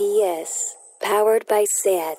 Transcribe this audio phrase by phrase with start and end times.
[0.00, 2.16] RPS, powered by SAT.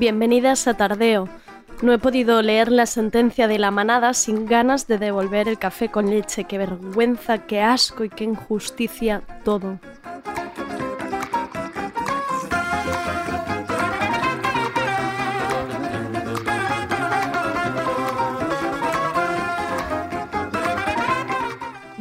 [0.00, 1.28] Bienvenidas a Tardeo.
[1.82, 5.90] No he podido leer la sentencia de la manada sin ganas de devolver el café
[5.90, 6.44] con leche.
[6.44, 9.78] Qué vergüenza, qué asco y qué injusticia todo.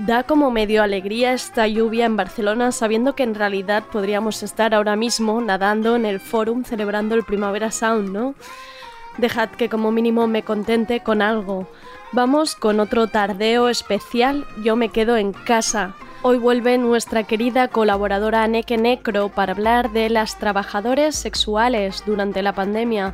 [0.10, 4.96] Da como medio alegría esta lluvia en Barcelona sabiendo que en realidad podríamos estar ahora
[4.96, 8.34] mismo nadando en el forum celebrando el Primavera Sound, ¿no?
[9.20, 11.68] Dejad que como mínimo me contente con algo.
[12.12, 15.94] Vamos con otro tardeo especial, yo me quedo en casa.
[16.24, 22.54] Hoy vuelve nuestra querida colaboradora Neke Necro para hablar de las trabajadoras sexuales durante la
[22.54, 23.14] pandemia.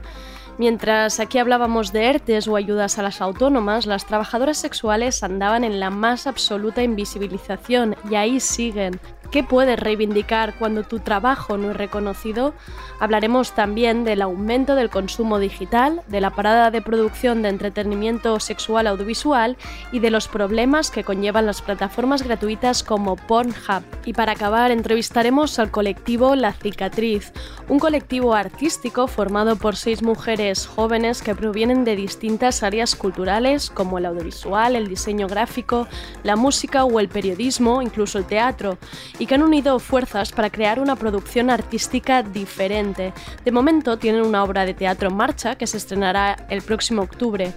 [0.57, 5.81] Mientras aquí hablábamos de ERTES o ayudas a las autónomas, las trabajadoras sexuales andaban en
[5.81, 8.99] la más absoluta invisibilización y ahí siguen.
[9.31, 12.53] ¿Qué puedes reivindicar cuando tu trabajo no es reconocido?
[12.99, 18.87] Hablaremos también del aumento del consumo digital, de la parada de producción de entretenimiento sexual
[18.87, 19.57] audiovisual
[19.91, 23.83] y de los problemas que conllevan las plataformas gratuitas como Pornhub.
[24.05, 27.33] Y para acabar, entrevistaremos al colectivo La Cicatriz,
[27.67, 33.97] un colectivo artístico formado por seis mujeres jóvenes que provienen de distintas áreas culturales como
[33.97, 35.87] el audiovisual, el diseño gráfico,
[36.23, 38.77] la música o el periodismo, incluso el teatro
[39.19, 43.13] y que han unido fuerzas para crear una producción artística diferente.
[43.43, 47.53] De momento tienen una obra de teatro en marcha que se estrenará el próximo octubre,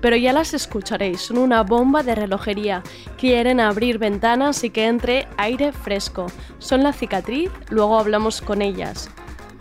[0.00, 2.82] pero ya las escucharéis, son una bomba de relojería.
[3.18, 6.26] Quieren abrir ventanas y que entre aire fresco.
[6.58, 9.10] Son la cicatriz, luego hablamos con ellas.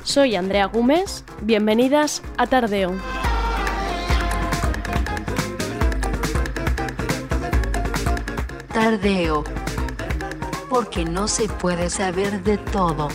[0.04, 2.96] Soy Andrea Gómez, bienvenidas a Tardeo.
[8.74, 9.44] Tardeo
[10.72, 13.10] porque no se puede saber de todo.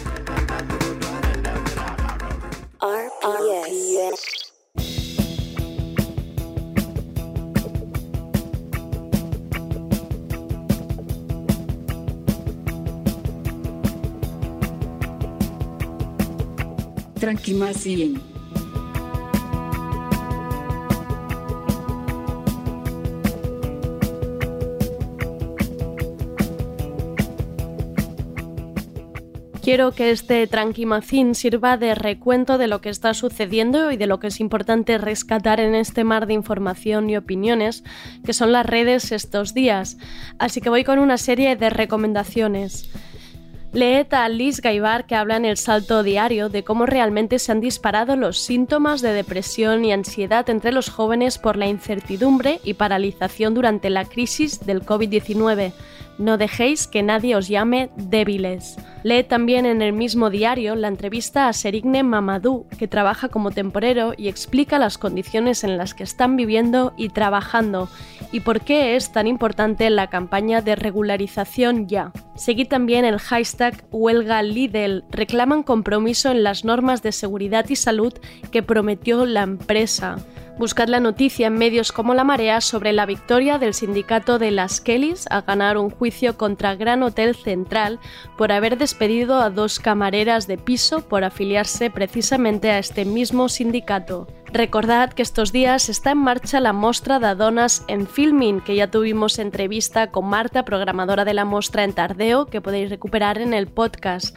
[2.82, 4.52] RPS.
[17.18, 18.35] Tranquimacien.
[29.66, 34.20] Quiero que este tranquimacín sirva de recuento de lo que está sucediendo y de lo
[34.20, 37.82] que es importante rescatar en este mar de información y opiniones
[38.24, 39.96] que son las redes estos días.
[40.38, 42.92] Así que voy con una serie de recomendaciones.
[43.72, 47.60] Leed a Liz Gaibar que habla en el Salto Diario de cómo realmente se han
[47.60, 53.54] disparado los síntomas de depresión y ansiedad entre los jóvenes por la incertidumbre y paralización
[53.54, 55.72] durante la crisis del COVID-19.
[56.18, 58.76] No dejéis que nadie os llame débiles.
[59.02, 64.14] Lee también en el mismo diario la entrevista a Serigne Mamadou, que trabaja como temporero
[64.16, 67.88] y explica las condiciones en las que están viviendo y trabajando
[68.32, 72.12] y por qué es tan importante la campaña de regularización ya.
[72.34, 75.04] Seguí también el hashtag huelga Lidl.
[75.10, 78.14] Reclaman compromiso en las normas de seguridad y salud
[78.50, 80.16] que prometió la empresa.
[80.58, 84.80] Buscad la noticia en medios como La Marea sobre la victoria del sindicato de las
[84.80, 88.00] Kellys a ganar un juicio contra Gran Hotel Central
[88.38, 94.28] por haber despedido a dos camareras de piso por afiliarse precisamente a este mismo sindicato.
[94.52, 98.90] Recordad que estos días está en marcha la Mostra de Adonas en Filming, que ya
[98.90, 103.66] tuvimos entrevista con Marta, programadora de la mostra en Tardeo, que podéis recuperar en el
[103.66, 104.36] podcast.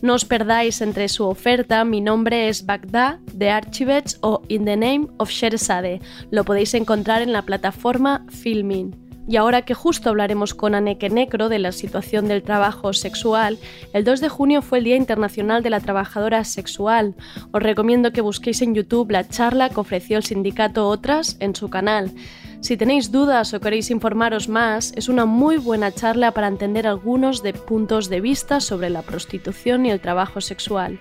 [0.00, 4.76] No os perdáis entre su oferta Mi nombre es Bagdad, de Archivets o In the
[4.76, 6.00] Name of Sherzade.
[6.30, 9.07] Lo podéis encontrar en la plataforma Filming.
[9.28, 13.58] Y ahora que justo hablaremos con Aneke Necro de la situación del trabajo sexual,
[13.92, 17.14] el 2 de junio fue el Día Internacional de la Trabajadora Sexual.
[17.52, 21.68] Os recomiendo que busquéis en YouTube la charla que ofreció el sindicato Otras en su
[21.68, 22.14] canal.
[22.60, 27.42] Si tenéis dudas o queréis informaros más, es una muy buena charla para entender algunos
[27.42, 31.00] de puntos de vista sobre la prostitución y el trabajo sexual.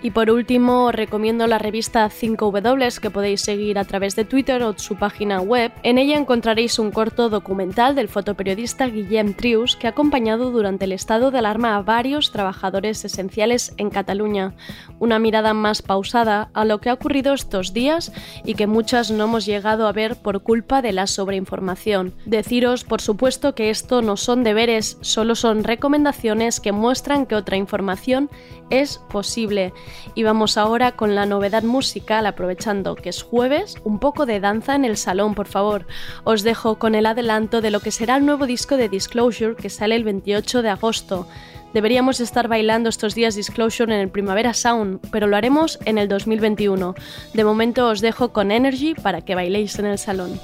[0.00, 4.62] Y por último, os recomiendo la revista 5W que podéis seguir a través de Twitter
[4.62, 5.72] o su página web.
[5.82, 10.92] En ella encontraréis un corto documental del fotoperiodista Guillem Trius que ha acompañado durante el
[10.92, 14.54] estado de alarma a varios trabajadores esenciales en Cataluña.
[14.98, 18.12] Una mirada más pausada a lo que ha ocurrido estos días
[18.44, 22.14] y que muchas no hemos llegado a ver por culpa de la sobreinformación.
[22.26, 27.56] Deciros, por supuesto, que esto no son deberes, solo son recomendaciones que muestran que otra
[27.56, 28.30] información
[28.70, 29.72] es posible.
[30.14, 34.74] Y vamos ahora con la novedad musical, aprovechando que es jueves, un poco de danza
[34.74, 35.86] en el salón, por favor.
[36.24, 39.70] Os dejo con el adelanto de lo que será el nuevo disco de Disclosure que
[39.70, 41.26] sale el 28 de agosto.
[41.72, 46.08] Deberíamos estar bailando estos días Disclosure en el Primavera Sound, pero lo haremos en el
[46.08, 46.94] 2021.
[47.32, 50.38] De momento os dejo con Energy para que bailéis en el salón.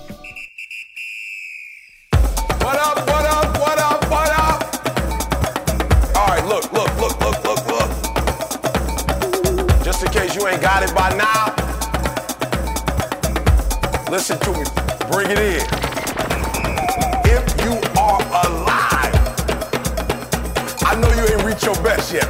[10.49, 11.55] Ain't got it by now,
[14.11, 14.65] listen to me.
[15.11, 15.67] Bring it in.
[17.25, 19.15] If you are alive,
[20.87, 22.29] I know you ain't reached your best yet.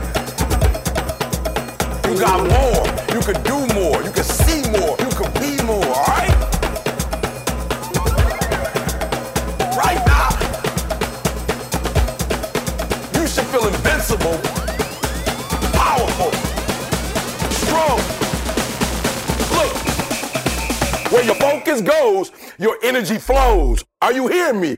[2.06, 2.86] You got more.
[3.14, 4.02] You can do more.
[4.02, 4.96] You can see more.
[4.98, 6.37] You can be more, all
[21.48, 23.84] focus goes, your energy flows.
[24.02, 24.77] Are you hearing me?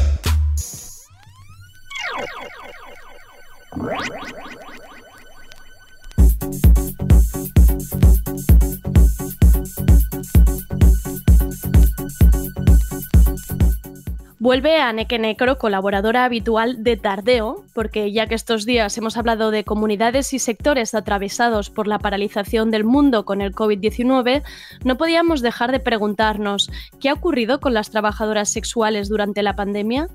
[14.41, 19.51] Vuelve a Neke Necro, colaboradora habitual de Tardeo, porque ya que estos días hemos hablado
[19.51, 24.41] de comunidades y sectores atravesados por la paralización del mundo con el COVID-19,
[24.83, 30.07] no podíamos dejar de preguntarnos ¿qué ha ocurrido con las trabajadoras sexuales durante la pandemia?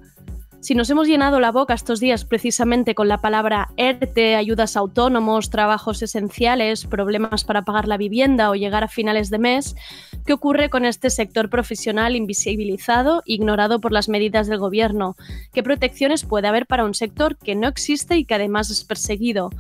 [0.61, 5.51] Si nos hemos llenado la boca estos días precisamente con la palabra ERTE, ayudas autónomos,
[5.51, 9.77] trabajos esenciales, problemas para pagar la vivienda o llegar a finales de mes,
[10.25, 15.17] ¿qué ocurre con este sector profesional invisibilizado, ignorado por las medidas del gobierno?
[15.53, 19.51] ¿Qué protecciones puede haber para un sector que no existe y que además es perseguido?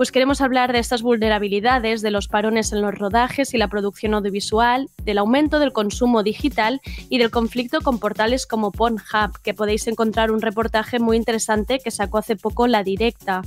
[0.00, 4.14] Pues queremos hablar de estas vulnerabilidades, de los parones en los rodajes y la producción
[4.14, 6.80] audiovisual, del aumento del consumo digital
[7.10, 11.90] y del conflicto con portales como Pornhub, que podéis encontrar un reportaje muy interesante que
[11.90, 13.42] sacó hace poco La Directa.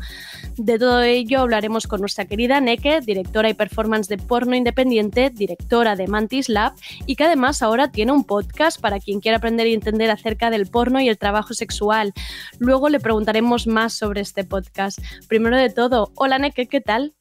[0.56, 5.96] De todo ello hablaremos con nuestra querida Neke, directora y performance de porno independiente, directora
[5.96, 6.74] de Mantis Lab
[7.08, 10.68] y que además ahora tiene un podcast para quien quiera aprender y entender acerca del
[10.68, 12.14] porno y el trabajo sexual.
[12.60, 15.00] Luego le preguntaremos más sobre este podcast.
[15.28, 17.14] Primero de todo, hola ¿qué tal?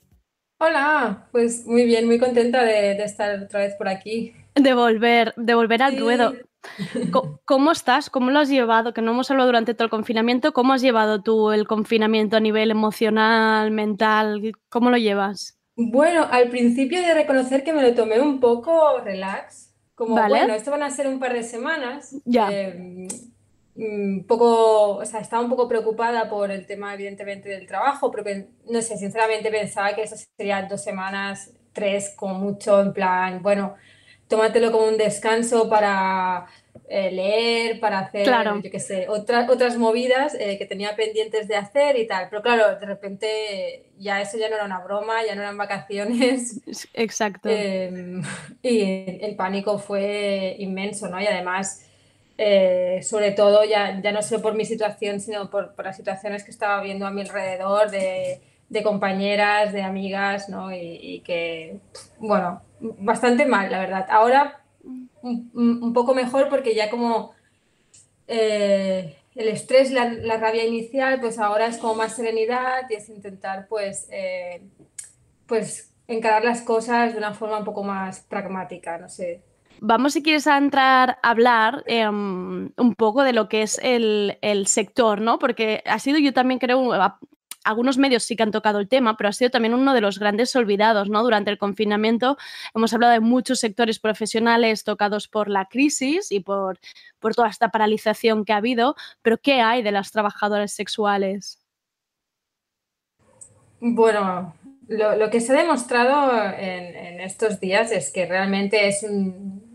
[0.59, 4.33] Hola, pues muy bien, muy contenta de, de estar otra vez por aquí.
[4.55, 5.99] De volver, de volver al Sí.
[6.01, 6.33] ruedo.
[7.45, 8.11] ¿Cómo estás?
[8.11, 8.93] ¿Cómo lo has llevado?
[8.93, 10.53] Que no hemos hablado durante todo el confinamiento.
[10.53, 14.53] ¿Cómo has llevado tú el confinamiento a nivel emocional, mental?
[14.69, 15.59] ¿Cómo lo llevas?
[15.77, 20.29] Bueno, al principio he de reconocer que me lo tomé un poco relax, como Vale.
[20.39, 22.17] bueno, esto van a ser un par de semanas.
[22.25, 22.49] Ya.
[22.53, 23.09] eh,
[23.75, 28.45] un poco, o sea, estaba un poco preocupada por el tema, evidentemente, del trabajo, pero
[28.71, 33.75] no sé, sinceramente pensaba que eso serían dos semanas, tres, como mucho, en plan, bueno,
[34.29, 36.47] tómatelo como un descanso para
[36.89, 38.61] eh, leer, para hacer, Claro.
[38.63, 42.29] yo qué sé, otra- otras movidas eh, que tenía pendientes de hacer y tal.
[42.31, 46.61] Pero claro, de repente ya eso ya no era una broma, ya no eran vacaciones.
[46.67, 47.49] Es- Exacto.
[47.51, 48.21] Eh,
[48.63, 51.21] y el pánico fue inmenso, ¿no?
[51.21, 51.87] Y además,
[52.45, 56.51] eh, sobre todo, ya, ya no solo por mi situación, sino por, las situaciones que
[56.51, 58.41] estaba viendo a mi alrededor de,
[58.83, 60.75] compañeras, de amigas, ¿no?
[60.75, 61.79] Y, que,
[62.19, 64.07] bueno, bastante mal, la verdad.
[64.11, 67.33] Ahora un, poco mejor porque ya como
[68.27, 73.09] eh, el estrés, la, la rabia inicial, pues ahora es como más serenidad y es
[73.09, 74.63] intentar, pues, eh,
[75.47, 79.43] pues encarar las cosas de una forma un poco más pragmática, no sé.
[79.85, 84.39] Vamos, si quieres, a entrar a hablar em, un poco de lo que es el,
[84.69, 85.41] sector, ¿no?
[85.41, 86.93] Porque ha sido, yo también creo,
[87.65, 90.21] algunos medios sí que han tocado el tema, pero ha sido también uno de los
[90.21, 91.25] grandes olvidados, ¿no?
[91.25, 92.37] Durante el confinamiento
[92.77, 96.79] hemos hablado de muchos sectores profesionales tocados por la crisis y por,
[97.19, 101.59] por toda esta paralización que ha habido, pero ¿qué hay de las trabajadoras sexuales?
[103.81, 104.55] Bueno,
[104.87, 109.72] lo, lo que se ha demostrado en, en estos días es que realmente es un,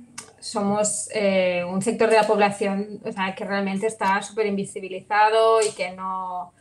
[0.47, 5.71] somos eh, un sector de la población, o sea, que realmente está súper invisibilizado y
[5.71, 6.53] que no,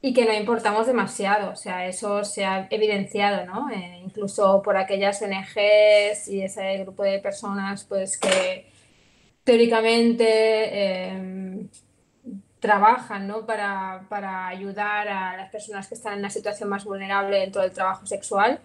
[0.00, 1.50] y que no importamos demasiado.
[1.52, 3.70] O sea, eso se ha evidenciado, ¿no?
[3.70, 8.70] Eh, incluso por aquellas ONGs y ese grupo de personas, pues que
[9.44, 11.66] teóricamente eh,
[12.60, 13.46] trabajan, ¿no?
[13.46, 17.72] para, para ayudar a las personas que están en una situación más vulnerable dentro del
[17.72, 18.60] trabajo sexual.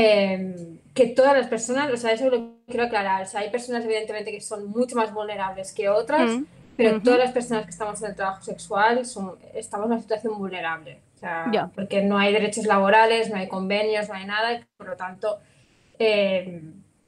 [0.00, 3.84] Eh, que todas las personas, o sea, eso lo quiero aclarar, o sea, hay personas
[3.84, 6.44] evidentemente que son mucho más vulnerables que otras, Mm,
[6.76, 7.02] pero ujú.
[7.04, 11.02] todas las personas que estamos en el trabajo sexual son, estamos en una situación vulnerable,
[11.16, 11.70] o sea, Ya.
[11.74, 15.38] porque no hay derechos laborales, no hay convenios, no hay nada, y por lo tanto,
[15.98, 16.62] eh,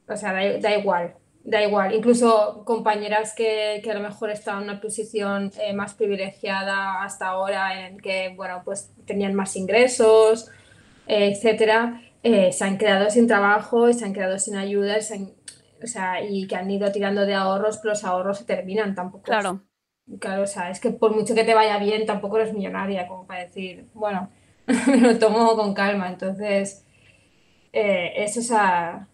[0.08, 1.94] o sea, da, da igual, da igual.
[1.94, 7.28] Incluso compañeras que, que a lo mejor estaban en una posición eh, más privilegiada hasta
[7.28, 10.50] ahora, en que, bueno, pues tenían más ingresos,
[11.06, 15.32] etcétera, eh, se han quedado sin trabajo y se han quedado sin ayuda, se han-
[15.82, 19.24] o sea, y que han ido tirando de ahorros, pero los ahorros se terminan tampoco.
[19.24, 19.62] Claro.
[20.18, 23.26] Claro, o sea, es que por mucho que te vaya bien, tampoco eres millonaria, como
[23.26, 24.28] para decir, bueno,
[24.88, 26.08] me lo tomo con calma.
[26.08, 26.84] Entonces,
[27.72, 29.06] eh, eso se ha,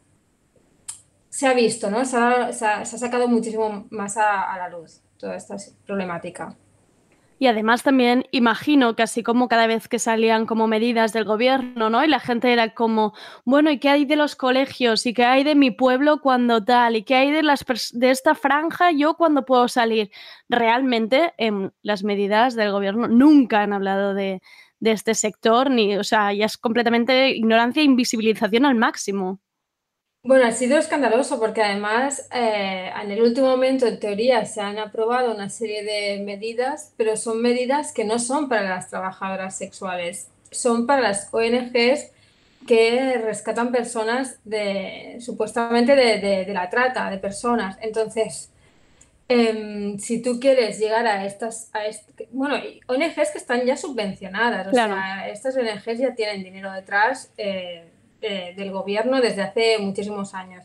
[1.28, 2.04] se ha visto, ¿no?
[2.04, 5.56] Se ha, se ha- se ha sacado muchísimo más a, a la luz toda esta
[5.86, 6.56] problemática.
[7.38, 11.90] Y además también imagino que así como cada vez que salían como medidas del gobierno,
[11.90, 12.02] ¿no?
[12.02, 13.12] Y la gente era como,
[13.44, 15.04] bueno, ¿y qué hay de los colegios?
[15.04, 16.96] ¿Y qué hay de mi pueblo cuando tal?
[16.96, 20.10] ¿Y qué hay de, las de esta franja yo cuando puedo salir?
[20.48, 24.40] Realmente em, las medidas del gobierno nunca han hablado de,
[24.80, 29.40] de este sector, ni, o sea, ya es completamente ignorancia e invisibilización al máximo.
[30.26, 34.76] Bueno, ha sido escandaloso porque además eh, en el último momento, en teoría, se han
[34.78, 40.28] aprobado una serie de medidas, pero son medidas que no son para las trabajadoras sexuales,
[40.50, 42.10] son para las ONGs
[42.66, 47.78] que rescatan personas de supuestamente de, de- de la trata de personas.
[47.80, 48.50] Entonces,
[49.28, 51.80] em, si tú quieres llegar a estas, a
[52.30, 52.56] bueno,
[52.88, 57.84] ONGs que están ya subvencionadas, o sea, estas ONGs ya tienen dinero detrás eh,
[58.20, 60.64] de- del gobierno desde hace muchísimos años.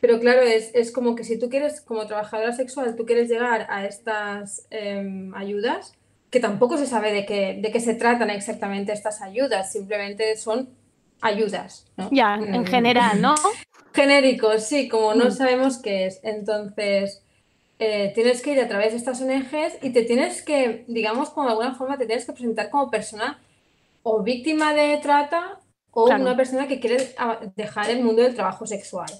[0.00, 3.66] Pero claro, es, es como que si tú quieres, como trabajadora sexual, tú quieres llegar
[3.70, 5.92] a estas em, ayudas,
[6.30, 10.70] que tampoco se sabe de qué, de qué se tratan exactamente estas ayudas, simplemente son
[11.20, 12.08] ayudas, ¿no?
[12.10, 12.66] Ya, en Mm.
[12.66, 13.34] general, ¿no?
[13.94, 15.30] Genéricos, sí, como no Mm.
[15.30, 16.20] sabemos qué es.
[16.24, 17.22] Entonces,
[17.78, 21.46] eh, tienes que ir a través de estas ONGs y te tienes que, digamos, como
[21.46, 23.40] de alguna forma te tienes que presentar como persona
[24.02, 25.60] o víctima de trata
[25.92, 26.22] o Claro.
[26.22, 27.14] una persona que quiere
[27.56, 29.10] dejar el mundo del trabajo sexual.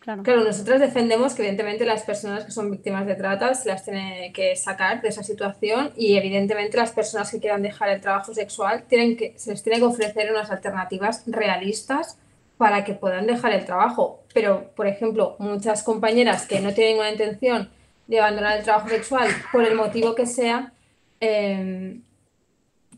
[0.00, 0.22] Claro.
[0.22, 4.32] Claro, nosotras defendemos que evidentemente las personas que son víctimas de trata se las tiene
[4.32, 8.84] que sacar de esa situación y evidentemente las personas que quieran dejar el trabajo sexual
[8.88, 12.16] tienen que, se les tiene que ofrecer unas alternativas realistas
[12.56, 14.22] para que puedan dejar el trabajo.
[14.32, 17.70] Pero, por ejemplo, muchas compañeras que no tienen ninguna intención
[18.06, 20.72] de abandonar el trabajo sexual por el motivo que sea,
[21.20, 22.02] em,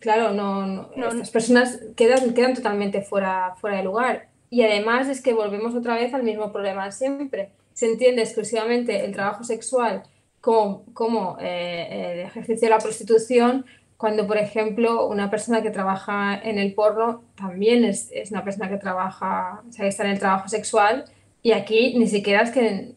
[0.02, 4.28] Claro, no, no- No, estas personas quedan, quedan totalmente fuera, fuera de lugar.
[4.50, 7.52] Y además es que volvemos otra vez al mismo problema siempre.
[7.73, 10.02] Se entiende exclusivamente el trabajo sexual
[10.40, 13.64] como, como eh, el ejercicio de la prostitución,
[13.97, 18.68] cuando, por ejemplo, una persona que trabaja en el porno también es, es una persona
[18.68, 21.04] que trabaja, o sea, que está en el trabajo sexual.
[21.42, 22.94] Y aquí ni siquiera es que,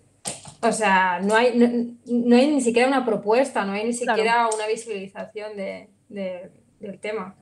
[0.64, 1.68] o sea, no hay, no,
[2.08, 4.18] no hay ni siquiera una propuesta, no hay ni Claro.
[4.18, 7.36] siquiera una visibilización de- de- del tema.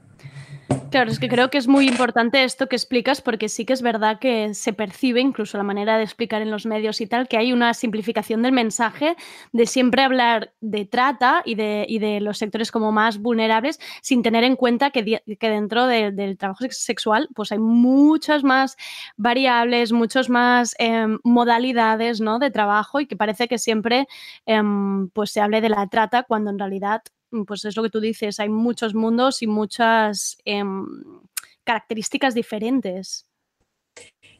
[0.89, 3.81] Claro, es que creo que es muy importante esto que explicas porque sí que es
[3.81, 7.37] verdad que se percibe, incluso la manera de explicar en los medios y tal, que
[7.37, 9.15] hay una simplificación del mensaje
[9.51, 14.21] de siempre hablar de trata y de, y de los sectores como más vulnerables sin
[14.21, 18.77] tener en cuenta que, que dentro de- del trabajo sex- sexual pues hay muchas más
[19.17, 22.37] variables, muchas más em, modalidades ¿no?
[22.37, 24.07] de trabajo y que parece que siempre
[24.45, 27.01] em, pues se hable de la trata cuando en realidad
[27.47, 30.85] pues es lo que tú dices, hay muchos mundos y muchas em,
[31.63, 33.25] características diferentes.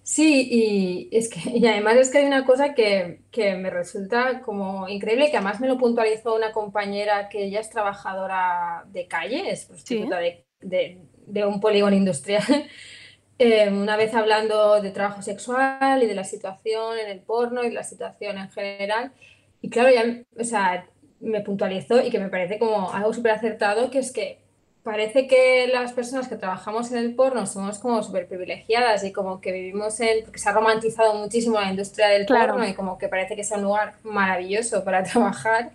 [0.04, 4.42] Sí, y, es que, y además es que hay una cosa que, que me resulta
[4.42, 9.50] como increíble, que además me lo puntualizó una compañera que ella es trabajadora de calle,
[9.50, 12.44] es prostituta de, de- de un polígono industrial,
[13.40, 17.70] eh, una vez hablando de trabajo sexual y de la situación en el porno y
[17.70, 19.14] de la situación en general.
[19.62, 20.86] Y claro, ya, o sea,
[21.24, 24.40] me puntualizó y que me parece como algo súper acertado, que es que
[24.84, 29.40] parece que las personas que trabajamos en el porno somos como súper privilegiadas y como
[29.40, 32.54] que vivimos en, porque se ha romantizado muchísimo la industria del Claro.
[32.54, 35.72] porno y como que parece que sea un lugar maravilloso para trabajar,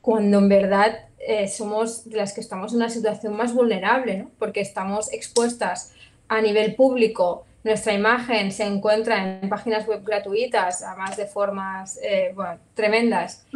[0.00, 4.30] cuando en verdad eh, somos de las que estamos en una situación más vulnerable, ¿no?
[4.38, 5.92] Porque estamos expuestas
[6.28, 12.32] a nivel público, nuestra imagen se encuentra en páginas web gratuitas, además de formas eh,
[12.34, 13.46] bueno, tremendas.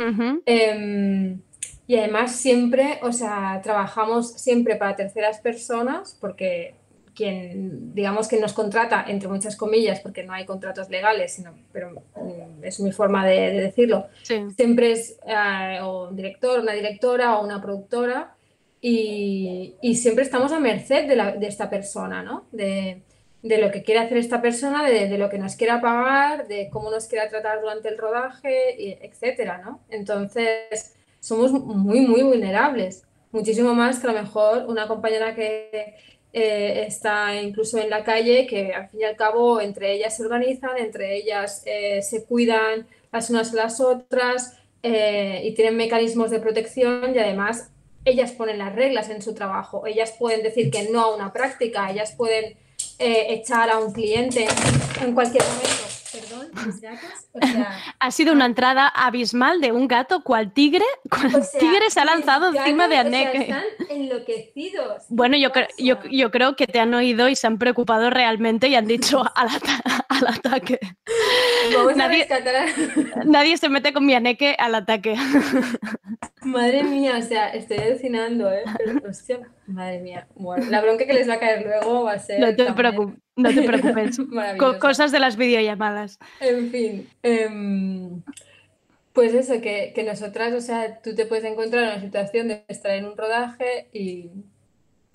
[0.46, 1.40] Em,
[1.86, 6.74] y además siempre, o sea, trabajamos siempre para terceras personas porque
[7.14, 11.90] quien, digamos que nos contrata, entre muchas comillas, porque no hay contratos legales, sino, pero
[12.16, 16.72] mm, es mi forma de, de decirlo, Sí, siempre es eh, o un director, una
[16.72, 18.34] directora o una productora
[18.80, 22.46] y, y siempre estamos a merced de, la- de esta persona, ¿no?
[22.52, 23.02] De,
[23.44, 26.70] de lo que quiere hacer esta persona, de, de lo que nos quiera pagar, de
[26.70, 29.80] cómo nos quiera tratar durante el rodaje, etcétera, ¿no?
[29.90, 35.94] Entonces, somos muy, muy vulnerables, muchísimo más que a lo mejor una compañera que
[36.33, 40.22] eh, está incluso en la calle, que al fin y al cabo entre ellas se
[40.22, 46.30] organizan, entre ellas eh, se cuidan las unas a las otras eh, y tienen mecanismos
[46.30, 47.70] de protección y además
[48.07, 51.90] ellas ponen las reglas en su trabajo, ellas pueden decir que no a una práctica,
[51.90, 52.57] ellas pueden
[52.98, 54.46] eh, echar a un cliente
[55.00, 56.03] en cualquier momento.
[56.14, 60.85] Perdón, mis gatos, o sea, Ha sido una entrada abismal de un gato cual tigre,
[61.11, 63.42] cual o sea, tigre se ha lanzado encima de gatos, o sea, Anneke.
[63.42, 65.03] están enloquecidos.
[65.09, 68.11] Bueno, yo, ¿Qué cre- yo, yo creo que te han oído y se han preocupado
[68.11, 70.79] realmente y han dicho al, ata- al ataque.
[71.74, 75.16] Vamos nadie- rescatar a- Nadie se mete con mi aneque al ataque.
[76.42, 78.64] Madre mía, o sea, estoy alucinando, ¿eh?
[78.77, 80.27] Pero, hostia, madre mía.
[80.35, 82.38] Bueno, la bronca que les va a caer luego va a ser.
[82.40, 84.18] No te, también preocu- no te preocupes.
[84.58, 86.18] Co- cosas de las videollamadas.
[86.40, 88.22] En fin, em,
[89.12, 92.64] pues eso, que, que nosotras, o sea, tú te puedes encontrar en una situación de
[92.68, 94.30] estar en un rodaje y,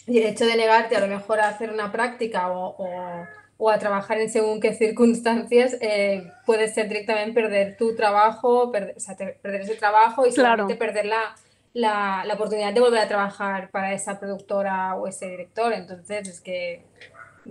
[0.07, 3.27] y el hecho de negarte a lo mejor a hacer una práctica o, o-
[3.61, 8.95] o a trabajar en según qué circunstancias, eh, puedes ser directamente perder tu trabajo, perder,
[8.95, 11.35] o sea, perder ese trabajo y solamente perder la,
[11.73, 15.73] la, la, oportunidad de volver a trabajar para esa productora o ese director.
[15.73, 16.85] Entonces, es que...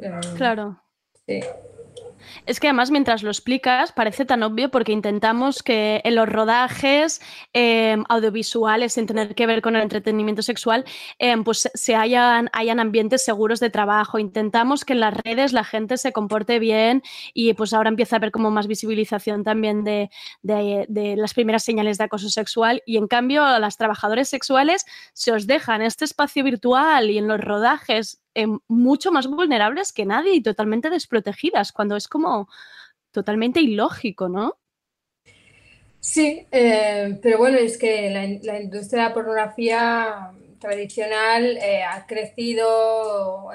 [0.02, 0.82] Eh, claro.
[1.26, 1.40] Sí.
[2.46, 7.20] Es que además mientras lo explicas parece tan obvio porque intentamos que en los rodajes
[7.52, 10.84] em, audiovisuales sin tener que ver con el entretenimiento sexual
[11.18, 14.18] em, pues se hayan, hayan ambientes seguros de trabajo.
[14.18, 17.02] Intentamos que en las redes la gente se comporte bien
[17.34, 20.10] y pues ahora empieza a haber como más visibilización también de,
[20.42, 25.32] de las primeras señales de acoso sexual y en cambio a las trabajadoras sexuales se
[25.32, 30.34] os dejan este espacio virtual y en los rodajes Em, mucho más vulnerables que nadie
[30.34, 32.48] y totalmente desprotegidas, cuando es como
[33.10, 34.58] totalmente ilógico, ¿no?
[35.98, 43.50] Sí, eh, pero bueno, es que la, industria de la pornografía tradicional eh, ha crecido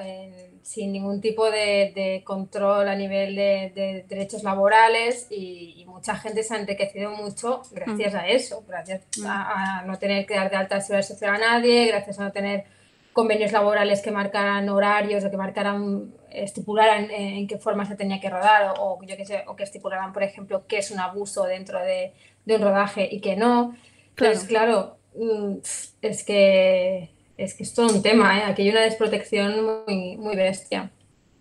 [0.64, 6.60] sin ningún tipo de, control a nivel de, derechos laborales y, mucha gente se ha
[6.60, 8.18] enriquecido mucho gracias mm.
[8.18, 9.26] a eso, gracias mm.
[9.28, 12.66] a, no tener que dar de alta seguridad social a nadie, gracias a no tener
[13.14, 18.30] convenios laborales que marcaran horarios o que marcaran, estipularan en, qué forma se tenía que
[18.30, 21.80] rodar o, yo que sé, o que estipularan, por ejemplo, qué es un abuso dentro
[21.80, 22.14] de,
[22.48, 23.76] un rodaje y qué no.
[24.10, 25.58] Entonces, claro, mm,
[26.02, 28.44] es que es que es todo un tema, ¿eh?
[28.44, 30.92] aquí hay una desprotección muy, muy bestia.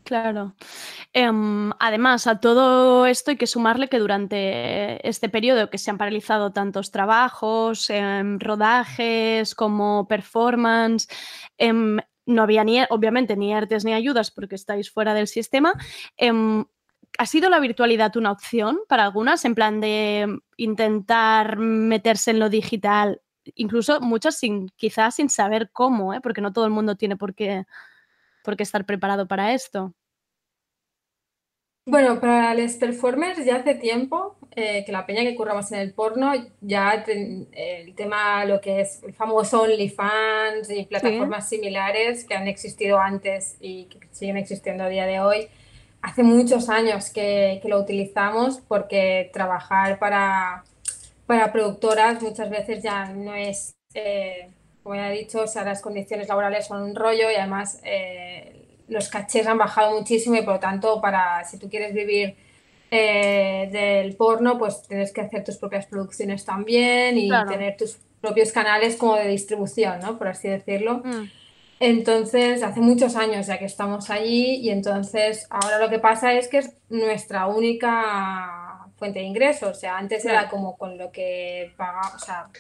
[0.05, 0.55] Claro.
[1.15, 5.99] Em, además, a todo esto hay que sumarle que durante este periodo que se han
[5.99, 11.09] paralizado tantos trabajos, em, rodajes como performance,
[11.59, 15.75] em, no había ni, obviamente, ni artes ni ayudas porque estáis fuera del sistema.
[17.19, 22.49] ¿Ha sido la virtualidad una opción para algunas, en plan de intentar meterse en lo
[22.49, 23.21] digital?
[23.55, 26.21] Incluso muchas sin, quizás sin saber cómo, ¿eh?
[26.23, 27.65] porque no todo el mundo tiene por qué
[28.45, 29.95] por qué estar preparado para esto.
[31.85, 35.93] Bueno, para los performers ya hace tiempo eh, que la peña que curramos en el
[35.93, 42.47] porno, ya el tema, lo que es el famoso OnlyFans y plataformas similares que han
[42.47, 45.49] existido antes y que siguen existiendo a día de hoy,
[46.03, 50.63] hace muchos años que, que lo utilizamos porque trabajar para,
[51.27, 54.51] para productoras muchas veces ya no es, eh,
[54.85, 57.81] como ya he dicho, o sea, las condiciones laborales son un rollo y además...
[57.83, 58.52] Eh,
[58.93, 62.37] los cachés han bajado muchísimo y por lo tanto, para si tú quieres vivir
[62.91, 68.53] eh, del porno, pues tienes que hacer tus propias producciones también y tener tus propios
[68.53, 70.19] canales como de distribución, ¿no?
[70.19, 70.99] Por así decirlo.
[71.05, 71.31] Mm.
[71.81, 76.47] Entonces, hace muchos años ya que estamos allí y entonces ahora lo que pasa es
[76.47, 79.71] que es nuestra única fuente de ingresos.
[79.71, 82.51] O sea, antes era como con lo que pagaba, o sea,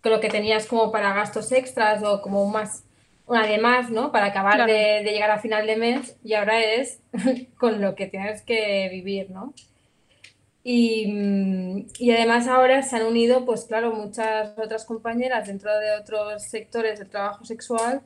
[0.00, 2.84] con lo que tenías como para gastos extras o como más
[3.34, 4.12] además, ¿no?
[4.12, 7.00] Para acabar de, llegar a final de mes y ahora es
[7.58, 9.54] con lo que tienes que vivir, ¿no?
[10.64, 16.42] Y, y, además ahora se han unido, pues claro, muchas otras compañeras dentro de otros
[16.42, 18.02] sectores del trabajo sexual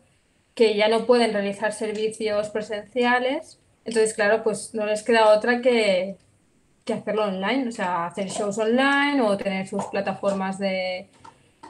[0.54, 3.58] que ya no pueden realizar servicios presenciales.
[3.84, 6.16] Entonces, claro, pues no les queda otra que,
[6.84, 11.08] que hacerlo online, o sea, hacer shows online o tener sus plataformas de,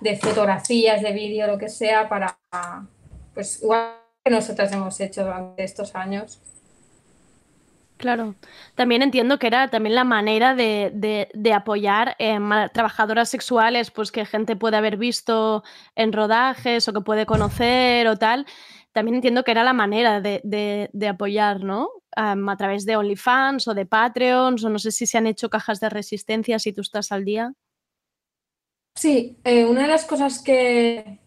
[0.00, 2.36] de fotografías, de vídeo, lo que sea, para,
[3.34, 6.40] pues igual que nosotras hemos hecho durante estos años.
[8.02, 8.34] Claro,
[8.74, 14.56] también entiendo que era también la manera de, apoyar a trabajadoras sexuales, pues que gente
[14.56, 15.62] puede haber visto
[15.94, 18.44] en rodajes o que puede conocer o tal.
[18.90, 21.90] También entiendo que era la manera de, apoyar, ¿no?
[22.16, 25.78] a través de OnlyFans o de Patreons, o no sé si se han hecho cajas
[25.78, 27.52] de resistencia si tú estás al día.
[28.96, 31.20] Sí, eh, una de las cosas que,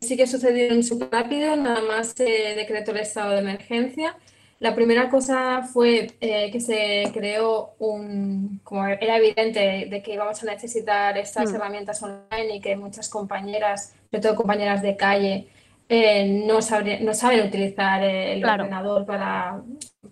[0.00, 4.16] sí que sucedieron súper rápido, nada más se decretó el estado de emergencia.
[4.58, 10.42] La primera cosa fue eh, que se creó un, como era evidente, de que íbamos
[10.42, 11.54] a necesitar estas mm.
[11.54, 15.48] herramientas online y que muchas compañeras, sobre todo compañeras de calle,
[15.88, 16.58] eh, no,
[17.00, 19.62] no saben utilizar el ordenador para,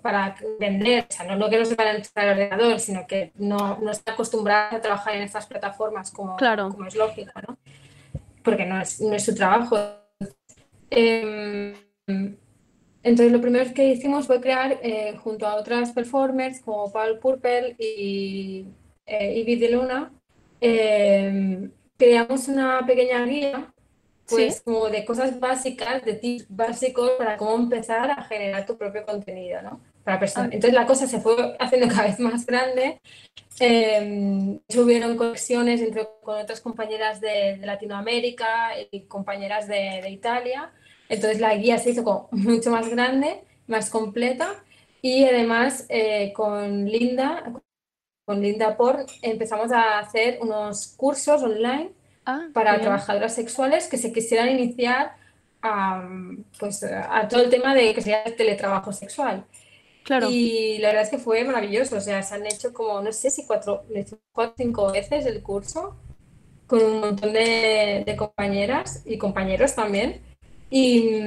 [0.03, 1.07] para vender.
[1.09, 4.14] O sea, no, no que no sepan usar el ordenador, sino que no, no están
[4.14, 7.59] acostumbradas a trabajar en estas plataformas como, como es lógico, ¿no?
[8.48, 9.76] Porque no es, no es su trabajo.
[10.90, 11.74] Em,
[13.02, 17.76] entonces, lo primero que hicimos fue crear, eh, junto a otras performers como Paul Purple
[17.78, 18.66] y
[19.06, 20.12] eh, Ivy de Luna,
[20.61, 23.72] em, creamos una pequeña guía,
[24.26, 29.04] pues como de cosas básicas, de tips básicos para cómo empezar a generar tu propio
[29.04, 29.80] contenido, ¿no?
[30.14, 30.44] Ah.
[30.44, 33.00] Entonces la cosa se fue haciendo cada vez más grande
[33.60, 40.72] eh, hubieron conexiones entre, con otras compañeras de, Latinoamérica y compañeras de, Italia.
[41.08, 44.62] Entonces la guía se hizo como mucho más grande, más completa.
[45.02, 47.52] Y además eh, con Linda,
[48.24, 51.92] con Linda Porn, empezamos a hacer unos cursos online
[52.30, 52.82] Ah, para bien.
[52.82, 55.16] trabajadoras sexuales que se quisieran iniciar
[55.62, 56.06] a,
[56.60, 59.46] pues, a todo el tema de que sería el teletrabajo sexual.
[60.08, 60.28] Claro.
[60.30, 61.96] Y la verdad es que fue maravilloso.
[61.96, 63.84] O sea, se han hecho como, no sé si cuatro,
[64.32, 65.96] cuatro cinco veces el curso
[66.66, 70.20] con un montón de, de compañeras y compañeros también.
[70.70, 71.20] Y,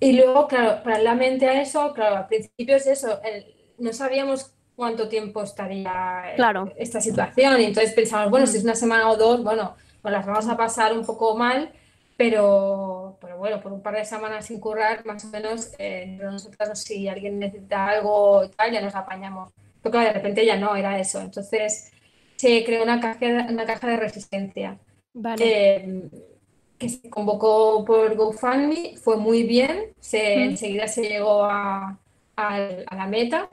[0.00, 3.46] y luego, claro, paralelamente a eso, claro, al principio es eso, el-
[3.78, 6.72] no sabíamos cuánto tiempo estaría eh, Claro.
[6.76, 8.48] esta situación y entonces pensamos, bueno, Mm.
[8.48, 11.72] si es una semana o dos, bueno, pues las vamos a pasar un poco mal,
[12.16, 16.26] pero, pero bueno, por un par de semanas sin currar, más o menos, eh, entre
[16.26, 19.52] nosotras, si alguien necesita algo y tal, ya nos apañamos.
[19.82, 21.20] Pero claro, de repente ya no, era eso.
[21.20, 21.90] Entonces
[22.36, 24.78] se creó una caja, una caja de resistencia
[25.14, 25.44] Vale.
[25.44, 26.10] eh,
[26.78, 30.44] que se convocó por GoFundMe, fue muy bien, se, Mm.
[30.44, 31.98] enseguida se llegó a,
[32.36, 33.48] a- a la meta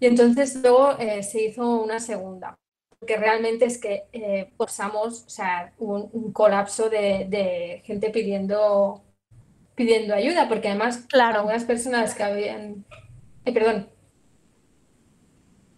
[0.00, 2.57] y entonces luego eh, se hizo una segunda,
[2.98, 9.04] porque realmente es que eh, o sea, un, un colapso de, de gente pidiendo,
[9.74, 11.40] pidiendo ayuda, porque además Claro.
[11.40, 12.84] algunas personas que habían...
[13.44, 13.88] Ay, perdón.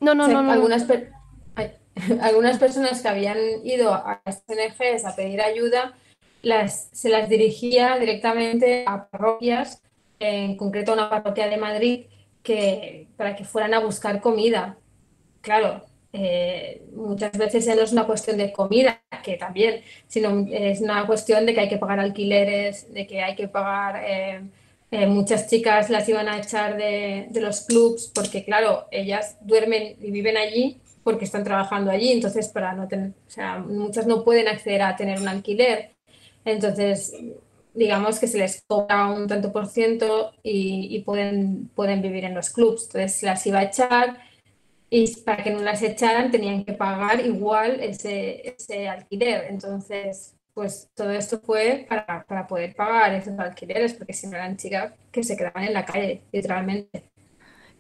[0.01, 0.53] No, no, O sea, no, no.
[0.53, 1.13] algunas, per-
[1.57, 1.73] ay,
[2.23, 5.95] algunas personas que habían ido a las ONGs a pedir ayuda,
[6.43, 9.83] las, se las dirigía directamente a parroquias,
[10.19, 12.07] en concreto a una parroquia de Madrid,
[12.43, 14.79] que, para que fueran a buscar comida.
[15.43, 21.07] Claro, eh, muchas veces no es una cuestión de comida, que también, sino es una
[21.07, 24.03] cuestión de que hay que pagar alquileres, de que hay que pagar...
[24.07, 24.41] eh,
[24.93, 29.97] eh, muchas chicas las iban a echar de, de los clubs porque, claro, ellas duermen
[30.01, 34.25] y viven allí porque están trabajando allí, entonces para no tener, o sea, muchas no
[34.25, 35.93] pueden acceder a tener un alquiler,
[36.45, 37.15] entonces
[37.75, 42.35] digamos que se les cobra un tanto por ciento y, y pueden, pueden vivir en
[42.35, 44.19] los clubs, entonces las iba a echar
[44.91, 50.91] y para que no las echaran tenían que pagar igual ese, ese alquiler, entonces pues
[50.95, 55.23] todo esto fue para, para poder pagar esos alquileres, porque si no eran chicas que
[55.23, 57.11] se quedaban en la calle, literalmente.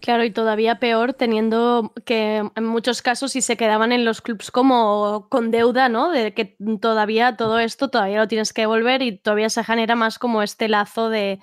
[0.01, 4.51] Claro, y todavía peor teniendo que en muchos casos si se quedaban en los clubs
[4.51, 6.11] como con deuda, ¿no?
[6.11, 10.18] De que todavía todo esto todavía lo tienes que devolver y todavía se genera más
[10.18, 11.38] como este lazo de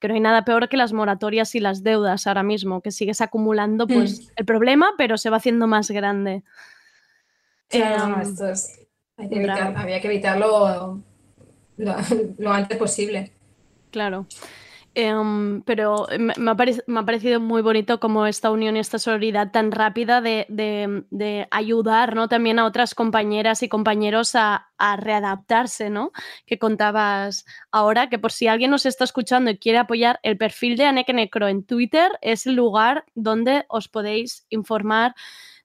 [0.00, 3.20] que no hay nada peor que las moratorias y las deudas ahora mismo, que sigues
[3.20, 6.42] acumulando pues el problema, pero se va haciendo más grande.
[7.68, 8.80] Claro, Em, no, esto es-
[9.18, 11.02] hay que evitar- había que evitarlo
[11.76, 11.94] lo,
[12.38, 13.32] lo antes posible.
[13.90, 14.26] Claro.
[14.94, 18.98] Em, pero me, ha parec- me ha parecido muy bonito como esta unión y esta
[18.98, 22.26] solidaridad tan rápida de, de- de ayudar ¿no?
[22.28, 26.10] también a otras compañeras y compañeros a, a readaptarse, ¿no?
[26.44, 30.76] Que contabas ahora, que por si alguien nos está escuchando y quiere apoyar, el perfil
[30.76, 35.14] de Aneke Necro en Twitter es el lugar donde os podéis informar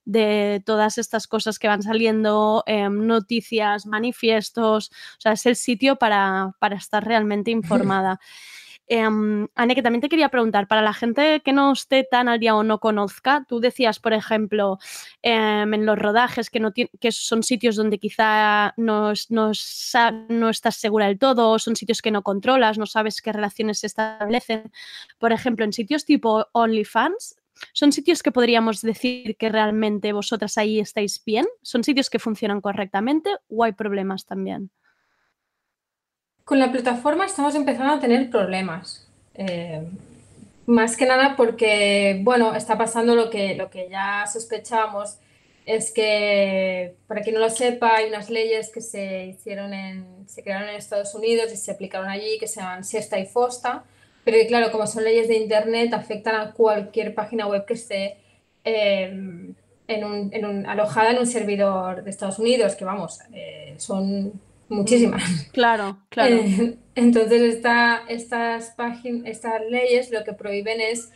[0.08, 5.96] de todas estas cosas que van saliendo, em, noticias, manifiestos, o sea, es el sitio
[5.96, 7.50] para, para estar realmente
[8.04, 8.20] informada.
[8.88, 12.40] Em, Anne, que también te quería preguntar, para la gente que no esté tan al
[12.40, 14.78] día o no conozca, tú decías, por ejemplo,
[15.24, 16.62] em, en los rodajes que,
[17.12, 22.22] son sitios donde quizá no, no estás segura del todo, o son sitios que no
[22.22, 24.72] controlas, no sabes qué relaciones se establecen.
[25.18, 27.38] Por ejemplo, en sitios tipo OnlyFans,
[27.74, 31.46] ¿son sitios que podríamos decir que realmente vosotras ahí estáis bien?
[31.64, 34.70] ¿Son sitios que funcionan correctamente o hay problemas también?
[36.46, 39.08] Con la plataforma estamos empezando a tener problemas.
[39.34, 39.82] Eh,
[40.68, 45.18] más que nada porque, bueno, está pasando lo que, lo que ya sospechábamos,
[45.66, 50.44] es que, para quien no lo sepa, hay unas leyes que se hicieron en, se
[50.44, 53.84] crearon en Estados Unidos y se aplicaron allí, que se llaman SESTA y FOSTA,
[54.24, 58.18] pero claro, como son leyes de Internet, afectan a cualquier página web que esté
[60.06, 64.34] un, en un- alojada en un servidor de Estados Unidos, que vamos, eh, son
[64.70, 65.24] muchísimas.
[65.54, 66.36] Claro, claro.
[66.36, 71.12] Eh, entonces, esta- estas págin- estas leyes lo que prohíben es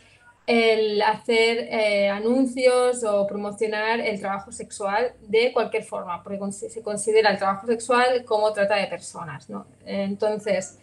[0.46, 7.30] el hacer eh, anuncios o promocionar el trabajo sexual de cualquier forma, porque se considera
[7.30, 9.66] el trabajo sexual como trata de personas, ¿no?
[9.86, 10.78] Entonces,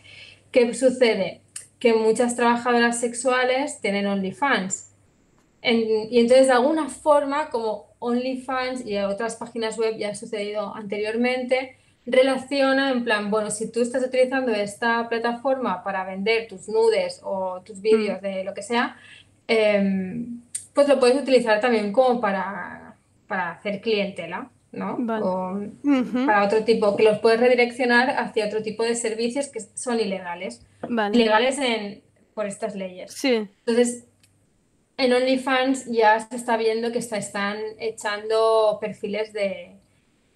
[0.51, 1.41] ¿qué sucede?
[1.79, 4.93] Que muchas trabajadoras sexuales tienen OnlyFans.
[5.61, 10.73] En- y entonces, de alguna forma, como OnlyFans y otras páginas web ya ha sucedido
[10.75, 11.75] anteriormente,
[12.07, 17.61] relaciona en plan, bueno, si tú estás utilizando esta plataforma para vender tus nudes o
[17.61, 18.95] tus vídeos de lo que sea,
[19.47, 20.41] em,
[20.73, 22.95] pues lo puedes utilizar también como para,
[23.27, 24.95] para hacer clientela, ¿no?
[24.99, 25.23] Vale.
[25.25, 25.51] O
[25.83, 29.99] Ujú, para otro tipo, que los puedes redireccionar hacia otro tipo de servicios que son
[29.99, 30.61] ilegales.
[30.87, 31.15] Vale.
[31.15, 32.01] Ilegales en,
[32.33, 33.11] por estas leyes.
[33.13, 34.05] Sí, Entonces,
[34.97, 39.76] en OnlyFans ya se está viendo que está- están echando perfiles de,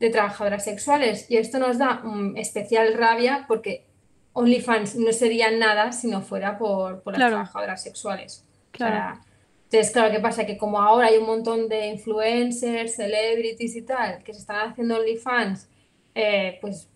[0.01, 3.85] de trabajadoras sexuales y esto nos da mm, especial rabia porque
[4.33, 7.35] OnlyFans no sería nada si no fuera por, por las Claro.
[7.35, 8.43] trabajadoras sexuales.
[8.69, 8.93] O Claro.
[8.95, 9.21] sea,
[9.65, 10.45] entonces, claro, ¿qué pasa?
[10.45, 14.97] Que como ahora hay un montón de influencers, celebrities y tal, que se están haciendo
[14.97, 15.69] OnlyFans,
[16.15, 16.89] eh, pues,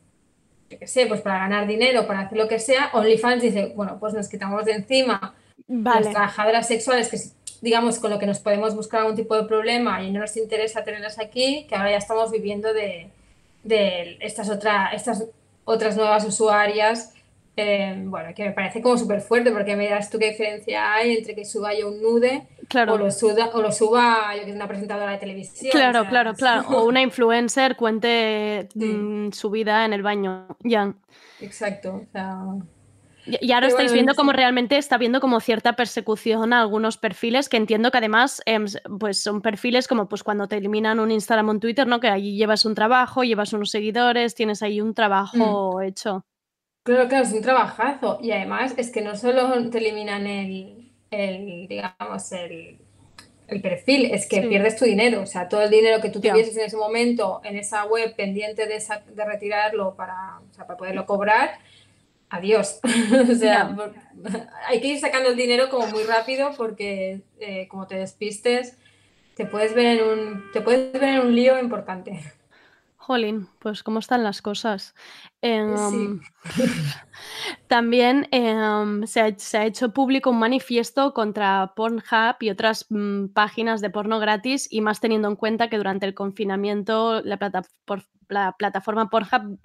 [0.70, 3.98] yo qué sé, pues para ganar dinero, para hacer lo que sea, OnlyFans dice, bueno,
[4.00, 5.36] pues nos quitamos de encima
[5.68, 7.18] las trabajadoras sexuales, que
[7.66, 10.84] digamos, con lo que nos podemos buscar algún tipo de problema y no nos interesa
[10.84, 13.10] tenerlas aquí, que ahora ya estamos viviendo de,
[13.64, 15.26] de estas, otra, estas
[15.66, 17.12] otras nuevas usuarias.
[17.58, 21.16] eh, bueno, que me parece como súper fuerte, porque me dirás tú qué diferencia hay
[21.18, 22.94] entre que suba yo un nude Claro.
[22.96, 25.72] o lo, suda- o lo suba yo que es una presentadora de televisión.
[25.72, 26.68] Claro, o sea, claro, claro.
[26.78, 28.80] O una influencer cuente Sí.
[28.86, 30.48] mm, su vida en el baño.
[30.66, 30.94] Ya.
[31.40, 32.02] Exacto.
[32.04, 32.36] o sea,
[33.28, 37.58] Y ahora estáis viendo como realmente está habiendo como cierta persecución a algunos perfiles que
[37.58, 38.66] entiendo que además em,
[39.00, 42.00] pues son perfiles como pues cuando te eliminan un Instagram o un Twitter, ¿no?
[42.00, 46.26] Que allí llevas un trabajo, llevas unos seguidores, tienes ahí un trabajo hecho.
[46.84, 48.20] Claro, claro, es un trabajazo.
[48.22, 52.78] Y además es que no solo te eliminan el, el, digamos, el,
[53.48, 54.48] el perfil, es que Sí.
[54.48, 55.22] pierdes tu dinero.
[55.22, 56.32] O sea, todo el dinero que tú Ya.
[56.32, 60.68] tuvieses en ese momento en esa web pendiente de, sa- de retirarlo para, o sea,
[60.68, 61.58] para poderlo cobrar,
[62.30, 62.80] adiós.
[63.32, 63.94] O sea, por-
[64.68, 68.78] hay que ir sacando el dinero como muy rápido porque eh, como te despistes,
[69.36, 72.20] te puedes ver en un, te puedes ver en un lío importante.
[72.98, 74.96] Jolín, pues cómo están las cosas.
[75.42, 76.64] Em, Sí.
[77.68, 83.28] También em, se, ha, se ha hecho público un manifiesto contra Pornhub y otras mm,
[83.28, 87.64] páginas de porno gratis y más teniendo en cuenta que durante el confinamiento la, plata-
[87.86, 89.60] por- la plataforma Pornhub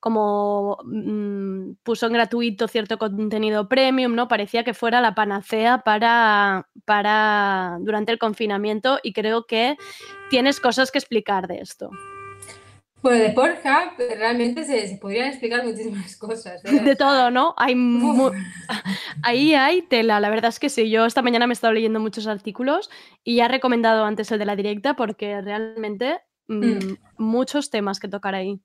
[0.00, 4.28] como mm, puso en gratuito cierto contenido premium, ¿no?
[4.28, 9.76] Parecía que fuera la panacea para, para durante el confinamiento y creo que
[10.30, 11.90] tienes cosas que explicar de esto.
[13.02, 16.62] Bueno, de Pornhub realmente se, se podrían explicar muchísimas cosas.
[16.64, 16.80] ¿eh?
[16.80, 17.54] De todo, ¿no?
[17.56, 18.30] Hay mu-.
[19.22, 20.90] Ahí hay tela, la verdad es que sí.
[20.90, 22.90] Yo esta mañana me he estado leyendo muchos artículos
[23.24, 26.96] y ya he recomendado antes el de la directa porque realmente mm, Mm.
[27.16, 28.60] muchos temas que tocar ahí.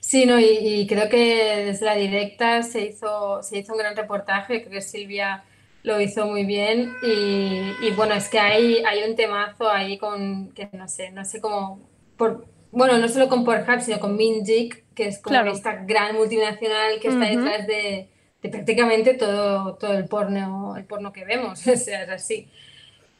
[0.00, 3.96] Sí, no, y, y creo que desde la directa se hizo, se hizo un gran
[3.96, 5.44] reportaje, creo que Silvia
[5.82, 10.52] lo hizo muy bien y, y bueno, es que hay, hay un temazo ahí con,
[10.54, 14.84] que no sé, no sé cómo, por, bueno, no solo con Pornhub, sino con Minjik,
[14.94, 15.50] que es como Claro.
[15.50, 18.08] esta gran multinacional que está detrás de,
[18.42, 22.50] de prácticamente todo, todo el porno, el porno que vemos, o sea, es así.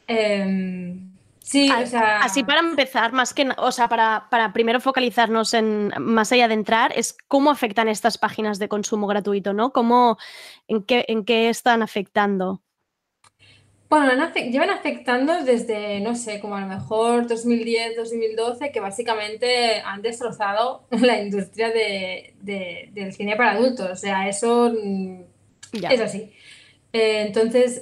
[0.07, 1.12] Em,
[1.43, 2.17] sí, o A- sea...
[2.21, 6.55] Así para empezar, más que, o sea, para, para primero focalizarnos en, más allá de
[6.55, 9.71] entrar, es cómo afectan estas páginas de consumo gratuito, ¿no?
[9.71, 10.17] ¿Cómo,
[10.67, 12.61] en qué, en qué están afectando?
[13.89, 20.01] Bueno, llevan afectando desde, no sé, como a lo mejor 2010, 2012, que básicamente han
[20.01, 23.91] destrozado la industria de- de- del cine para adultos.
[23.91, 25.21] O sea, eso mm,
[25.73, 25.89] Ya.
[25.89, 26.31] es así.
[26.93, 27.81] Eh, entonces,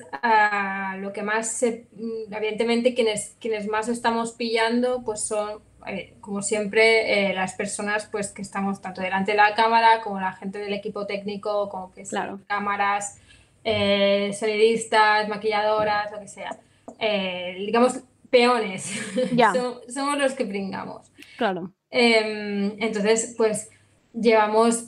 [0.99, 6.41] lo que más, se- mm, evidentemente, quienes, quienes más estamos pillando, pues son, eh, como
[6.41, 10.59] siempre, eh, las personas pues, que estamos tanto delante de la cámara, como la gente
[10.59, 12.39] del equipo técnico, como que Claro.
[12.47, 13.19] cámaras,
[13.63, 16.57] eh, sonidistas, maquilladoras, lo que sea.
[17.57, 18.91] Digamos, peones.
[19.35, 19.51] Ya.
[19.53, 21.11] Som- somos los que pringamos.
[21.37, 21.73] Claro.
[21.89, 23.69] Em, entonces, pues
[24.13, 24.85] llevamos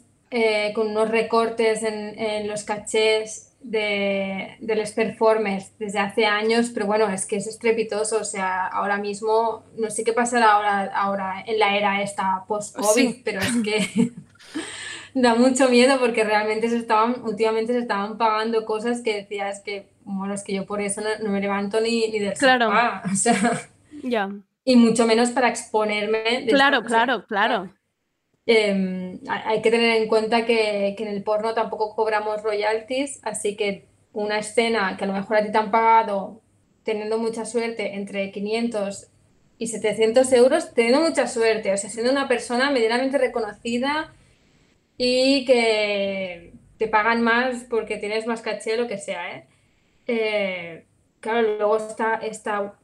[0.73, 6.85] con unos recortes en, en los cachés de, de los performers desde hace años, pero
[6.85, 8.17] bueno, es que es estrepitoso.
[8.19, 13.09] O sea, ahora mismo, no sé qué pasará ahora, ahora en la era esta post-COVID,
[13.09, 13.21] Sí.
[13.23, 14.11] pero es que
[15.13, 19.87] da mucho miedo porque realmente se estaban, últimamente se estaban pagando cosas que decías que,
[20.03, 22.65] bueno, es que yo por eso no, no me levanto ni, ni del Claro.
[22.67, 23.03] sofá.
[23.11, 23.61] O sea,
[24.03, 24.29] Ya.
[24.65, 26.45] y mucho menos para exponerme.
[26.49, 27.69] Claro, esta- o sea, claro, claro.
[28.45, 33.55] Eh, hay que tener en cuenta que, que en el porno tampoco cobramos royalties, así
[33.55, 36.41] que una escena que a lo mejor a ti te han pagado,
[36.83, 39.07] teniendo mucha suerte, entre 500
[39.57, 44.13] y 700 euros, teniendo mucha suerte, o sea, siendo una persona medianamente reconocida
[44.97, 49.47] y que te pagan más porque tienes más caché, lo que sea, ¿eh?
[50.07, 50.85] Eh,
[51.19, 52.79] claro, luego esta, esta,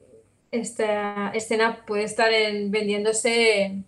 [0.52, 3.84] esta escena puede estar en- vendiéndose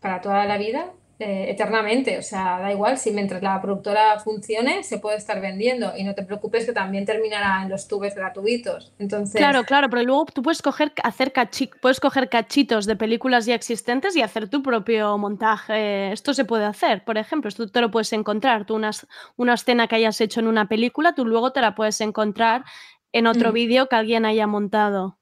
[0.00, 0.86] para toda la vida,
[1.18, 2.16] eh, eternamente.
[2.18, 5.92] O sea, da igual, si mientras la productora funcione, se puede estar vendiendo.
[5.96, 8.92] Y no te preocupes que también terminará en los tubes gratuitos.
[8.98, 13.44] Entonces, Claro, claro, pero luego tú puedes coger, hacer cachi- puedes coger cachitos de películas
[13.44, 16.10] ya existentes y hacer tu propio montaje.
[16.12, 18.64] Esto se puede hacer, por ejemplo, esto te lo puedes encontrar.
[18.64, 18.90] Tú una,
[19.36, 22.64] una escena que hayas hecho en una película, tú luego te la puedes encontrar
[23.12, 23.52] en otro Mm.
[23.54, 25.18] vídeo que alguien haya montado.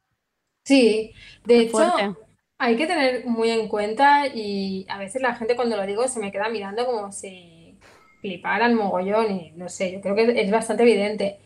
[0.64, 1.12] Sí,
[1.44, 2.14] de hecho, fuerte.
[2.58, 6.20] Hay que tener muy en cuenta y a veces la gente cuando lo digo se
[6.20, 7.78] me queda mirando como si
[8.20, 11.38] fliparan mogollón y no sé, yo creo que es bastante evidente.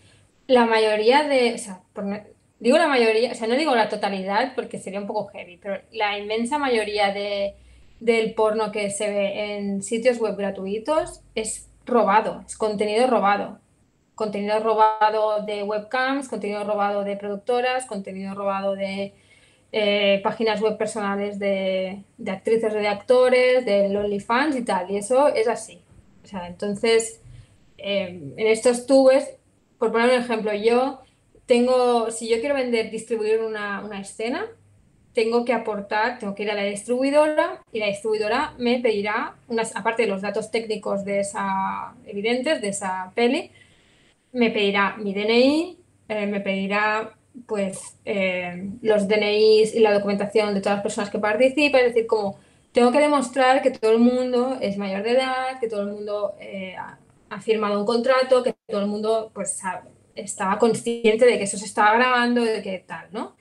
[0.47, 2.21] La mayoría de, o sea, por no-
[2.61, 5.83] digo la mayoría, o sea, no digo la totalidad porque sería un poco heavy, pero
[5.93, 7.57] la inmensa mayoría de,
[8.01, 13.61] del porno que se ve en sitios web gratuitos es robado, es contenido robado.
[14.15, 19.15] Contenido robado de webcams, contenido robado de productoras, contenido robado de
[19.75, 24.91] eh, páginas web personales de, actrices o de actores, de OnlyFans y tal.
[24.91, 25.81] Y eso es así.
[26.23, 27.23] O sea, entonces,
[27.79, 29.37] eh, en estos tubes,
[29.79, 31.01] por poner un ejemplo, yo
[31.47, 34.47] tengo, si yo quiero vender, distribuir una, escena,
[35.15, 39.35] tengo que aportar, tengo que ir a la distribuidora y la distribuidora me pedirá,
[39.75, 43.51] aparte de los datos técnicos de esa, evidentes de esa peli,
[44.33, 47.15] me pedirá mi DNI, eh, me pedirá
[47.47, 52.07] pues eh, los DNIs y la documentación de todas las personas que participan, es decir,
[52.07, 52.39] como
[52.73, 56.35] tengo que demostrar que todo el mundo es mayor de edad, que todo el mundo
[56.41, 56.99] eh, ha,
[57.41, 61.65] firmado un contrato, que todo el mundo pues sabe- estaba consciente de que eso se
[61.65, 63.35] estaba grabando, de que tal, ¿no?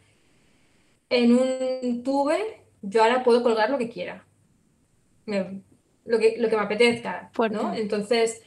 [1.10, 4.26] En un tube yo ahora puedo colgar lo que quiera,
[5.26, 5.62] me-
[6.06, 7.32] lo que, lo que me apetezca.
[7.52, 7.74] ¿no?
[7.76, 8.42] Entonces,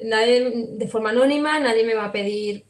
[0.00, 2.64] nadie, de forma anónima, nadie me va a pedir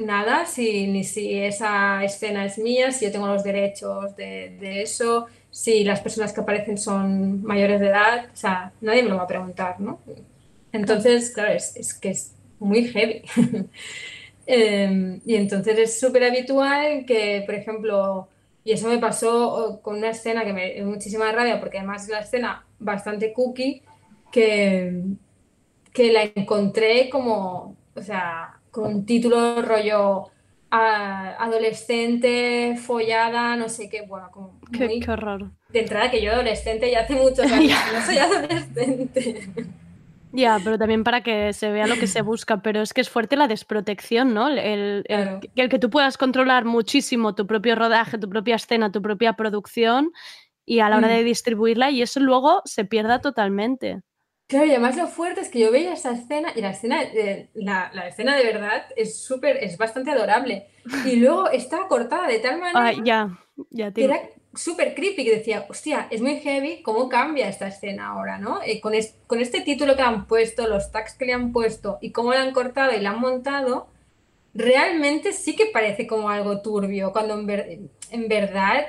[0.00, 4.82] nada, si, ni si esa escena es mía, si yo tengo los derechos de, de
[4.82, 9.16] eso, si las personas que aparecen son mayores de edad, o sea, nadie me lo
[9.16, 10.00] va a preguntar, ¿no?
[10.72, 13.22] Entonces, claro, es, es que es muy heavy.
[14.52, 18.28] Em, y entonces es súper habitual que, por ejemplo,
[18.64, 22.08] y eso me pasó con una escena que me dio muchísima rabia, porque además es
[22.08, 23.82] la escena bastante cookie,
[24.32, 25.02] que,
[25.92, 30.28] que la encontré como, o sea, con título rollo
[30.70, 35.16] a- adolescente, follada, no sé qué, bueno, como Qué, muy qué
[35.72, 39.46] de entrada que yo adolescente ya hace muchos años, no soy adolescente.
[40.32, 43.10] Ya, pero también para que se vea lo que se busca, pero es que es
[43.10, 44.48] fuerte la desprotección, ¿no?
[44.48, 45.04] El,
[45.54, 50.12] que tú puedas controlar muchísimo tu propio rodaje, tu propia escena, tu propia producción
[50.64, 51.10] y a la hora Mm.
[51.10, 54.02] de distribuirla y eso luego se pierda totalmente.
[54.50, 57.48] Claro, y además lo fuerte es que yo veía esa escena y la escena, eh,
[57.54, 60.66] la, la escena de verdad es súper, es bastante adorable.
[61.06, 63.38] Y luego estaba cortada de tal manera Ay, ya,
[63.70, 64.20] ya que era
[64.52, 68.60] súper creepy, que decía, hostia, es muy heavy, ¿cómo cambia esta escena ahora, no?
[68.64, 71.98] Eh, con, es- con este título que han puesto, los tags que le han puesto
[72.00, 73.86] y cómo la han cortado y la han montado,
[74.52, 77.78] realmente sí que parece como algo turbio, cuando en, ver-
[78.10, 78.84] en verdad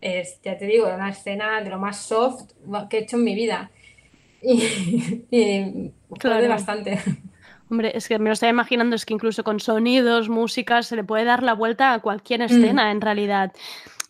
[0.00, 2.52] es, ya te digo, una escena de lo más soft
[2.88, 3.70] que he hecho en mi vida.
[4.42, 6.48] Y, Claro.
[6.48, 6.98] bastante.
[7.70, 11.04] Hombre, es que me lo estaba imaginando, es que incluso con sonidos, músicas, se le
[11.04, 12.44] puede dar la vuelta a cualquier Mm.
[12.44, 13.52] escena en realidad.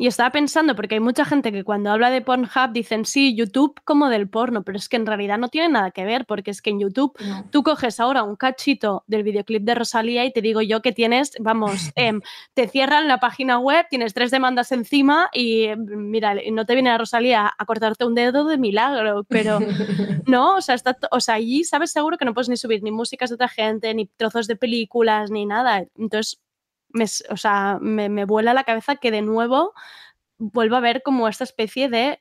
[0.00, 3.78] Y estaba pensando, porque hay mucha gente que cuando habla de Pornhub dicen, sí, YouTube
[3.84, 6.62] como del porno, pero es que en realidad no tiene nada que ver, porque es
[6.62, 7.44] que en YouTube No.
[7.50, 11.32] tú coges ahora un cachito del videoclip de Rosalía y te digo yo que tienes,
[11.38, 12.22] vamos, em,
[12.54, 16.88] te cierran la página web, tienes tres demandas encima y em, mira, no te viene
[16.88, 19.58] a Rosalía a cortarte un dedo de milagro, pero
[20.26, 22.90] no, o sea, está, o sea, allí sabes seguro que no puedes ni subir ni
[22.90, 25.84] músicas de otra gente, ni trozos de películas, ni nada.
[25.98, 26.40] Entonces,
[26.92, 29.72] me, o sea, me, me vuela la cabeza que de nuevo
[30.38, 32.20] vuelva a ver como esta especie de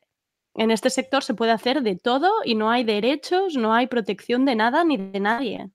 [0.56, 4.46] en este sector se puede hacer de todo y no hay derechos, no hay protección
[4.46, 5.70] de nada ni de nadie.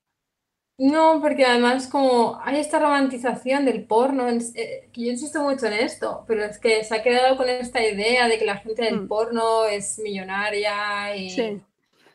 [0.77, 5.73] No, porque además como hay esta romantización del porno, eh, que yo insisto mucho en
[5.73, 9.03] esto, pero es que se ha quedado con esta idea de que la gente del
[9.03, 9.07] Mm.
[9.07, 11.61] porno es millonaria y, Sí.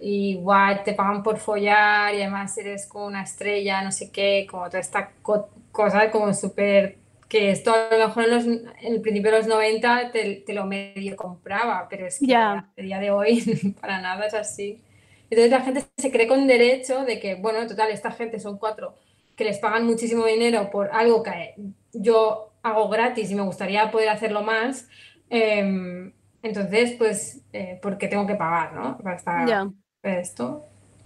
[0.00, 4.46] Y guay, te pagan por follar y además eres como una estrella, no sé qué,
[4.50, 6.98] como toda esta co- cosa como súper,
[7.28, 10.52] que esto a lo mejor en, los- en el principio de los 90 te, te
[10.54, 12.70] lo medio compraba, pero es que Ya.
[12.78, 14.82] a día de hoy para nada es así.
[15.30, 18.94] Entonces la gente se cree con derecho de que, bueno, total, esta gente son cuatro
[19.36, 21.54] que les pagan muchísimo dinero por algo que
[21.92, 24.88] yo hago gratis y me gustaría poder hacerlo más.
[25.30, 28.98] em, entonces, pues, eh, ¿por qué tengo que pagar, no?
[28.98, 29.70] Para estar Ya.
[30.02, 30.64] Esto.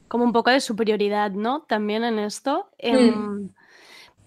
[0.08, 1.62] Como un poco de superioridad, ¿no?
[1.62, 2.70] También en esto.
[2.82, 2.86] Mm.
[2.86, 3.50] em,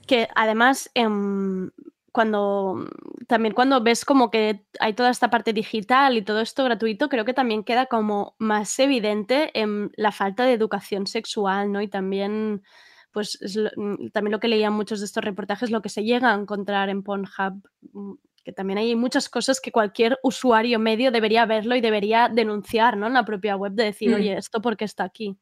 [0.08, 1.70] que además, em,
[2.12, 2.88] cuando
[3.28, 7.26] también cuando ves como que hay toda esta parte digital y todo esto gratuito, creo
[7.26, 11.82] que también queda como más evidente em, la falta de educación sexual, ¿no?
[11.82, 12.64] Y también,
[13.12, 16.04] pues, lo- mm, también lo que leía en muchos de estos reportajes, lo que se
[16.04, 17.62] llega a encontrar en Pornhub,
[17.94, 18.14] mm,
[18.48, 23.06] que también hay muchas cosas que cualquier usuario medio debería verlo y debería denunciar, ¿no?
[23.08, 24.14] En la propia web de decir, Mm.
[24.14, 25.36] oye, ¿esto por qué está aquí?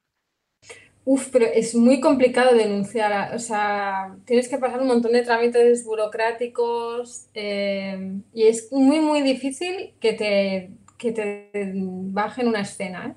[1.04, 3.36] Uf, pero es muy complicado denunciar.
[3.36, 9.22] O sea, tienes que pasar un montón de trámites burocráticos eh, y es muy, muy
[9.22, 13.16] difícil que te, que te bajen una escena.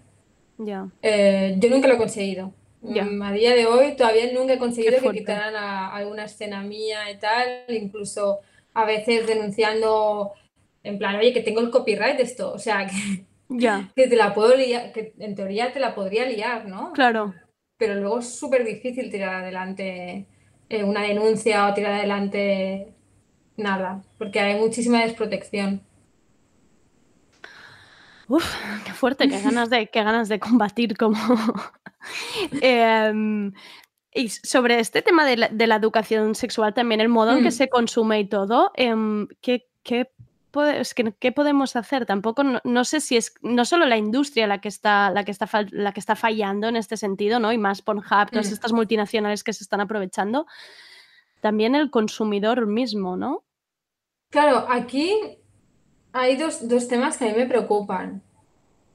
[0.59, 0.89] ¿eh?
[1.01, 2.53] Eh, yo nunca lo he conseguido.
[2.83, 3.05] Ya.
[3.05, 7.11] Mm, A día de hoy todavía nunca he conseguido que quitaran a- alguna escena mía
[7.11, 8.41] y tal, incluso
[8.75, 10.33] a veces denunciando
[10.83, 14.17] en plan, oye, que tengo el copyright de esto, o sea, que, ya, que te
[14.17, 16.93] la puedo liar, que en teoría te la podría liar, ¿no?
[16.93, 17.35] claro.
[17.77, 20.27] Pero luego es súper difícil tirar adelante
[20.69, 22.93] eh, una denuncia o tirar adelante
[23.57, 25.83] nada, porque hay muchísima desprotección.
[28.27, 28.45] Uf,
[28.85, 31.19] qué fuerte, qué ganas de, qué ganas de combatir como...
[32.63, 33.53] Em,
[34.19, 37.49] y sobre este tema de la, de la educación sexual también, el modo en que
[37.49, 37.53] Mm.
[37.53, 40.11] se consume y todo, em, ¿qué, qué,
[40.53, 42.05] pode- es que, ¿qué podemos hacer?
[42.07, 45.31] Tampoco, no, no sé si es no solo la industria la que, está, la, que
[45.31, 47.53] está la que está fallando en este sentido, ¿no?
[47.53, 48.55] Y más Pornhub, todas Mm.
[48.55, 50.47] estas multinacionales que se están aprovechando,
[51.41, 53.45] también el consumidor mismo, ¿no?
[54.31, 55.13] Claro, aquí
[56.13, 58.23] hay dos, dos temas que a mí me preocupan.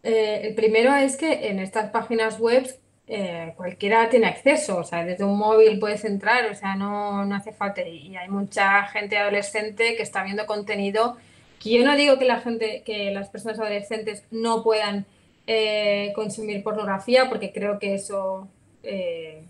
[0.04, 2.68] Eh, el primero es que en estas páginas web
[3.16, 7.36] eh, cualquiera tiene acceso, o sea, desde un móvil puedes entrar, o sea, no, no
[7.36, 7.88] hace falta.
[7.88, 11.18] Y hay mucha gente adolescente que está viendo contenido
[11.60, 15.06] que yo no digo que la gente, que las personas adolescentes no puedan
[15.46, 18.48] eh, consumir pornografía, porque creo que eso
[18.82, 19.44] eh,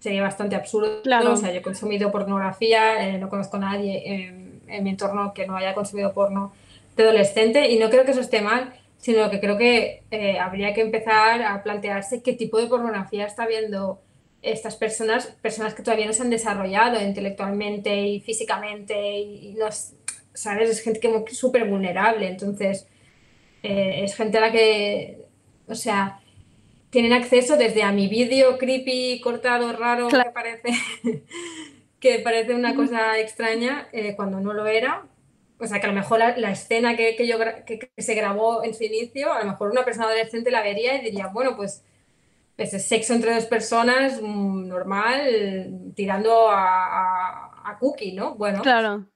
[0.00, 1.02] sería bastante absurdo.
[1.02, 1.32] Claro.
[1.32, 5.32] O sea, yo he consumido pornografía, eh, no conozco a nadie en, en mi entorno
[5.32, 6.52] que no haya consumido porno
[6.96, 10.74] de adolescente y no creo que eso esté mal, sino que creo que eh, habría
[10.74, 14.00] que empezar a plantearse qué tipo de pornografía está viendo
[14.42, 19.66] estas personas, personas que todavía no se han desarrollado intelectualmente y físicamente y, y no
[19.68, 19.94] es-
[20.34, 20.70] ¿sabes?
[20.70, 22.86] Es gente que es súper vulnerable, entonces
[23.62, 25.18] eh, es gente a la que,
[25.66, 26.20] o sea,
[26.90, 30.30] tienen acceso desde a mi vídeo creepy, cortado, raro, Claro.
[30.30, 30.68] que parece,
[32.00, 35.04] que parece una cosa extraña eh, cuando no lo era.
[35.58, 38.14] O sea, que a lo mejor la, la escena que, que yo, que, que se
[38.14, 41.56] grabó en su inicio, a lo mejor una persona adolescente la vería y diría, bueno,
[41.56, 41.82] pues,
[42.56, 48.34] pues es sexo entre dos personas mm, normal, tirando a, a, a cookie, ¿no?
[48.34, 49.06] Bueno, Claro.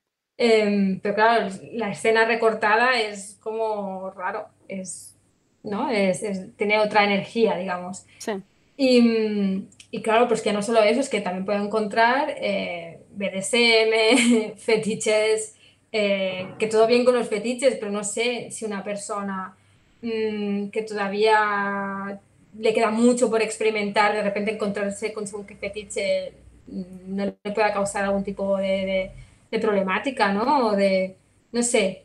[0.43, 5.15] Em, pero claro, la escena recortada es como raro, es,
[5.63, 5.91] ¿no?
[5.91, 8.07] Es, es- tiene otra energía, digamos.
[8.19, 8.33] Sí.
[8.79, 14.55] Y, y claro, pues que no solo eso, es que también puedo encontrar eh, BDSM,
[14.57, 15.57] fetiches,
[15.93, 19.57] eh, que todo bien con los fetiches, pero no sé si una persona
[20.03, 22.21] mm, que todavía
[22.59, 26.33] le queda mucho por experimentar, de repente encontrarse con su fetiche
[26.67, 29.13] mm, no le pueda causar algún tipo de,
[29.51, 30.73] de- problemática, ¿no?
[30.77, 31.17] De,
[31.53, 32.05] no sé,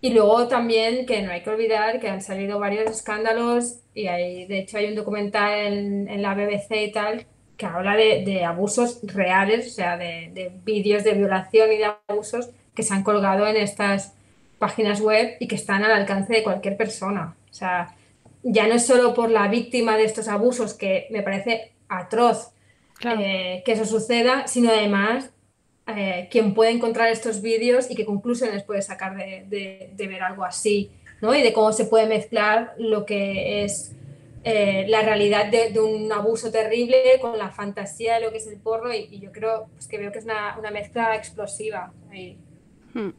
[0.00, 4.46] y luego también que no hay que olvidar que han salido varios escándalos y hay,
[4.46, 7.26] de hecho hay un documental en, en la BBC y tal
[7.62, 11.92] que habla de, de abusos reales, o sea, de, de vídeos de violación y de
[12.08, 14.14] abusos que se han colgado en estas
[14.58, 17.36] páginas web y que están al alcance de cualquier persona.
[17.50, 17.94] O sea,
[18.42, 22.50] ya no es solo por la víctima de estos abusos, que me parece atroz
[22.98, 23.20] Claro.
[23.20, 25.30] eh, que eso suceda, sino además
[25.86, 30.22] eh, quien puede encontrar estos vídeos y qué conclusiones puede sacar de, de- de ver
[30.22, 30.90] algo así,
[31.20, 31.32] ¿no?
[31.34, 33.92] Y de cómo se puede mezclar lo que es
[34.44, 38.58] eh, la realidad de, un abuso terrible con la fantasía de lo que es el
[38.58, 41.92] porno y, y yo creo pues, que veo que es una, mezcla explosiva.
[42.10, 42.38] ahí.
[42.94, 43.10] Hmm.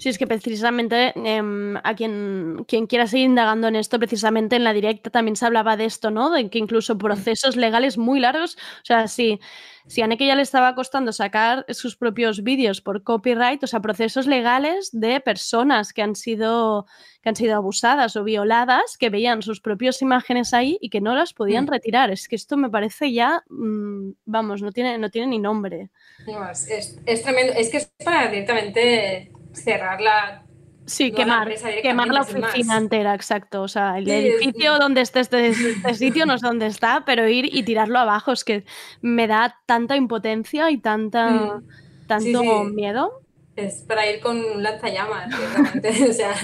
[0.00, 4.64] Sí, es que precisamente em, a quien, quien quiera seguir indagando en esto, precisamente en
[4.64, 6.30] la directa también se hablaba de esto, ¿no?
[6.30, 9.40] De que incluso procesos legales muy largos, o sea, si,
[9.86, 13.80] si a Neke ya le estaba costando sacar sus propios vídeos por copyright, o sea,
[13.80, 16.86] procesos legales de personas que han sido,
[17.22, 21.14] que han sido abusadas o violadas, que veían sus propias imágenes ahí y que no
[21.14, 21.68] las podían Mm.
[21.68, 22.10] retirar.
[22.10, 25.90] Es que esto me parece ya, mm, vamos, no tiene, no tiene ni nombre.
[26.26, 26.66] No, es,
[27.06, 27.52] es- tremendo.
[27.56, 30.44] Es que es para directamente cerrar la...
[30.86, 33.62] Sí, No a la quemar, quemar la oficina entera, exacto.
[33.62, 37.04] O sea, el Sí, es- edificio donde esté este, este sitio no es donde está,
[37.04, 38.64] pero ir y tirarlo abajo es que
[39.02, 41.62] me da tanta impotencia y tanta, Mm.
[42.08, 42.74] tanto Sí, sí.
[42.74, 43.20] miedo.
[43.56, 45.28] Es para ir con un lanzallamas.
[46.10, 46.34] O sea,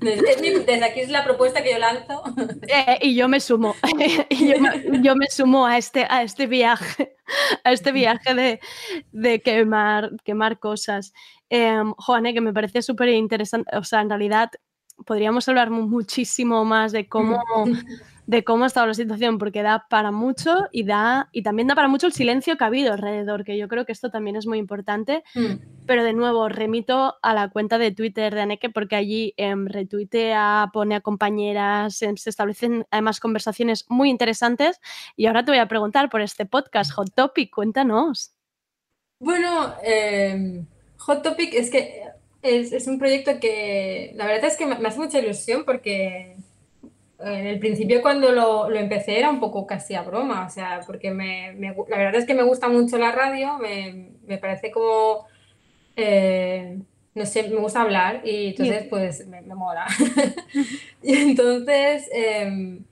[0.00, 2.22] desde aquí es la propuesta que yo lanzo.
[2.68, 3.74] Eh, y yo me sumo,
[5.02, 7.16] yo, me, sumo a este, a este viaje,
[7.64, 8.60] a este viaje de,
[9.12, 11.12] de quemar, quemar cosas.
[11.48, 14.50] Eh, Juane, que me parece súper interesante, o sea, en realidad
[15.04, 17.42] podríamos hablar mu- muchísimo más de cómo,
[18.26, 21.74] de cómo ha estado la situación, porque da para mucho y, da, y también da
[21.74, 24.46] para mucho el silencio que ha habido alrededor, que yo creo que esto también es
[24.46, 25.22] muy importante.
[25.34, 25.84] Mm.
[25.86, 30.70] pero de nuevo remito a la cuenta de Twitter de Aneke porque allí em, retuitea,
[30.72, 34.80] pone a compañeras, em, se establecen además conversaciones muy interesantes.
[35.14, 38.32] Y ahora te voy a preguntar por este podcast, Hot Topic, cuéntanos.
[39.20, 40.66] Bueno, em,
[40.98, 42.02] Hot Topic es que
[42.42, 46.36] es, es un proyecto que la verdad es que me, me hace mucha ilusión porque
[47.18, 50.80] en el principio cuando lo, lo empecé era un poco casi a broma, o sea,
[50.86, 54.70] porque me, me la verdad es que me gusta mucho la radio, me, me parece
[54.70, 55.26] como,
[55.96, 56.78] eh,
[57.14, 59.86] no sé, me gusta hablar y entonces pues me, mola.
[61.02, 62.84] Y entonces em,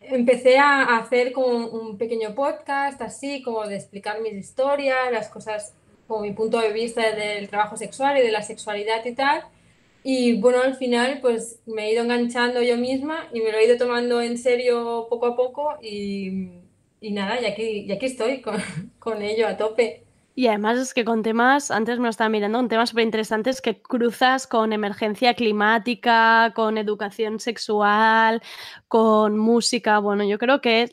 [0.00, 5.74] empecé a hacer como un pequeño podcast así, como de explicar mis historias, las cosas,
[6.12, 9.44] como mi punto de vista del trabajo sexual y de la sexualidad y tal.
[10.04, 13.64] Y bueno, al final pues me he ido enganchando yo misma y me lo he
[13.64, 16.50] ido tomando en serio poco a poco y,
[17.00, 18.56] y nada, y aquí, y aquí estoy con,
[18.98, 20.02] con ello a tope.
[20.34, 23.62] Y además es que con temas, antes me lo estaba mirando, con temas súper interesantes
[23.62, 28.42] que cruzas con emergencia climática, con educación sexual,
[28.88, 29.98] con música.
[29.98, 30.90] Bueno, yo creo que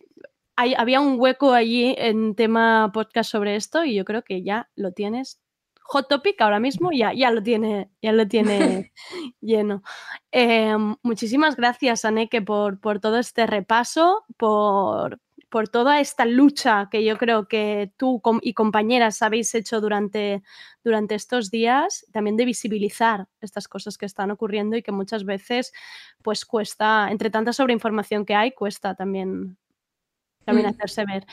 [0.60, 4.70] hay, había un hueco allí en tema podcast sobre esto y yo creo que ya
[4.76, 5.40] lo tienes.
[5.84, 8.92] Hot Topic ahora mismo ya, ya lo tiene, ya lo tiene
[9.42, 9.84] lleno.
[10.34, 17.06] Eh, muchísimas gracias, Aneke, por, por todo este repaso, por, por toda esta lucha que
[17.06, 20.44] yo creo que tú y compañeras habéis hecho durante,
[20.84, 25.72] durante estos días, también de visibilizar estas cosas que están ocurriendo y que muchas veces
[26.22, 29.58] pues cuesta, entre tanta sobreinformación que hay, cuesta también,
[30.50, 30.72] también Mm.
[30.72, 31.26] hacerse ver.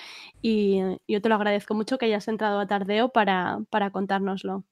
[0.42, 4.64] Y yo te lo agradezco mucho que hayas entrado a Tardeo para, para contárnoslo.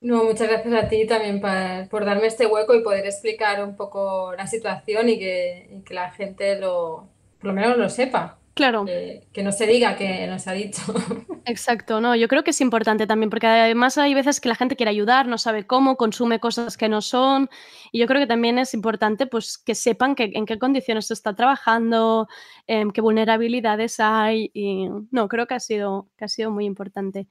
[0.00, 3.74] No, muchas gracias a ti también pa- por darme este hueco y poder explicar un
[3.76, 7.08] poco la situación y que, y que la gente lo,
[7.40, 8.86] por lo menos lo sepa, Claro.
[8.86, 10.82] que, que no se diga que no se ha dicho.
[11.44, 14.74] Exacto, no, yo creo que es importante también, porque además hay veces que la gente
[14.74, 17.48] quiere ayudar, no sabe cómo, consume cosas que no son,
[17.92, 21.14] y yo creo que también es importante pues que sepan que, en qué condiciones se
[21.14, 22.26] está trabajando,
[22.66, 27.28] em, qué vulnerabilidades hay, y no, creo que ha sido, que ha sido muy importante.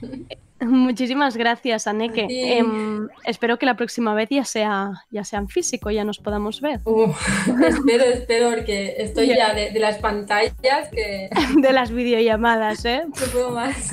[0.64, 2.26] Muchísimas gracias, Aneke.
[2.30, 6.60] Em, espero que la próxima vez ya sea, ya sea en físico, ya nos podamos
[6.60, 6.80] ver.
[7.68, 9.36] Espero, espero, porque estoy Ya.
[9.48, 10.54] ya de, de las pantallas
[10.90, 11.28] que
[11.60, 13.02] De las videollamadas, ¿eh?
[13.06, 13.92] no puedo más.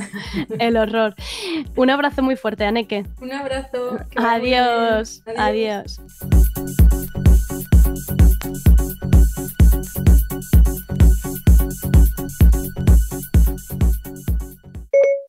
[0.59, 1.15] El horror.
[1.75, 3.05] Un abrazo muy fuerte, Aneke.
[3.21, 3.97] Un abrazo.
[4.15, 5.99] Adiós, adiós.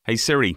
[0.07, 0.57] Hey Siri,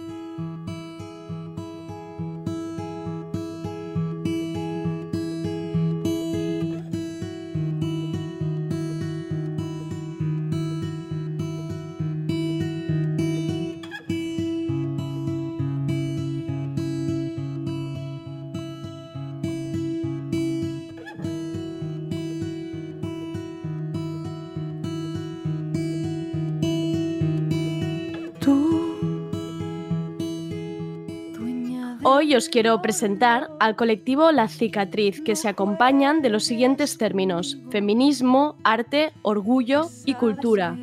[32.49, 39.11] Quiero presentar al colectivo La Cicatriz, que se acompañan de los siguientes términos: feminismo, arte,
[39.21, 40.77] orgullo y cultura.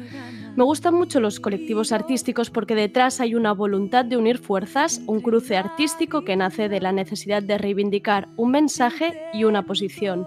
[0.58, 5.20] Me gustan mucho los colectivos artísticos porque detrás hay una voluntad de unir fuerzas, un
[5.20, 10.26] cruce artístico que nace de la necesidad de reivindicar un mensaje y una posición.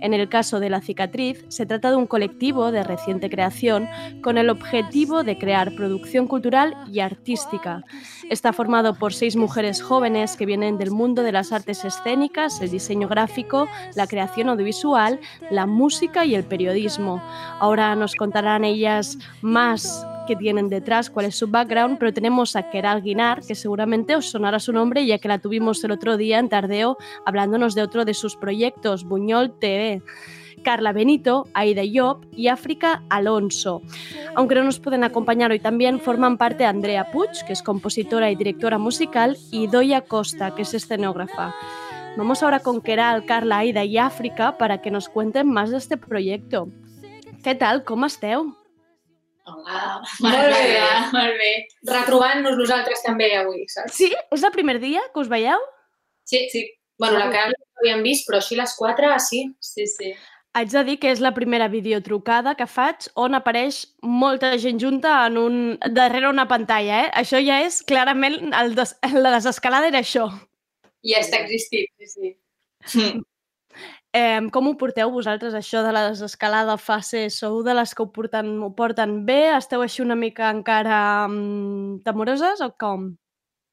[0.00, 3.88] En el caso de La Cicatriz, se trata de un colectivo de reciente creación
[4.22, 7.82] con el objetivo de crear producción cultural y artística.
[8.30, 12.70] Está formado por seis mujeres jóvenes que vienen del mundo de las artes escénicas, el
[12.70, 13.66] diseño gráfico,
[13.96, 15.18] la creación audiovisual,
[15.50, 17.20] la música y el periodismo.
[17.58, 19.71] Ahora nos contarán ellas más
[20.26, 24.30] que tienen detrás, cuál es su background, pero tenemos a Keral Guinar, que seguramente os
[24.30, 26.96] sonará su nombre ya que la tuvimos el otro día en Tardeo
[27.26, 30.02] hablándonos de otro de sus proyectos, Buñol TV.
[30.62, 33.82] Carla Benito, Aida Job y África Alonso.
[34.36, 38.36] Aunque no nos pueden acompañar hoy también, forman parte Andrea Puig, que es compositora y
[38.36, 41.52] directora musical, y Doya Costa, que es escenógrafa.
[42.16, 45.96] Vamos ahora con Keral, Carla, Aida i Àfrica para que nos cuenten más de este
[45.96, 46.68] proyecto.
[47.42, 47.82] Què tal?
[47.82, 48.61] Com esteu?
[49.44, 50.66] Hola, Molt molt bé.
[50.70, 50.82] bé,
[51.16, 51.52] molt bé.
[51.88, 53.96] Retrobant-nos nosaltres també avui, saps?
[53.98, 54.12] Sí?
[54.30, 55.64] És el primer dia que us veieu?
[56.24, 56.62] Sí, sí.
[56.98, 59.42] Bueno, la cara no l'havíem vist, però així les quatre, sí.
[59.58, 60.12] Sí, sí.
[60.54, 65.16] Haig de dir que és la primera videotrucada que faig on apareix molta gent junta
[65.26, 65.58] en un...
[65.96, 67.10] darrere una pantalla, eh?
[67.24, 68.52] Això ja és clarament...
[68.54, 68.94] El des...
[69.16, 70.28] La desescalada era això.
[71.02, 72.36] I ja està existit, sí,
[72.86, 73.12] sí.
[74.12, 77.30] Eh, com ho porteu vosaltres, això de la desescalada fase?
[77.32, 79.54] Sou de les que ho porten, ho porten bé?
[79.56, 80.98] Esteu així una mica encara
[81.30, 83.08] mm, temoroses o com?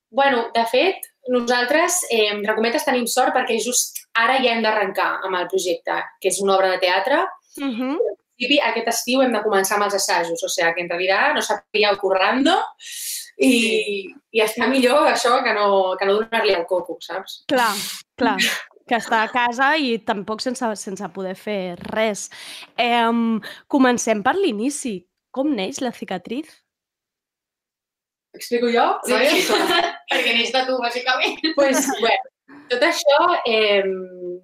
[0.10, 5.10] Bueno, de fet, nosaltres, eh, entre cometes, tenim sort perquè just ara ja hem d'arrencar
[5.28, 7.20] amb el projecte, que és una obra de teatre.
[7.60, 7.92] Uh -huh.
[8.00, 11.36] En principi, aquest estiu hem de començar amb els assajos, o sigui, que en realitat
[11.36, 12.56] no s'ha pillat currando
[13.38, 17.44] i, i està millor això que no, que no donar-li el coco, saps?
[17.46, 17.76] Clar,
[18.16, 18.38] clar
[18.90, 22.28] que està a casa i tampoc sense, sense poder fer res.
[22.78, 23.06] Eh,
[23.68, 24.98] comencem per l'inici.
[25.30, 26.50] Com neix la cicatriz?
[28.34, 28.86] Explico jo?
[29.06, 29.46] Sí,
[30.12, 31.38] perquè n'és de tu, bàsicament.
[31.58, 32.30] pues, bueno,
[32.70, 33.18] tot això
[33.50, 33.86] eh,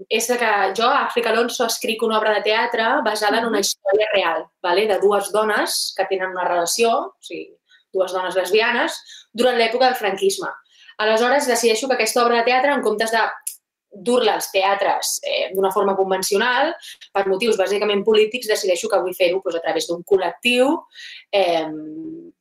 [0.09, 4.09] és que jo, a Àfrica Alonso, escric una obra de teatre basada en una història
[4.13, 4.87] real, vale?
[4.89, 7.51] de dues dones que tenen una relació, o sigui,
[7.93, 8.97] dues dones lesbianes,
[9.33, 10.49] durant l'època del franquisme.
[10.97, 13.21] Aleshores, decideixo que aquesta obra de teatre, en comptes de
[13.95, 16.73] dur-la als teatres eh, d'una forma convencional,
[17.13, 20.75] per motius bàsicament polítics, decideixo que vull fer-ho doncs, a través d'un col·lectiu,
[21.31, 21.69] eh,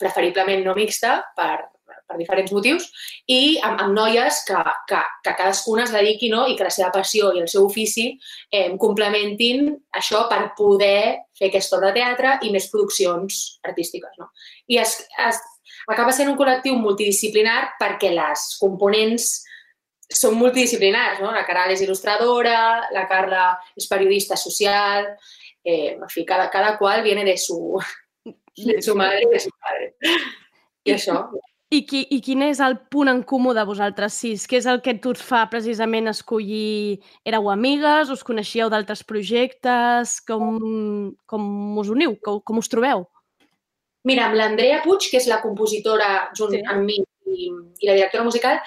[0.01, 1.71] preferiblement no mixta, per,
[2.09, 2.87] per diferents motius,
[3.31, 6.45] i amb, amb noies que, que, que cadascuna es dediqui no?
[6.51, 8.11] i que la seva passió i el seu ofici
[8.51, 14.15] eh, complementin això per poder fer aquesta obra de teatre i més produccions artístiques.
[14.21, 14.31] No?
[14.71, 14.99] I es,
[15.29, 15.41] es,
[15.89, 19.33] acaba sent un col·lectiu multidisciplinar perquè les components
[20.15, 21.33] són multidisciplinars, no?
[21.35, 22.59] La Caral és il·lustradora,
[22.95, 25.11] la Carla és periodista social,
[25.65, 27.79] eh, en fi, cada, cada qual viene de su,
[28.57, 29.93] de su madre i de su padre.
[30.85, 31.19] I, I això.
[31.75, 34.45] I, qui, I quin és el punt en comú de vosaltres sis?
[34.47, 37.01] Què és el que tu fa precisament escollir...
[37.27, 38.12] Éreu amigues?
[38.15, 40.21] Us coneixíeu d'altres projectes?
[40.29, 40.61] Com,
[41.27, 41.49] com
[41.83, 42.15] us uniu?
[42.23, 43.09] Com, com us trobeu?
[44.07, 46.62] Mira, amb l'Andrea Puig, que és la compositora junt sí.
[46.69, 48.61] amb mi i, i la directora musical,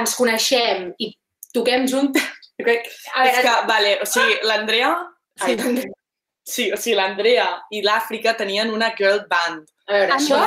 [0.00, 1.12] ens coneixem i
[1.56, 2.24] toquem juntes.
[2.56, 2.80] A veure,
[3.28, 4.92] és que, vale, o sigui, l'Andrea...
[5.44, 5.56] Sí,
[6.48, 9.66] sí, o sigui, l'Andrea i l'Àfrica tenien una girl band.
[9.86, 10.40] A veure, això...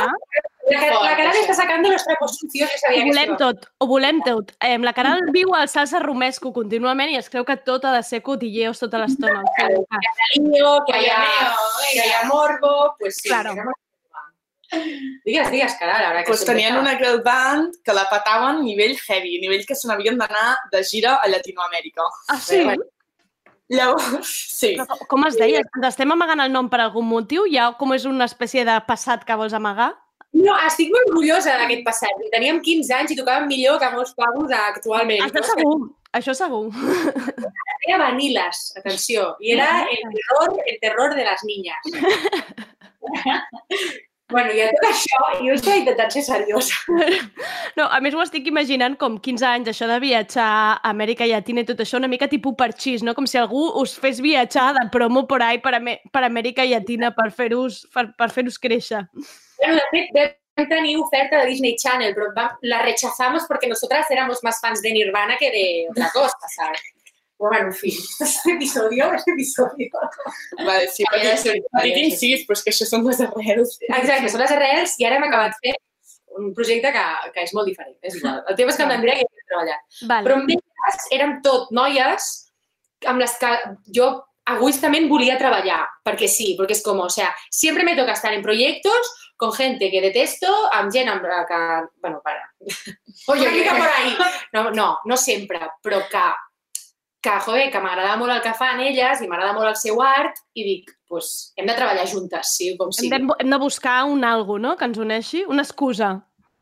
[0.70, 3.88] La, la Caral està sacant de los trapos sucios, ja sabia ho volem tot, ho
[3.90, 4.52] volem tot.
[4.62, 8.04] Eh, la Caral viu al salsa romesco contínuament i es creu que tot ha de
[8.06, 9.42] ser cotilleos tota l'estona.
[9.58, 11.24] Que hi ha cariño, que hi ha,
[11.88, 13.32] que hi ha morbo, pues sí.
[13.32, 13.56] Claro.
[15.26, 19.40] Digues, digues, caral, ara que pues tenien una girl band que la pataven nivell heavy,
[19.42, 22.06] nivell que se n'havien d'anar de gira a Llatinoamèrica.
[22.28, 22.64] Ah, sí?
[22.64, 22.86] Bueno,
[23.70, 24.74] Llavors, sí.
[24.80, 25.62] Però com es deia?
[25.62, 27.46] Ens estem amagant el nom per algun motiu?
[27.54, 29.92] Ja com és una espècie de passat que vols amagar?
[30.34, 32.26] No, estic molt orgullosa d'aquest passat.
[32.34, 35.22] Teníem 15 anys i tocàvem millor que molts pavos actualment.
[35.26, 35.78] Això segur,
[36.18, 36.66] això segur.
[37.88, 41.84] Era Vanilas, atenció, i era el terror, el terror de les niñas.
[44.30, 46.78] Bueno, i a tot això, jo estic intentant ser seriosa.
[47.78, 51.64] No, a més ho estic imaginant com 15 anys, això de viatjar a Amèrica Llatina
[51.64, 53.16] i tot això, una mica tipus parxís, no?
[53.18, 57.14] Com si algú us fes viatjar de promo por ahí per, Amè per Amèrica Llatina
[57.16, 59.06] per fer-us per, per fer créixer.
[59.62, 64.44] Bueno, de fet, vam tenir oferta de Disney Channel, però la rechazamos porque nosotras éramos
[64.44, 66.82] más fans de Nirvana que de otra cosa, ¿sabes?
[67.40, 67.88] Bueno, en fi,
[68.20, 69.88] este episodio, este episodio.
[70.58, 71.54] Vale, sí, perquè
[71.86, 73.78] dic incís, però és que això són les arrels.
[73.88, 75.80] Exacte, són les arrels i ara hem acabat fent
[76.40, 77.96] un projecte que, que és molt diferent.
[78.04, 78.42] És igual.
[78.44, 79.86] El tema és que amb l'Andrea ja hem treballat.
[80.02, 80.26] Vale.
[80.28, 82.28] Però amb elles érem tot noies
[83.08, 83.54] amb les que
[83.96, 84.10] jo
[84.50, 88.44] egoístament volia treballar, perquè sí, perquè és com, o sea, siempre me toca estar en
[88.44, 91.60] proyectos con gente que detesto, amb gent amb la que...
[92.04, 92.52] Bueno, para.
[93.28, 94.18] Oye, una mica por ahí.
[94.52, 96.26] No, no, no sempre, però que
[97.22, 100.40] que, joder, que m'agrada molt el que fan elles i m'agrada molt el seu art
[100.56, 103.12] i dic, pues, hem de treballar juntes, sí, com sigui.
[103.16, 106.14] Hem de, hem de buscar un algo, no?, que ens uneixi, una excusa.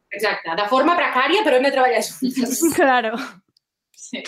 [0.09, 2.61] Exacte, de forma precària, però hem de treballar juntes.
[2.79, 3.17] claro.
[3.91, 4.23] Sí.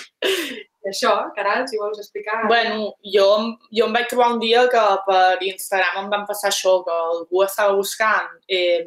[0.79, 2.43] I això, Caral, si vols explicar...
[2.47, 3.27] Bueno, jo,
[3.75, 7.43] jo em vaig trobar un dia que per Instagram em van passar això, que algú
[7.43, 8.85] estava buscant eh,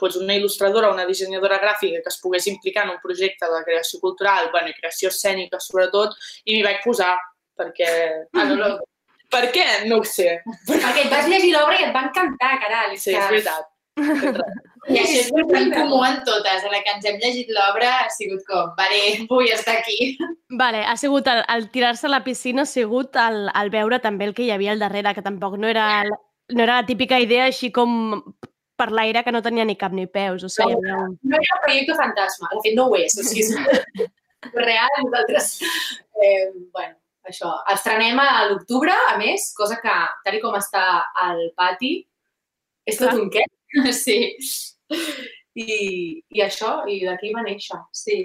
[0.00, 4.00] doncs una il·lustradora, una dissenyadora gràfica que es pogués implicar en un projecte de creació
[4.00, 7.14] cultural, bueno, i creació escènica sobretot, i m'hi vaig posar,
[7.56, 7.88] perquè...
[8.34, 8.74] Ah, no, no.
[9.34, 9.64] Per què?
[9.90, 10.36] No ho sé.
[10.68, 12.92] Perquè et vas llegir l'obra i et va encantar, caral.
[12.94, 13.18] Sí, que...
[13.18, 13.72] és veritat.
[14.92, 16.62] I això és molt comú en totes.
[16.62, 20.14] A la que ens hem llegit l'obra ha sigut com, vale, vull estar aquí.
[20.60, 24.28] Vale, ha sigut el, el tirar-se a la piscina ha sigut el, el veure també
[24.28, 27.48] el que hi havia al darrere, que tampoc no era, no era la típica idea
[27.50, 28.22] així com
[28.76, 30.44] per l'aire que no tenia ni cap ni peus.
[30.46, 31.16] O sigui, no, un...
[31.22, 33.16] no era un projecte fantasma, de fet no ho és.
[33.18, 34.06] O sigui, és
[34.68, 35.50] real, nosaltres...
[36.16, 36.94] Eh, bueno,
[37.28, 40.86] això, estrenem a l'octubre, a més, cosa que, tal com està
[41.26, 41.98] al pati,
[42.86, 43.44] és tot un què.
[43.92, 44.14] Sí.
[45.58, 45.66] I,
[46.32, 48.20] I això, i d'aquí va néixer, sí.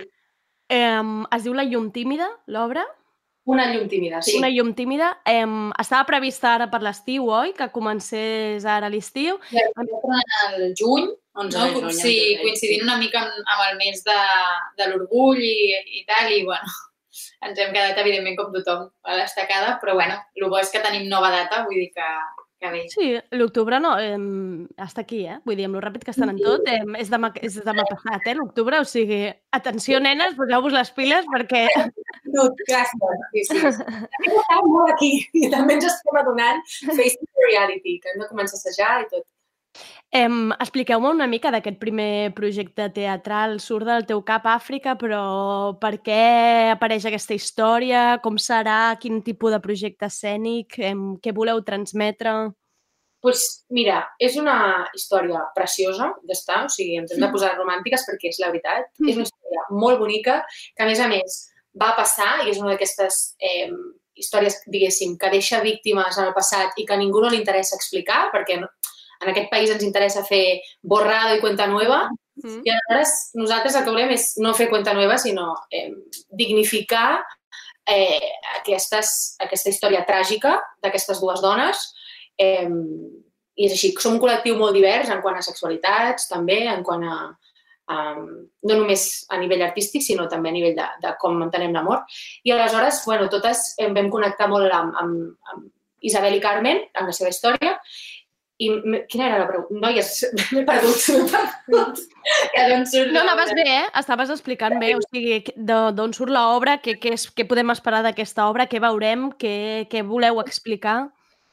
[0.72, 1.04] Eh,
[1.36, 2.86] es diu La llum tímida, l'obra?
[3.46, 4.38] Una llum tímida, sí.
[4.38, 5.16] Una llum tímida.
[5.26, 7.56] Em, estava prevista ara per l'estiu, oi?
[7.58, 9.40] Que comencés ara l'estiu.
[9.50, 11.96] I el juny, 11 No, de juny.
[11.96, 12.14] sí,
[12.44, 14.20] coincidint una mica amb, amb el mes de,
[14.78, 15.56] de l'orgull i,
[16.02, 16.70] i tal, i bueno,
[17.48, 21.10] ens hem quedat, evidentment, com tothom, a l'estacada, però bueno, el bo és que tenim
[21.10, 22.12] nova data, vull dir que,
[22.62, 22.82] que bé.
[22.94, 25.40] Sí, l'octubre no, em, està aquí, eh?
[25.48, 28.28] Vull dir, amb lo ràpid que estan en tot, em, és demà, és demà passat,
[28.30, 29.24] eh, l'octubre, o sigui,
[29.58, 31.66] atenció, nenes, poseu-vos les piles perquè...
[32.32, 33.24] No, gràcies.
[33.34, 33.58] Sí, sí.
[33.66, 36.62] Estat molt aquí i també ens estem adonant
[36.96, 37.10] the
[37.50, 39.26] Reality, que hem de començar a assajar i tot.
[40.12, 43.60] Em, Expliqueu-me una mica d'aquest primer projecte teatral.
[43.64, 45.22] Surt del teu cap Àfrica, però
[45.80, 48.18] per què apareix aquesta història?
[48.24, 48.98] Com serà?
[49.00, 50.76] Quin tipus de projecte escènic?
[50.80, 52.52] Em, què voleu transmetre?
[53.22, 58.32] pues, mira, és una història preciosa, està, o sigui, ens hem de posar romàntiques perquè
[58.32, 58.88] és la veritat.
[58.98, 60.40] És una història molt bonica,
[60.74, 61.36] que a més a més
[61.78, 63.70] va passar i és una d'aquestes eh,
[64.18, 67.78] històries, diguéssim, que deixa víctimes en el passat i que a ningú no li interessa
[67.78, 68.72] explicar, perquè no-
[69.22, 72.08] en aquest país ens interessa fer borrado i cuenta nueva,
[72.44, 72.62] Mm.
[72.66, 75.92] i aleshores nosaltres el que volem és no fer cuenta nueva, sinó eh,
[76.30, 77.22] dignificar
[77.86, 81.92] eh, aquestes, aquesta història tràgica d'aquestes dues dones.
[82.40, 82.70] Eh,
[83.62, 87.04] I és així, som un col·lectiu molt divers en quant a sexualitats, també, en quant
[87.06, 87.18] a,
[87.92, 92.06] a no només a nivell artístic, sinó també a nivell de, de com entenem l'amor.
[92.48, 95.68] I aleshores, bueno, totes em vam connectar molt amb, amb, amb
[96.02, 97.76] Isabel i Carmen, amb la seva història,
[98.62, 98.68] i
[99.10, 99.80] quina era la pregunta?
[99.88, 100.12] Noies,
[100.54, 102.02] m'he perdut, perdut.
[102.56, 103.88] D'on surt No, anaves bé, eh?
[104.02, 108.46] Estaves explicant bé, o sigui, d'on surt l'obra, què, què, és, què podem esperar d'aquesta
[108.52, 109.56] obra, què veurem, què,
[109.92, 111.00] què voleu explicar.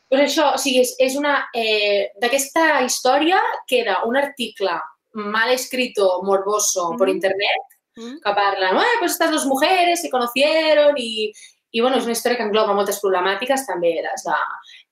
[0.09, 1.35] Pues això, o sigui, és, és una...
[1.57, 4.77] Eh, D'aquesta història queda un article
[5.19, 7.15] mal escrito, morboso, por Mhm.
[7.17, 8.21] internet, Mm.
[8.23, 11.33] que parlen, eh, pues estas dos mujeres se conocieron i,
[11.73, 14.37] i bueno, és una història que engloba moltes problemàtiques, també les de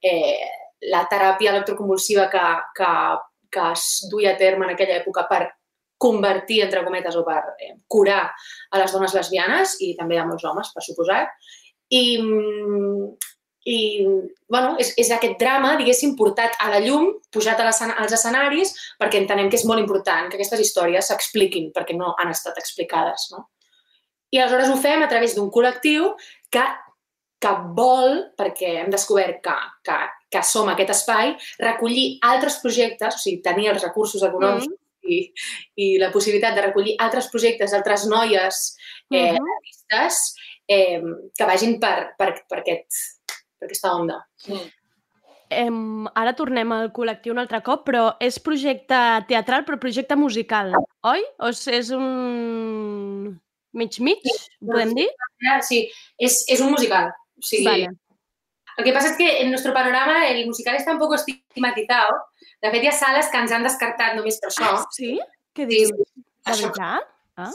[0.03, 0.49] eh,
[0.93, 2.47] la teràpia electroconvulsiva que,
[2.77, 2.91] que,
[3.53, 5.45] que es duia a terme en aquella època per
[5.99, 8.27] convertir, entre cometes, o per eh, curar
[8.70, 11.33] a les dones lesbianes i també a molts homes, per suposat.
[11.89, 13.07] I, mm,
[13.66, 13.79] i
[14.53, 19.22] bueno, és, és aquest drama, diguéssim, portat a la llum, pujat a als escenaris, perquè
[19.22, 23.31] entenem que és molt important que aquestes històries s'expliquin, perquè no han estat explicades.
[23.33, 23.49] No?
[24.31, 26.12] I aleshores ho fem a través d'un col·lectiu
[26.53, 26.62] que,
[27.43, 29.57] que vol, perquè hem descobert que,
[29.87, 29.99] que,
[30.31, 34.83] que som aquest espai, recollir altres projectes, o sigui, tenir els recursos econòmics Mm.
[35.07, 35.18] i,
[35.77, 38.77] i la possibilitat de recollir altres projectes, altres noies
[39.11, 39.53] eh, Mhm.
[39.59, 40.35] artistes
[40.68, 41.01] eh,
[41.37, 42.91] que vagin per, per, per, aquest,
[43.59, 44.24] per aquesta onda.
[45.49, 48.99] Em, ara tornem al col·lectiu un altre cop, però és projecte
[49.29, 50.72] teatral, però projecte musical,
[51.07, 51.22] oi?
[51.39, 53.39] O és, un
[53.72, 54.27] mig-mig,
[54.59, 55.07] podem dir?
[55.47, 55.85] Ah, Sí,
[56.18, 57.12] és, és un musical.
[57.39, 57.95] O sigui, Vale.
[58.77, 62.16] Lo que pasa es que en nuestro panorama el musical está un poco estigmatizado.
[62.61, 64.72] De fet, hi ha sales que ens han descartat només per això.
[64.81, 65.16] Ah, sí?
[65.57, 65.93] Què dius?
[65.93, 66.24] sí.
[66.47, 67.12] De veritat?
[67.37, 67.53] Ah?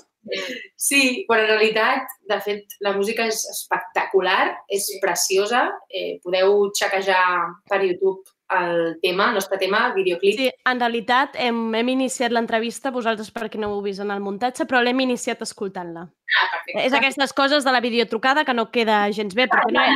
[0.78, 5.64] Sí, però en realitat, de fet, la música és espectacular, és preciosa.
[5.90, 7.24] Eh, podeu xequejar
[7.70, 8.22] per YouTube
[8.60, 10.38] el tema, el nostre tema, el videoclip.
[10.38, 14.24] Sí, en realitat hem, hem iniciat l'entrevista, vosaltres perquè no ho heu vist en el
[14.24, 16.08] muntatge, però l'hem iniciat escoltant-la.
[16.08, 16.86] Ah, perfecte.
[16.86, 19.96] És aquestes coses de la videotrucada que no queda gens bé, perquè no hi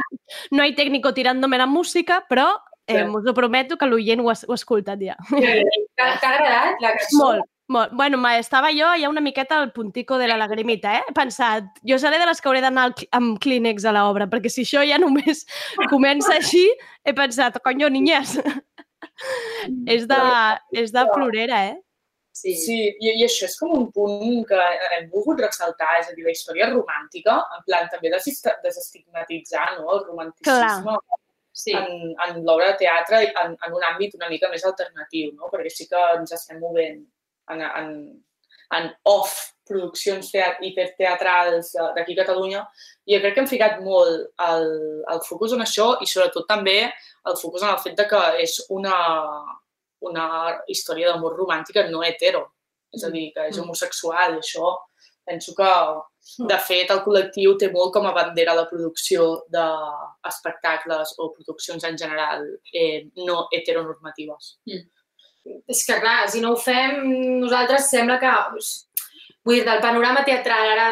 [0.51, 2.49] no hi tècnico tirándome la música, però
[2.87, 3.09] eh, Clar.
[3.09, 5.17] us ho prometo que l'oient ho, ho ha escoltat ja.
[5.29, 7.21] T'ha t'ha agradat la cançó?
[7.21, 7.91] Molt, molt.
[7.93, 11.03] Bueno, ma- estava jo ja una miqueta al puntico de la lagrimita, eh?
[11.09, 14.61] He pensat, jo seré de les que hauré d'anar amb clínex a l'obra, perquè si
[14.68, 15.45] això ja només
[15.89, 16.66] comença així,
[17.03, 18.38] he pensat, coño, niñas,
[19.88, 20.22] és de,
[20.74, 21.82] és de plorera, eh?
[22.36, 22.51] Sí.
[22.59, 24.57] Sí, i, i això és com un punt que
[24.97, 29.88] hem volgut ressaltar, és a dir, la història romàntica, en plan també desestigmatitzar no?
[29.95, 30.97] el romanticisme
[31.55, 31.72] Sí.
[31.72, 35.47] en, en l'obra de teatre en, en un àmbit una mica més alternatiu, no?
[35.47, 36.97] perquè sí que ens estem movent
[37.53, 37.91] en, en,
[38.77, 39.35] en off
[39.65, 42.63] produccions teat hiperteatrals de- d'aquí a Catalunya.
[43.07, 44.67] I jo crec que hem ficat molt el,
[45.13, 48.59] el focus en això i sobretot també el focus en el fet de que és
[48.69, 48.95] una,
[50.05, 50.27] una
[50.67, 52.43] història d'amor romàntica no hetero,
[52.93, 54.75] és a dir, que és homosexual i això.
[55.25, 55.67] Penso que,
[56.45, 61.97] de fet, el col·lectiu té molt com a bandera la producció d'espectacles o produccions en
[61.97, 64.59] general eh, no heteronormatives.
[65.45, 67.01] És que, clar, si no ho fem,
[67.41, 68.31] nosaltres sembla que...
[69.45, 70.87] Vull dir, del panorama teatral ara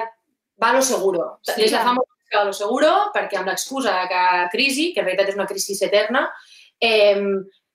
[0.62, 1.40] va lo seguro.
[1.42, 1.56] Sí.
[1.64, 4.24] Des de fa molt que va lo seguro, perquè amb l'excusa de que
[4.54, 6.28] crisi, que en realitat és una crisi eterna,
[6.82, 7.18] eh,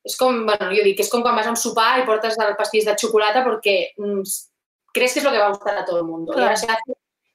[0.07, 2.55] és com, bueno, jo dic, és com quan vas a un sopar i portes el
[2.59, 4.23] pastís de xocolata perquè mm,
[4.95, 6.25] crees que és el que va gustar a tot el món.
[6.31, 6.55] I, ara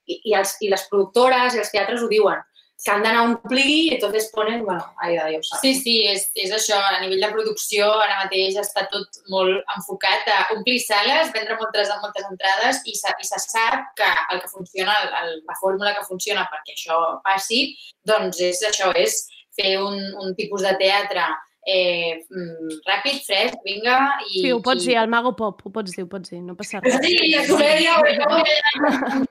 [0.03, 2.41] i, i, els, I les productores i els teatres ho diuen.
[2.83, 5.61] Que han d'anar a omplir i entonces ponen, bueno, ahí ja ho saps.
[5.61, 6.75] Sí, sí, és, és això.
[6.75, 11.93] A nivell de producció, ara mateix està tot molt enfocat a omplir sales, vendre moltes,
[12.03, 16.03] moltes entrades i se, i se sap que el que funciona, el, la fórmula que
[16.09, 17.63] funciona perquè això passi,
[18.03, 19.23] doncs és això, és
[19.55, 21.23] fer un, un tipus de teatre
[21.65, 24.41] eh, mm, ràpid, fresc, vinga, i...
[24.41, 24.91] Sí, ho pots i...
[24.91, 26.99] dir, el Mago Pop, ho pots dir, ho pots dir, no passa res.
[26.99, 29.29] Sí, és comèdia, un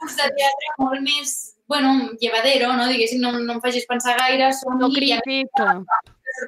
[0.00, 1.34] curs de teatre molt més,
[1.66, 2.88] bueno, llevadero, no?
[2.88, 5.78] Diguéssim, no, no em facis pensar gaire, som No crític, clar.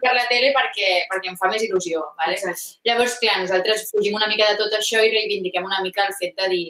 [0.02, 2.02] per la tele perquè, perquè em fa més il·lusió.
[2.18, 2.36] Vale?
[2.88, 6.34] Llavors, clar, nosaltres fugim una mica de tot això i reivindiquem una mica el fet
[6.40, 6.66] de dir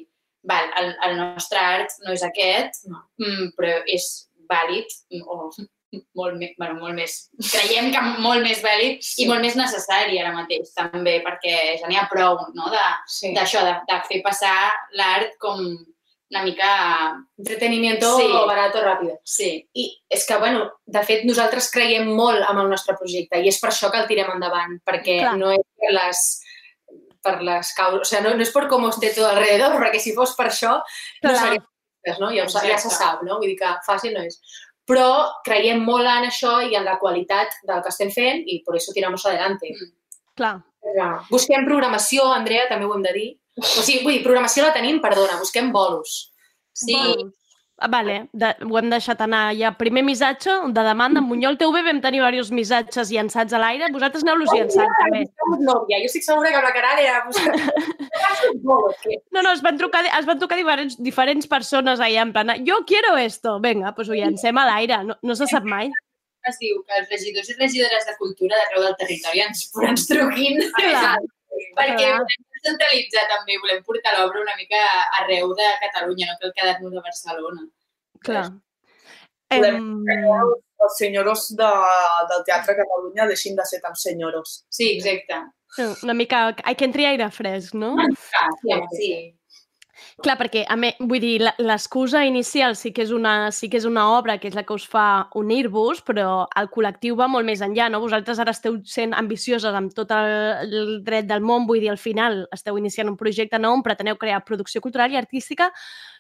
[0.47, 3.03] val, el, el nostre art no és aquest, no.
[3.23, 4.07] mm, però és
[4.51, 4.93] vàlid
[5.27, 5.51] o
[6.15, 9.25] molt, més, bueno, molt més, creiem que molt més vàlid sí.
[9.25, 12.71] i molt més necessari ara mateix també, perquè ja n'hi ha prou no?
[12.71, 13.65] d'això, de, Sí.
[13.67, 14.57] de, de fer passar
[14.99, 15.63] l'art com
[16.31, 16.71] una mica...
[17.39, 18.27] Entretenimiento Sí.
[18.47, 19.21] barato, ràpido.
[19.25, 19.69] Sí.
[19.75, 23.61] I és que, bueno, de fet, nosaltres creiem molt amb el nostre projecte i és
[23.63, 25.37] per això que el tirem endavant, perquè Clar.
[25.39, 26.27] no és per les
[27.27, 30.15] per les causes, o sigui, no, no és per com esté tot alrededor, perquè si
[30.15, 30.77] fos per això,
[31.25, 31.41] no Clar.
[31.41, 31.65] seria
[32.07, 32.31] res, no?
[32.31, 33.41] Ja, ho, ja se sap, no?
[33.41, 34.39] Vull dir que fàcil no és.
[34.87, 35.09] Però
[35.43, 38.95] creiem molt en això i en la qualitat del que estem fent i per això
[38.95, 39.73] tiramos adelante.
[40.39, 40.61] Clar.
[41.31, 43.29] Busquem programació, Andrea, també ho hem de dir.
[43.57, 46.31] O sigui, vull dir, programació la tenim, perdona, busquem bolos.
[46.77, 46.93] Sí.
[46.93, 47.35] Bolos.
[47.79, 49.69] Ah, vale, de, ho hem deixat anar ja.
[49.77, 51.21] Primer missatge de demanda.
[51.21, 53.91] En Bunyol TV vam tenir diversos missatges llançats a l'aire.
[53.93, 55.27] Vosaltres aneu-los llançant, també.
[55.27, 55.99] Busquem nòvia.
[56.01, 57.21] Jo estic segura que la Caral era
[58.65, 62.81] No, no, es van trucar, es van trucar diferents, diferents persones allà en plan, jo
[62.89, 63.59] quiero esto.
[63.61, 65.03] Vinga, doncs ho llancem a l'aire.
[65.05, 65.93] No, no se sap mai.
[66.47, 70.61] es diu que els regidors i regidores de cultura d'arreu del territori ens, ens truquin
[70.77, 71.17] Clar.
[71.75, 72.21] perquè Clar.
[72.21, 74.83] volem centralitzar també, volem portar l'obra una mica
[75.23, 77.67] arreu de Catalunya, no cal quedar-nos a Barcelona.
[78.27, 78.47] Clar.
[78.51, 78.65] Podem
[79.49, 81.69] Em, que els senyoros de,
[82.31, 84.65] del Teatre de Catalunya deixin de ser tan senyoros.
[84.69, 85.39] Sí, exacte.
[86.03, 86.57] una mica...
[86.65, 87.97] Hay que entri aire fresc, no?
[87.99, 89.11] Ah, sí, sí.
[90.25, 93.87] Clar, perquè, a més, vull dir, l'excusa inicial sí que, és una, sí que és
[93.89, 95.07] una obra que és la que us fa
[95.39, 98.03] unir-vos, però el col·lectiu va molt més enllà, no?
[98.05, 100.31] Vosaltres ara esteu sent ambicioses amb tot el,
[100.67, 104.19] el dret del món, vull dir, al final esteu iniciant un projecte nou on preteneu
[104.21, 105.73] crear producció cultural i artística,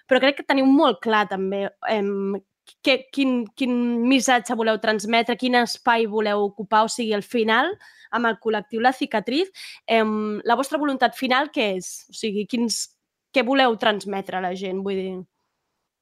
[0.07, 2.39] però crec que teniu molt clar també em,
[2.83, 3.77] que, quin, quin
[4.09, 7.73] missatge voleu transmetre, quin espai voleu ocupar, o sigui, al final,
[8.15, 9.51] amb el col·lectiu La Cicatriz,
[9.87, 11.91] em, la vostra voluntat final què és?
[12.11, 12.83] O sigui, quins,
[13.35, 14.83] què voleu transmetre a la gent?
[14.85, 15.17] Vull dir...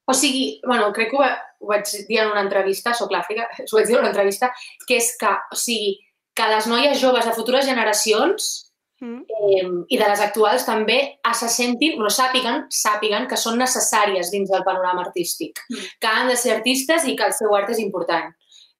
[0.06, 3.76] O sigui, bueno, crec que ho, ho vaig dir en una entrevista, soc l'Àfrica, ho
[3.78, 4.52] vaig dir en una entrevista,
[4.86, 5.96] que és que, o sigui,
[6.34, 8.64] que les noies joves de futures generacions
[9.00, 9.24] Mm.
[9.28, 14.50] eh, i de les actuals també se sentin, no sàpiguen, sàpiguen que són necessàries dins
[14.50, 15.88] del panorama artístic, Mm.
[16.00, 18.32] que han de ser artistes i que el seu art és important.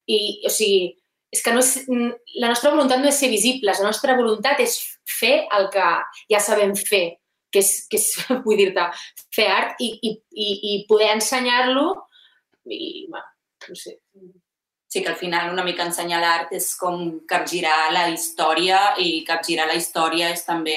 [0.07, 0.97] I, o sigui,
[1.33, 1.85] és que no és,
[2.41, 5.89] la nostra voluntat no és ser visibles, la nostra voluntat és fer el que
[6.31, 7.19] ja sabem fer,
[7.55, 8.11] que és, que és
[8.47, 8.89] vull dir-te,
[9.35, 11.93] fer art i, i, i, i poder ensenyar-lo
[12.67, 13.29] i, bueno,
[13.69, 13.99] no sé,
[14.95, 19.65] Sí, que al final una mica ensenyar l'art és com capgirar la història i capgirar
[19.67, 20.77] la història és també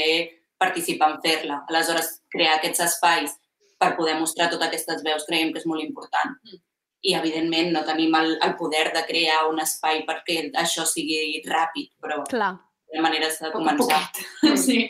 [0.58, 1.60] participar en fer-la.
[1.70, 3.36] Aleshores, crear aquests espais
[3.78, 6.34] per poder mostrar totes aquestes veus creiem que és molt important.
[6.50, 11.94] I, evidentment, no tenim el, el poder de crear un espai perquè això sigui ràpid,
[12.02, 12.56] però Clar.
[12.90, 14.02] hi ha maneres de començar.
[14.66, 14.88] Sí.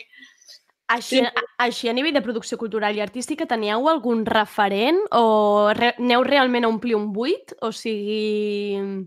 [0.88, 1.32] Així, a,
[1.66, 6.64] així, a nivell de producció cultural i artística, teníeu algun referent o re, aneu realment
[6.64, 7.52] a omplir un buit?
[7.60, 9.04] O sigui...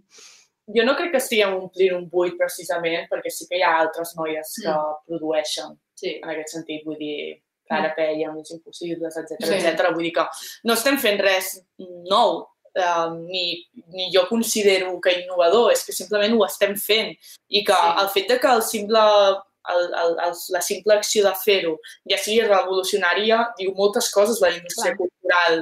[0.71, 4.13] Jo no crec que estiguem omplint un buit precisament perquè sí que hi ha altres
[4.19, 4.75] noies que
[5.09, 6.15] produeixen Sí.
[6.23, 9.53] en aquest sentit, vull dir, Clara Peia, Més Impossibles, etc Sí.
[9.57, 9.91] etc.
[9.93, 10.23] Vull dir que
[10.63, 11.51] no estem fent res
[12.09, 17.11] nou, eh, ni, ni jo considero que innovador, és que simplement ho estem fent
[17.49, 17.93] i que Sí.
[18.01, 18.99] el fet de que el simple,
[19.69, 21.75] el, el, el, la simple acció de fer-ho
[22.09, 24.97] ja sigui revolucionària, diu moltes coses la indústria Clar.
[25.01, 25.59] cultural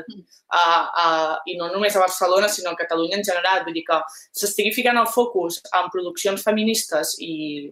[0.50, 0.64] a,
[1.04, 1.08] a,
[1.46, 3.64] i no només a Barcelona, sinó a Catalunya en general.
[3.66, 4.00] Vull dir que
[4.42, 7.68] s'estigui ficant el focus en produccions feministes i,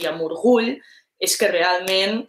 [0.00, 0.74] i amb orgull
[1.24, 2.22] és que realment,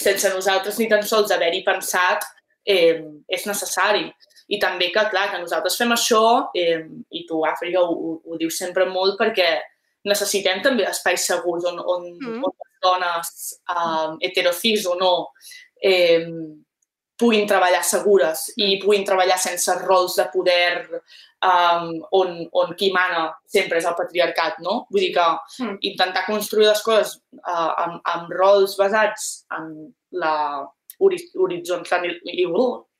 [0.00, 2.26] sense nosaltres ni tan sols haver-hi pensat,
[2.66, 4.08] eh, és necessari.
[4.50, 6.82] I també que, clar, que nosaltres fem això, eh,
[7.14, 9.52] i tu, Àfrica, ho, ho, ho dius sempre molt perquè
[10.04, 12.42] necessitem també espais segurs on, on, Mm.
[12.44, 15.28] on les dones, eh, heterocis o no,
[15.82, 16.24] eh,
[17.20, 20.86] puguin treballar segures i puguin treballar sense rols de poder
[21.44, 24.86] um, on, on qui mana sempre és el patriarcat, no?
[24.90, 25.26] Vull dir que
[25.60, 25.76] Mm.
[25.82, 30.66] intentar construir les coses uh, amb, amb rols basats en la
[30.98, 32.20] hori- horitzontali-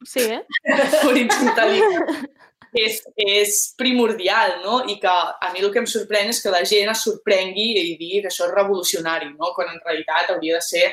[0.05, 0.43] Sí, eh?
[1.05, 2.29] horizontalitat
[2.77, 4.81] és, és primordial, no?
[4.89, 7.95] I que a mi el que em sorprèn és que la gent es sorprengui i
[7.99, 9.53] digui que això és revolucionari, no?
[9.57, 10.89] Quan en realitat hauria de ser...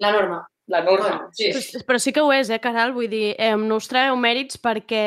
[0.00, 0.40] La norma.
[0.70, 1.08] La norma.
[1.08, 1.50] Bueno, sí.
[1.50, 2.94] Però, però sí que ho és, eh, Caral?
[2.96, 5.04] Vull dir, eh, no us tragueu mèrits perquè...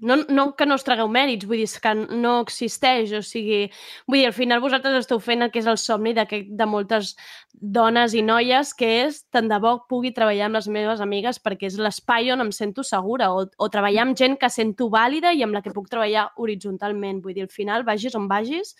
[0.00, 3.66] No, no que no us tragueu mèrits, vull dir, que no existeix, o sigui...
[4.08, 6.66] Vull dir, al final vosaltres esteu fent el que és el somni de, que, de
[6.66, 7.12] moltes
[7.52, 11.68] dones i noies, que és tant de bo pugui treballar amb les meves amigues perquè
[11.68, 15.44] és l'espai on em sento segura, o, o treballar amb gent que sento vàlida i
[15.44, 17.20] amb la que puc treballar horitzontalment.
[17.20, 18.72] Vull dir, al final, vagis on vagis,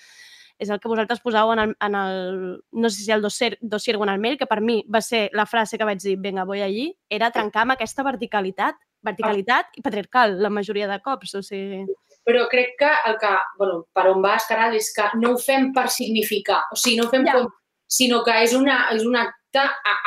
[0.61, 2.25] és el que vosaltres posàveu en el, en el
[2.73, 5.29] no sé si el dossier, dossier o en el mail, que per mi va ser
[5.37, 8.77] la frase que vaig dir, vinga, voy allí, era trencar amb aquesta verticalitat,
[9.07, 11.85] verticalitat i patriarcal, la majoria de cops, o sigui...
[12.27, 15.71] Però crec que el que, bueno, per on vas, Caral, és que no ho fem
[15.77, 17.39] per significar, o sigui, no ho fem Ja.
[17.39, 17.49] com,
[17.91, 19.65] sinó que és, una, és un acte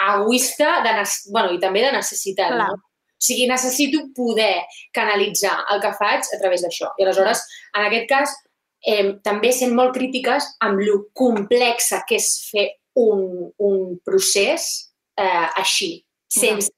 [0.08, 0.94] egoista de,
[1.32, 2.54] bueno, i també de necessitat.
[2.54, 2.70] Clar.
[2.70, 2.80] No?
[3.24, 6.92] O sigui, necessito poder canalitzar el que faig a través d'això.
[7.00, 8.38] I aleshores, en aquest cas,
[8.86, 12.68] eh, també sent molt crítiques amb lo complexa que és fer
[13.00, 14.70] un, un procés
[15.18, 16.70] eh, així, sense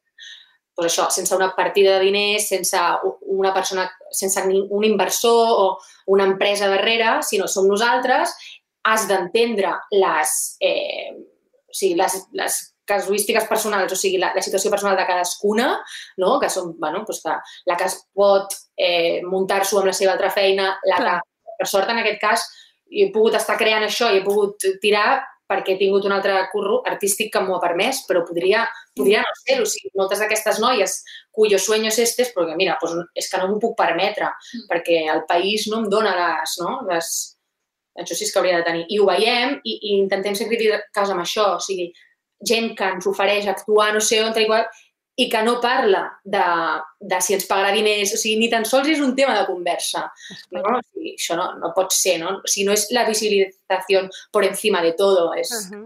[0.75, 2.79] pues això, sense una partida de diners, sense
[3.31, 5.67] una persona, sense un inversor o
[6.11, 8.35] una empresa darrere, sinó som nosaltres,
[8.85, 14.69] has d'entendre les, eh, o sigui, les, les casuístiques personals, o sigui, la, la situació
[14.71, 15.71] personal de cadascuna,
[16.21, 16.35] no?
[16.41, 17.37] que són, bueno, doncs que
[17.71, 21.15] la que es pot eh, muntar-s'ho amb la seva altra feina, la que,
[21.63, 22.45] per sort, en aquest cas,
[22.91, 26.79] he pogut estar creant això i he pogut tirar perquè he tingut un altre curro
[26.89, 28.63] artístic que m'ho ha permès, però podria,
[28.97, 29.67] podria no ser-ho.
[29.67, 30.97] O sigui, moltes d'aquestes noies
[31.35, 34.31] cuyo sueño es este, perquè, mira, doncs és que no m'ho puc permetre,
[34.69, 36.79] perquè el país no em dona les, no?
[36.89, 37.11] les,
[38.01, 38.85] això sí que hauria de tenir.
[38.89, 41.55] I ho veiem i, i intentem ser crítiques amb això.
[41.59, 41.91] O sigui,
[42.45, 44.49] gent que ens ofereix actuar no sé on, tal
[45.15, 46.43] i que no parla de,
[46.99, 50.03] de si ens pagarà diners, o sigui, ni tan sols és un tema de conversa.
[50.51, 50.63] No?
[50.75, 52.37] O sigui, això no, no pot ser, no?
[52.41, 55.51] O sigui, no és la visibilització por encima de todo, és...
[55.51, 55.85] Uh -huh.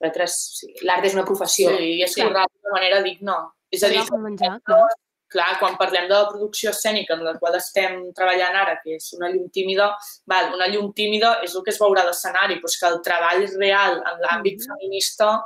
[0.00, 1.76] Nosaltres, sí, l'art és una professió.
[1.76, 3.34] Sí, i és currar d'una manera digna.
[3.70, 4.88] És a dir, Clar, menjar, clar.
[5.28, 9.12] clar, quan parlem de la producció escènica en la qual estem treballant ara, que és
[9.12, 9.90] una llum tímida,
[10.24, 13.02] val, una llum tímida és el que es veurà a l'escenari, però és que el
[13.02, 15.44] treball real en l'àmbit feminista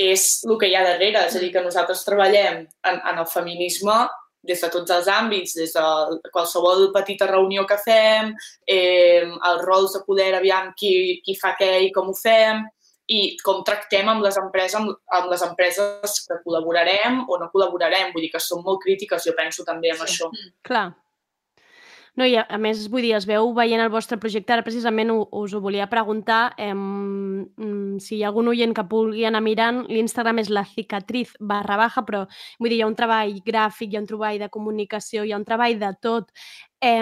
[0.00, 3.26] és el que hi ha darrere, és a dir, que nosaltres treballem en, en el
[3.30, 4.04] feminisme
[4.44, 8.34] des de tots els àmbits, des de qualsevol petita reunió que fem,
[8.68, 12.60] eh, els rols de poder, aviam qui, qui fa què i com ho fem,
[13.08, 18.12] i com tractem amb les empreses amb, amb les empreses que col·laborarem o no col·laborarem.
[18.14, 20.06] Vull dir que som molt crítiques, jo penso també amb sí.
[20.08, 20.30] això.
[20.64, 20.86] Clar.
[22.14, 25.10] No, i a, a més, vull dir, es veu veient el vostre projecte, ara precisament
[25.10, 26.70] us ho volia preguntar, eh,
[27.98, 32.04] si hi ha algun oient que pugui anar mirant, l'Instagram és la cicatriz barra baja,
[32.06, 32.20] però
[32.60, 35.40] vull dir, hi ha un treball gràfic, hi ha un treball de comunicació, hi ha
[35.40, 36.30] un treball de tot.
[36.84, 37.00] Eh,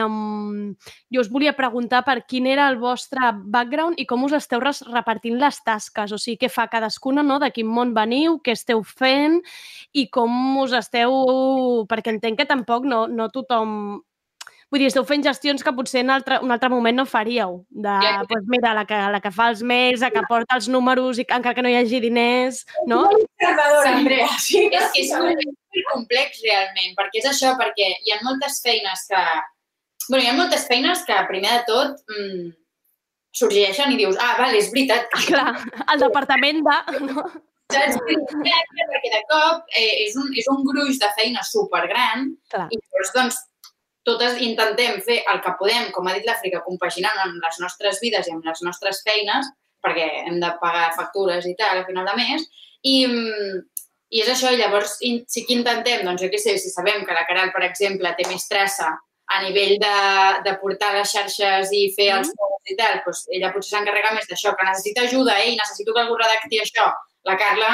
[1.12, 5.36] jo us volia preguntar per quin era el vostre background i com us esteu repartint
[5.42, 7.36] les tasques, o sigui, què fa cadascuna, no?
[7.42, 9.42] de quin món veniu, què esteu fent
[9.92, 10.32] i com
[10.62, 11.12] us esteu...
[11.92, 14.00] Perquè entenc que tampoc no, no tothom
[14.72, 17.58] Vull dir, esteu fent gestions que potser en altre, un altre moment no faríeu.
[17.68, 18.22] De, Ja.
[18.28, 21.26] doncs mira, la que, la que fa els mails, la que porta els números i
[21.26, 23.02] que- encara que no hi hagi diners, no?
[23.42, 24.64] Salvador, Andrea, sí.
[24.72, 25.44] És que és molt
[25.92, 29.22] complex realment, perquè és això, perquè hi ha moltes feines que...
[30.08, 32.50] bueno, hi ha moltes feines que, primer de tot, mm,
[33.32, 35.06] sorgeixen i dius, ah, vale, és veritat.
[35.12, 35.52] que Clar,
[35.92, 36.80] el departament de...
[37.12, 37.24] No?
[37.72, 37.96] Saps?
[38.04, 42.66] Perquè de cop eh, és, un, és un gruix de feina supergran Clar.
[42.68, 43.38] i llavors, doncs,
[44.06, 48.28] totes intentem fer el que podem, com ha dit l'Àfrica, compaginant amb les nostres vides
[48.28, 49.50] i amb les nostres feines,
[49.82, 52.44] perquè hem de pagar factures i tal a final de mes,
[52.82, 53.62] i, mm,
[54.12, 57.16] i és això, i llavors sí que intentem, doncs jo què sé, si sabem que
[57.16, 58.90] la Caral, per exemple, té més traça
[59.32, 59.94] a nivell de,
[60.44, 64.28] de portar les xarxes i fer els posts i tal, doncs ella potser s'encarrega més
[64.28, 66.90] d'això, que necessita ajuda, ei, necessito que algú redacti això.
[67.28, 67.72] La Carla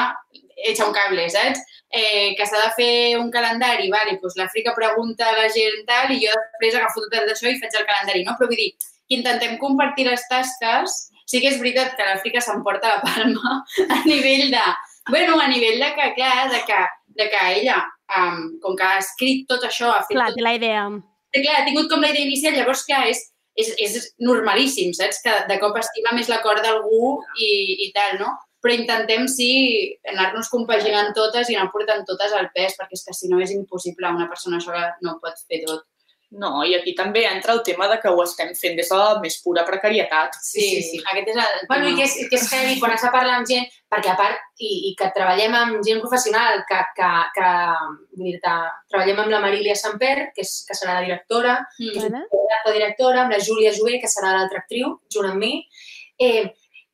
[0.55, 1.61] echa un cable, saps?
[1.89, 6.11] Eh, que s'ha de fer un calendari, vale, doncs l'Àfrica pregunta a la gent tal
[6.13, 8.35] i jo després agafo tot d'això i faig el calendari, no?
[8.37, 8.73] Però vull dir,
[9.09, 10.99] que intentem compartir les tasques,
[11.29, 13.61] sí que és veritat que l'Àfrica s'emporta la palma
[13.97, 14.65] a nivell de...
[15.09, 16.79] Bueno, a nivell de que, clar, de que,
[17.17, 17.79] de que ella,
[18.19, 20.83] um, com que ha escrit tot això, ha fet Clar, tot la idea.
[21.33, 23.23] Sí, clar, ha tingut com la idea inicial, llavors, clar, és,
[23.57, 25.23] és, és normalíssim, saps?
[25.25, 27.49] Que de cop estima més la cor d'algú i,
[27.87, 28.35] i tal, no?
[28.59, 29.51] Però intentem, sí,
[30.11, 33.53] anar-nos compaginant totes i anar portant totes al pes, perquè és que si no és
[33.55, 35.87] impossible una persona sola no pot fer tot.
[36.29, 39.15] No, i aquí també entra el tema de que ho estem fent des de la
[39.23, 40.35] més pura precarietat.
[40.45, 40.99] Sí, sí, sí.
[41.09, 41.63] Aquest és el...
[41.71, 44.17] Bueno, i que és, que és heavy quan has de parlar amb gent, perquè a
[44.19, 47.49] part, i, i que treballem amb gent professional, que, que, que
[48.19, 51.97] vull dir treballem amb la Marília Samper, que, és, que serà la directora, mm.
[51.97, 55.55] que és la directora, amb la Júlia Jové, que serà l'altra actriu, junt amb mi.
[56.21, 56.45] Eh,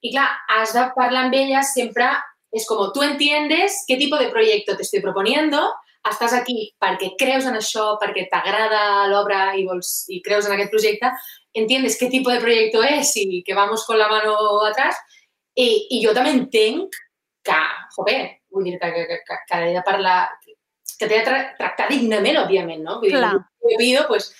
[0.05, 2.11] I clar, has de parlar amb ella sempre,
[2.55, 5.63] és com, tu entiendes què tipus de projecte te estoy proponiendo,
[6.05, 10.71] estàs aquí perquè creus en això, perquè t'agrada l'obra i, vols, i creus en aquest
[10.73, 11.11] projecte,
[11.57, 14.35] entiendes què tipus de projecte és i que vamos con la mano
[14.67, 14.99] atrás.
[15.55, 16.97] I, i jo també entenc
[17.47, 17.59] que,
[17.95, 18.19] joder,
[18.51, 22.41] vull dir que, que, que, que he de parlar, que t'he de tra tractar dignament,
[22.43, 22.99] òbviament, no?
[22.99, 23.37] Vull dir, Clar.
[23.63, 24.33] jo pido, pues,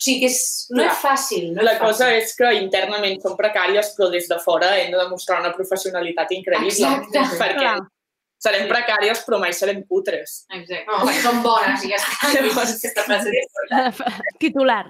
[0.00, 0.92] o sigui que és, no Clar.
[0.94, 1.46] és fàcil.
[1.52, 2.22] No La és cosa fàcil.
[2.24, 6.72] és que internament som precàries, però des de fora hem de demostrar una professionalitat increïble.
[6.72, 7.18] Exacte.
[7.36, 7.80] Perquè Clar.
[8.40, 10.46] serem precàries, però mai serem putres.
[10.56, 10.86] Exacte.
[10.88, 12.30] No, perquè són bones i ja està.
[12.64, 14.00] Aquesta frase és
[14.40, 14.86] Titular.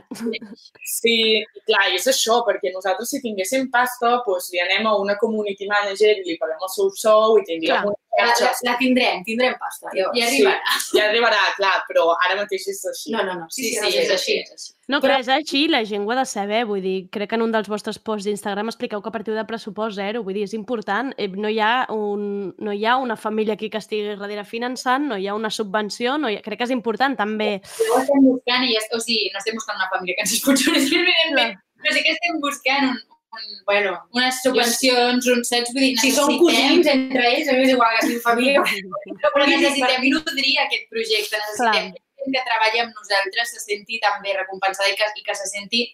[0.86, 5.66] Sí, clar, és això, perquè nosaltres si tinguéssim pasta, doncs li anem a una community
[5.66, 7.90] manager i li paguem el seu sou i tindríem Clar.
[7.90, 9.90] una la, la, la tindrem, tindrem pasta.
[9.94, 10.18] Llavors.
[10.18, 10.74] I arribarà.
[10.80, 13.14] Sí, ja arribarà, clar, però ara mateix és així.
[13.14, 13.46] No, no, no.
[13.48, 14.36] Sí, Sí, sí, sí, és així.
[14.42, 14.72] és així.
[14.90, 17.44] No, però és així, la gent ho ha de saber, vull dir, crec que en
[17.44, 20.54] un dels vostres posts d'Instagram expliqueu que a partir de pressupost zero, vull dir, és
[20.56, 24.42] important, eh, no hi ha, un, no hi ha una família aquí que estigui darrere
[24.44, 27.60] finançant, no hi ha una subvenció, no hi ha, crec que és important també.
[27.86, 30.98] Ho estem buscant i ja, o sigui, no estem buscant una família que ens sponsoritzin,
[31.06, 32.98] evidentment, però sí que estem buscant un,
[33.32, 35.72] un, Bueno, unes subvencions, un saps?
[35.74, 38.62] Vull dir, si són necessitem- cosins entre ells, a mi m'és igual que siguin família.
[39.34, 41.90] Però necessitem nodrir aquest projecte, necessitem
[42.20, 45.84] gent que treballi amb nosaltres se senti també recompensada i que, i que se senti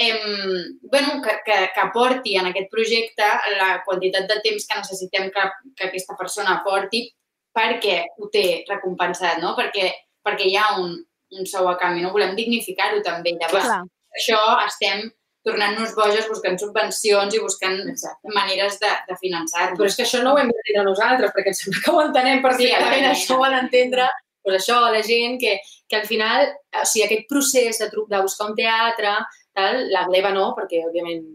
[0.00, 3.26] em, bueno, que, que, que aporti en aquest projecte
[3.58, 5.44] la quantitat de temps que necessitem que,
[5.76, 7.02] que aquesta persona aporti
[7.52, 9.56] perquè ho té recompensat, no?
[9.58, 9.90] Perquè,
[10.24, 10.94] perquè hi ha un,
[11.34, 12.12] un sou a canvi, no?
[12.14, 13.34] Volem dignificar-ho també.
[13.40, 13.82] Llavors, Clar.
[14.14, 15.08] això estem
[15.46, 17.78] tornant-nos boges buscant subvencions i buscant
[18.34, 19.78] maneres de, de finançar-nos.
[19.78, 22.42] Però és que això no ho hem d'entendre nosaltres, perquè em sembla que ho entenem
[22.44, 22.86] perfectament.
[22.88, 23.16] evidentment.
[23.16, 24.08] això ho ha d'entendre
[24.42, 25.58] pues això, la gent que,
[25.88, 29.12] que al final, o sigui, aquest procés de, de buscar un teatre,
[29.52, 31.26] tal, la gleba no, perquè òbviament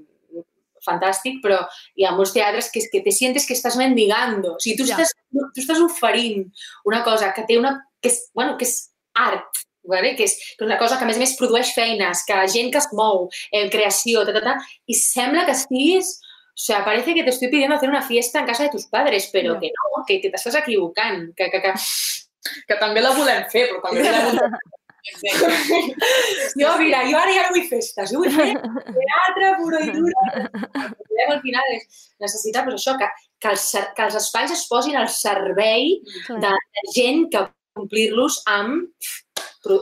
[0.83, 1.61] fantàstic, però
[1.95, 4.55] hi ha molts teatres que, que te sientes que estàs mendigando.
[4.57, 4.97] O sigui, tu, Ja.
[4.97, 6.49] estàs, tu estàs oferint
[6.89, 7.77] una cosa que té una...
[8.03, 10.15] que és, bueno, que és art, vale?
[10.17, 12.71] que, és, que és una cosa que a més a més produeix feines, que gent
[12.71, 14.57] que es mou, en creació, ta, ta, ta,
[14.87, 16.19] i sembla que estiguis
[16.53, 19.27] o sea, parece que te estoy pidiendo hacer una fiesta en casa de tus padres,
[19.33, 19.59] pero Ja.
[19.59, 21.73] que no, que, que t'estàs equivocant, que, que, que,
[22.67, 24.57] Que també la volem fer, però també volem...
[26.59, 28.53] Jo, mira, jo ara ja no vull festes, jo vull fer
[28.95, 30.21] teatre puro i duro.
[30.31, 33.09] El problema al final és necessitar pues, això, que,
[33.43, 33.65] que, els,
[33.97, 35.97] que els espais es posin al servei
[36.29, 37.43] de, de gent que
[37.83, 39.11] omplir-los amb,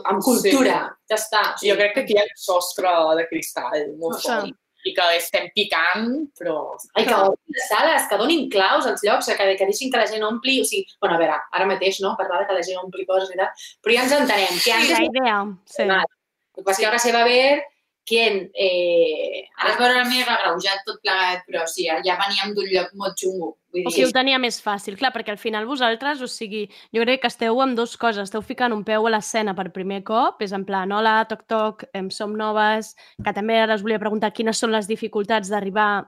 [0.08, 0.80] amb cultura.
[1.10, 1.44] Ja està.
[1.56, 4.42] O Jo crec que aquí hi ha un sostre de cristall molt Clar.
[4.42, 6.56] fort i que estem picant, però...
[6.98, 10.08] Ai, que ompli les sales, que donin claus als llocs, que, que deixin que la
[10.10, 10.56] gent ompli...
[10.62, 13.30] O sigui, bueno, a veure, ara mateix, no?, parlar de que la gent ompli coses
[13.30, 13.52] i tal,
[13.84, 15.36] però ja ens entenem, que Sí, antes la idea,
[15.70, 15.86] sí.
[15.86, 16.10] Vale.
[16.52, 17.62] Lo que pasa es que ahora se va a ver
[18.06, 18.50] quién...
[18.54, 23.18] Eh, Ara es veurà més agreujat tot plegat, però sí, ja veníem d'un lloc molt
[23.20, 23.52] xungo.
[23.72, 26.64] Vull O dir, sigui, ho tenia més fàcil, clar, perquè al final vosaltres, o sigui,
[26.92, 30.02] jo crec que esteu amb dues coses, esteu ficant un peu a l'escena per primer
[30.08, 32.92] cop, és en plan, hola, toc, toc, em som noves,
[33.22, 36.04] que també ara us volia preguntar quines són les dificultats d'arribar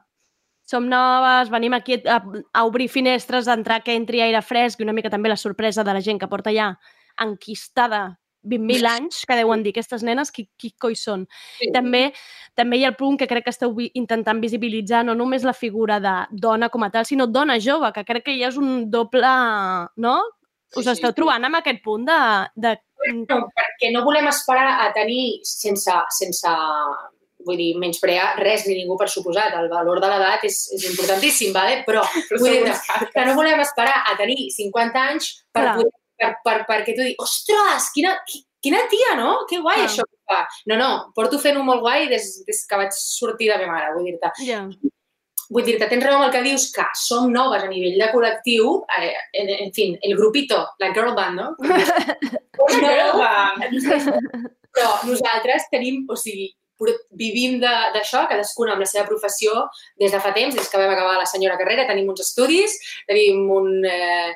[0.65, 2.23] som noves, venim aquí a,
[2.53, 5.85] a obrir finestres, a entrar que entri aire fresc i una mica també la sorpresa
[5.85, 6.71] de la gent que porta ja
[7.21, 11.27] enquistada 20.000 anys, que deuen dir aquestes nenes, qui, qui coi són?
[11.59, 11.71] Sí.
[11.75, 12.05] També,
[12.59, 16.01] també hi ha el punt que crec que esteu intentant visibilitzar no només la figura
[16.01, 19.35] de dona com a tal, sinó dona jove, que crec que ja és un doble...
[19.97, 20.19] No?
[20.75, 20.93] Us Sí, sí.
[20.97, 22.21] esteu trobant amb aquest punt de...
[22.59, 22.77] de...
[23.29, 26.51] No, perquè no volem esperar a tenir, sense, sense
[27.45, 29.55] vull dir, menysprear res ni ningú per suposat.
[29.59, 31.83] El valor de l'edat és, és importantíssim, vale?
[31.89, 32.79] però, Però vull dir
[33.13, 35.77] que no volem esperar a tenir 50 anys per, Clar.
[35.81, 39.31] poder, per, per, perquè tu digui, ostres, quina, qui- quina tia, no?
[39.51, 39.89] Que guai Clar.
[39.91, 40.41] això que fa.
[40.71, 44.07] No, no, porto fent-ho molt guai des, des que vaig sortir de meva mare, vull
[44.09, 44.31] dir-te.
[44.47, 44.63] Ja.
[45.53, 48.79] Vull dir-te, tens raó amb el que dius, que som noves a nivell de col·lectiu,
[48.97, 49.13] eh,
[49.43, 51.49] en, en fin, el grupito, la girl band, no?
[54.75, 56.49] Però nosaltres tenim, o sigui,
[57.11, 59.69] vivim de- d'això, cadascuna amb la seva professió
[60.01, 63.49] des de fa temps, des que vam acabar la senyora carrera, tenim uns estudis, tenim
[63.51, 64.35] un, eh,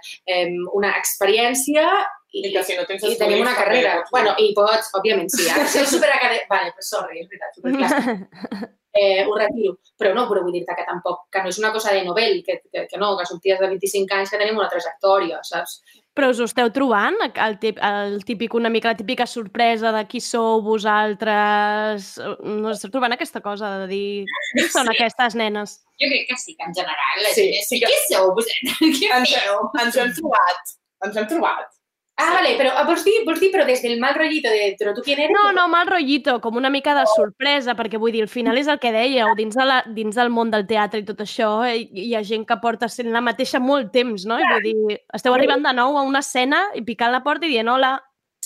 [0.73, 1.85] una experiència
[2.33, 3.95] i, I que si no tens i tenim una carrera.
[4.03, 5.47] pots- Bueno, i pots, òbviament, sí.
[5.49, 6.45] Ara si superacadèmic...
[6.53, 8.75] Vale, pues sorry, és veritat, superclàssic.
[8.99, 9.77] Eh, ho retiro.
[10.01, 12.57] Però no, però vull dir-te que tampoc, que no és una cosa de novel, que,
[12.73, 15.77] que, que no, que som ties de 25 anys que tenim una trajectòria, saps?
[16.19, 20.01] Però us ho esteu trobant, el, tip, el típic, una mica la típica sorpresa de
[20.11, 22.09] qui sou vosaltres?
[22.43, 24.25] No esteu trobant aquesta cosa de dir
[24.57, 24.97] qui són Sí.
[24.97, 25.77] aquestes nenes?
[26.03, 27.69] Jo crec que sí, que en general la Sí, gent és...
[27.69, 29.03] sí que- Què sou vosaltres?
[29.19, 29.37] Ens,
[29.85, 30.75] ens ho hem trobat.
[31.07, 31.78] Ens hem trobat.
[32.21, 34.91] Ah, vale, però ah, vols dir, vols dir però des del mal rollito de però
[34.95, 35.31] tu quién eres?
[35.37, 38.67] No, no, mal rotllito, com una mica de sorpresa, perquè vull dir, al final és
[38.67, 41.77] el que dèieu, dins, de la, dins del món del teatre i tot això, eh,
[41.79, 44.41] hi ha gent que porta sent la mateixa molt temps, no?
[44.43, 47.53] I vull dir, esteu arribant de nou a una escena i picant la porta i
[47.53, 47.93] dient hola.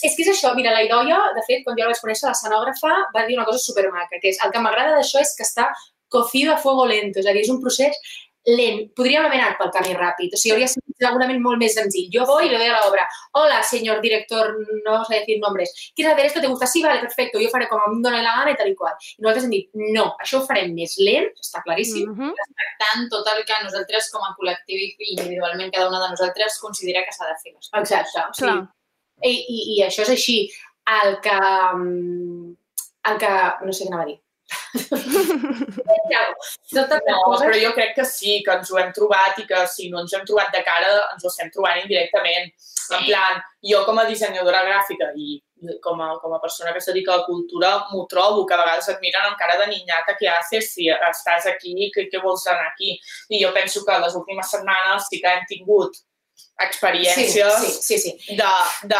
[0.04, 2.92] És que és això, mira, la Idoia, de fet, quan jo la vaig conèixer, l'escenògrafa,
[3.16, 5.70] va dir una cosa supermaca, que és, el que m'agrada d'això és que està
[6.12, 7.96] cocido a fuego lento, és a dir, és un procés
[8.44, 8.90] lent.
[8.96, 12.08] Podríem haver anat pel camí ràpid, o sigui, hauria sigut segurament molt més senzill.
[12.12, 13.08] Jo voy y le doy a la obra.
[13.32, 15.92] Hola, señor director, no a decir nombres.
[15.94, 16.40] ¿Quieres hacer esto?
[16.40, 16.66] ¿Te gusta?
[16.66, 17.38] Sí, vale, perfecto.
[17.42, 18.94] Jo faré com a mi dóna la gana i tal i qual.
[19.18, 22.08] I nosaltres hem dit, no, això ho farem més lent, està claríssim.
[22.08, 22.34] Mm -hmm.
[22.42, 27.04] Respectant tot el que nosaltres com a col·lectiu i individualment cada una de nosaltres considera
[27.04, 27.54] que s'ha de fer.
[27.80, 28.18] Exacte.
[28.30, 28.68] O sigui, Clar.
[29.22, 30.50] i, i, I això és així.
[31.02, 31.38] El que...
[31.74, 32.56] mm,
[33.04, 33.32] El que...
[33.66, 34.20] No sé què anava a dir.
[36.72, 40.00] No, però jo crec que sí, que ens ho hem trobat i que si no
[40.00, 42.52] ens ho hem trobat de cara, ens ho estem trobant indirectament.
[42.96, 45.36] En plan, jo com a dissenyadora gràfica i
[45.84, 48.60] com a, com a persona que es dedica a la cultura m'ho trobo, que a
[48.62, 52.46] vegades et miren amb cara de niñata que haces si estàs aquí, que, què vols
[52.50, 52.96] anar aquí?
[53.30, 56.02] I jo penso que les últimes setmanes sí que hem tingut
[56.58, 58.36] experiencias Sí, sí, sí, sí.
[58.36, 58.44] de,
[58.88, 58.96] de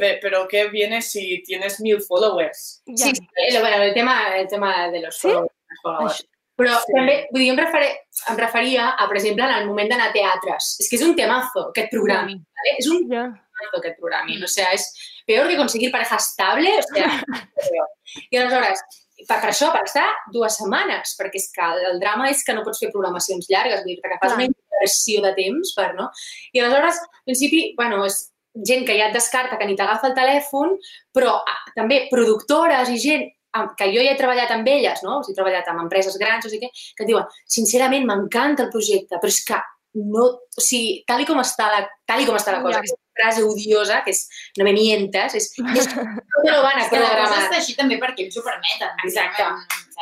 [0.00, 2.82] "Pe- pero qué viene si tienes mil followers.
[2.86, 3.12] Sí, sí,
[3.48, 5.52] el, bueno, el tema, el tema de los followers.
[5.82, 6.26] followers.
[6.56, 6.92] Però Sí.
[6.92, 7.86] també, vull dir, em, referi,
[8.28, 10.76] em referia a, per exemple, en el moment d'anar a teatres.
[10.80, 12.26] És que és un temazo, aquest programa.
[12.34, 12.74] ¿vale?
[12.78, 13.22] És un Ja.
[13.32, 14.30] temazo, aquest programa.
[14.44, 14.84] O sea, és
[15.26, 16.68] peor que conseguir pareja estable.
[16.78, 17.24] O sea,
[17.56, 17.88] peor.
[18.30, 18.80] I aleshores,
[19.28, 22.64] per, per això, per estar dues setmanes, perquè és que el, drama és que no
[22.66, 26.10] pots fer programacions llargues, vull dir que fas una inversió de temps, per, no?
[26.52, 28.20] I aleshores, al principi, bueno, és
[28.66, 30.76] gent que ja et descarta, que ni t'agafa el telèfon,
[31.14, 35.18] però ah, també productores i gent amb- que jo ja he treballat amb elles, no?
[35.18, 38.66] O sigui, he treballat amb empreses grans, o sigui, què, que et diuen, sincerament, m'encanta
[38.66, 39.60] el projecte, però és que
[39.94, 40.26] no,
[40.56, 42.96] o sigui, tal i com està la, tal i com està la cosa, Ja.
[43.20, 44.24] Frase odiosa, que és
[44.58, 46.04] no me mientas, és, és no
[46.42, 47.44] me lo van a És que la cosa programar.
[47.44, 48.96] està així també perquè ells ho permeten.
[49.04, 49.46] Exacte.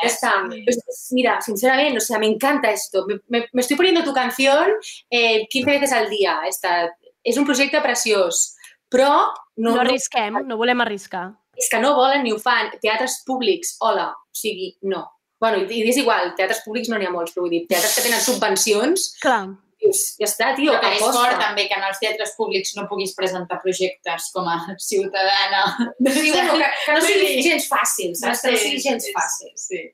[0.01, 0.31] Está.
[0.47, 0.77] Pues,
[1.11, 3.05] mira, sinceramente, o sea, me encanta esto.
[3.05, 4.71] Me, me- me estoy poniendo tu canción
[5.09, 6.39] eh, 15 veces al día.
[6.47, 6.89] Esta.
[7.21, 8.55] És un projecte preciós,
[8.89, 9.09] però
[9.57, 11.33] no, No no, arrisquem, no volem arriscar.
[11.59, 12.69] és que no volen ni ho fan.
[12.81, 15.03] Teatres públics, hola, o sigui, no.
[15.39, 17.93] Bueno, i, i és igual, teatres públics no n'hi ha molts, però vull dir, teatres
[17.97, 19.49] que tenen subvencions, Clar.
[19.83, 22.87] Dius, ja està, tio, Però que és fort també que en els teatres públics no
[22.91, 24.57] puguis presentar projectes com a
[24.89, 25.63] ciutadana.
[26.09, 28.43] Sí, bueno, que, que no sigui gens fàcil, saps?
[28.43, 29.53] Que no sigui gens sí, fàcil.
[29.59, 29.85] Sí.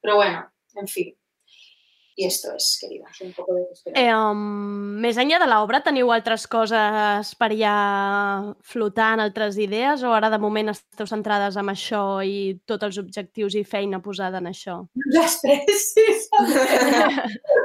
[0.00, 0.44] Però bueno,
[0.80, 1.10] en fi.
[2.20, 4.08] Y esto es, querida, un poco de desesperación.
[4.10, 7.76] Eh, um, més enllà de l'obra, teniu altres coses per allà
[8.60, 13.56] flotant, altres idees, o ara de moment esteu centrades en això i tots els objectius
[13.56, 14.74] i feina posada en això?
[15.16, 16.06] Les tres, sí.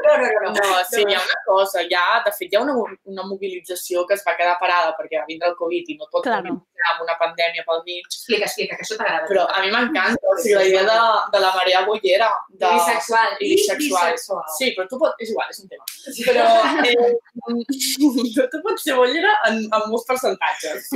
[0.06, 0.40] No, no, no.
[0.46, 0.52] no.
[0.54, 2.76] No, sí, hi ha una cosa, ja, de fet, hi ha una,
[3.10, 6.24] una mobilització que es va quedar parada perquè va vindre el Covid i no pot
[6.28, 6.54] Claro.
[6.92, 9.26] amb una pandèmia pel mig, Explica, explica, que això t'agrada.
[9.28, 11.00] però a mi m'encanta, o sigui, la idea de,
[11.34, 12.30] de la marea bollera.
[12.54, 13.34] De, Bisexual.
[13.42, 14.12] I bisexual.
[14.14, 14.45] Bisexual.
[14.58, 15.18] Sí, però tu pots...
[15.24, 15.86] És igual, és un tema.
[16.28, 16.46] Però
[16.92, 20.92] eh, tu pots ser bollera en, en molts percentatges.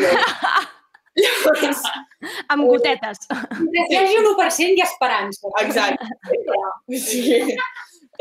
[1.20, 1.82] Llavors,
[2.54, 3.26] Amb gotetes.
[3.60, 5.54] Mentre hi hagi un 1% hi ha esperança.
[5.64, 6.06] Exacte.
[7.10, 7.58] Sí.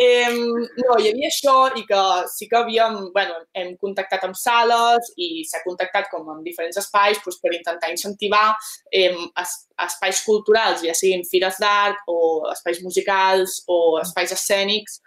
[0.01, 2.01] Eh, no, hi havia això i que
[2.31, 7.19] sí que havíem, bueno, hem contactat amb sales i s'ha contactat com amb diferents espais
[7.25, 8.45] doncs, per intentar incentivar
[8.95, 9.11] eh,
[9.43, 9.57] es,
[9.89, 15.01] espais culturals, ja siguin fires d'art o espais musicals o espais escènics,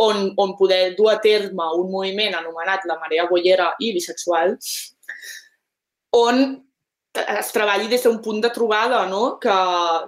[0.00, 4.56] on, on poder dur a terme un moviment anomenat la marea bollera i bisexual,
[6.16, 6.44] on
[7.12, 9.36] es treballi des d'un punt de trobada, no?
[9.42, 9.60] que,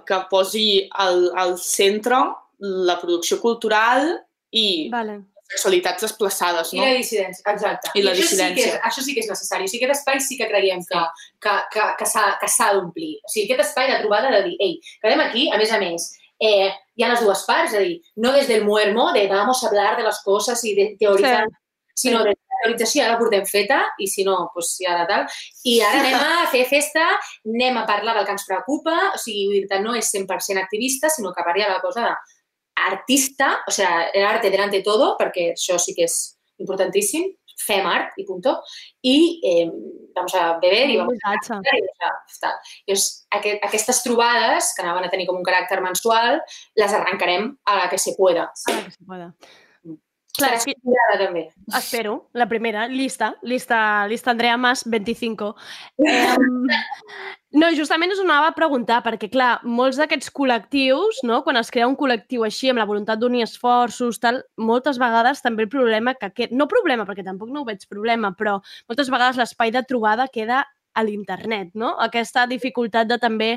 [0.09, 2.25] que posi al, al centre
[2.63, 4.22] la producció cultural
[4.53, 5.19] i vale.
[5.53, 6.85] sexualitats desplaçades, I no?
[6.87, 7.91] la dissidència, exacte.
[7.99, 8.67] I la això Sí que dissidència.
[8.73, 9.67] és, això sí que és necessari.
[9.67, 11.01] O sigui, aquest espai sí que creiem que,
[11.43, 13.11] que, que, que s'ha que s'ha d'omplir.
[13.25, 16.07] O sigui, aquest espai de trobada de dir, ei, quedem aquí, a més a més,
[16.41, 19.63] eh, hi ha les dues parts, és a dir, no des del muermo, de vamos
[19.63, 21.45] a hablar de les coses i de teoritzar,
[21.95, 22.07] Sí.
[22.09, 25.27] sinó de la teorització ja la portem feta i si no, doncs ja ara tal.
[25.69, 27.03] I ara anem a fer festa,
[27.45, 31.09] anem a parlar del que ens preocupa, o sigui, vull dir no és 100% activista,
[31.13, 32.15] sinó que parla de la cosa de
[32.87, 36.17] artista, o sea, el arte delante de todo, perquè això sí que és
[36.61, 37.31] importantíssim,
[37.63, 38.57] fem art i punto,
[39.07, 39.67] i eh,
[40.15, 42.55] vamos a beber i vamos a cantar i sea, tal.
[42.87, 43.07] Llavors,
[43.39, 46.41] aquest, aquestes trobades, que anaven a tenir com un caràcter mensual,
[46.79, 48.49] les arrencarem a la que se pueda.
[48.69, 49.31] Ara que se pueda.
[50.33, 50.73] Clar, és que-
[51.19, 51.43] també.
[51.77, 55.55] Espero, la primera, llista, llista, llista Andrea Mas 25.
[57.53, 61.59] Eh, no, justament us ho anava a preguntar, perquè clar, molts d'aquests col·lectius, no, quan
[61.59, 65.69] es crea un col·lectiu així, amb la voluntat d'unir esforços, tal, moltes vegades també el
[65.69, 68.57] problema que aquest, no problema, perquè tampoc no ho veig problema, però
[68.89, 71.93] moltes vegades l'espai de trobada queda a l'internet, no?
[72.05, 73.49] Aquesta dificultat de també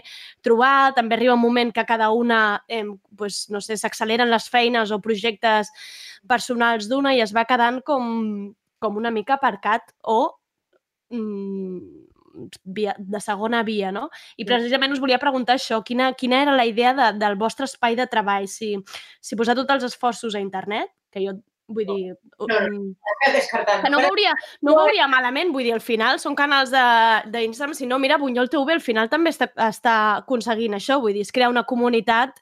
[0.44, 2.84] trobar, també arriba un moment que cada una, eh,
[3.16, 5.70] pues, no sé, s'acceleren les feines o projectes
[6.28, 10.38] personals d'una i es va quedant com, com una mica aparcat o
[11.10, 12.06] mm,
[12.64, 14.08] via, de segona via, no?
[14.36, 17.96] I precisament us volia preguntar això, quina, quina era la idea de, del vostre espai
[17.96, 18.48] de treball?
[18.48, 18.74] Si,
[19.20, 21.38] si posar tots els esforços a internet, que jo
[21.68, 22.14] vull dir...
[22.38, 23.82] No, no, mm, descartant.
[23.84, 27.32] que no ho veuria, no ho veuria malament, vull dir, al final són canals de-
[27.32, 31.26] d'Instagram, si no, mira, Bunyol TV al final també està, està aconseguint això, vull dir,
[31.26, 32.38] és crear una comunitat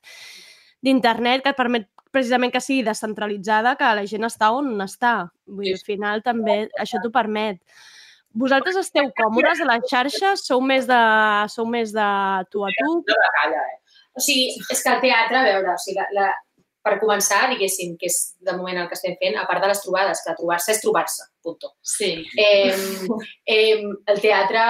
[0.85, 5.15] d'internet que et permet precisament que sigui descentralitzada, que la gent està on està.
[5.51, 7.59] Vull dir, al final també això t'ho permet.
[8.35, 10.45] Vosaltres esteu còmodes a les xarxes?
[10.47, 11.01] Sou més de,
[11.51, 12.07] sou més de
[12.51, 12.91] tu a tu?
[13.01, 13.81] Una batalla, eh?
[14.15, 16.29] O sigui, és que el teatre, a veure, o sigui, la, la,
[16.85, 19.81] per començar, diguéssim, que és de moment el que estem fent, a part de les
[19.81, 21.73] trobades, que trobar-se és trobar-se, punto.
[21.95, 22.11] Sí.
[22.41, 22.75] Eh,
[23.49, 23.81] eh,
[24.13, 24.65] el teatre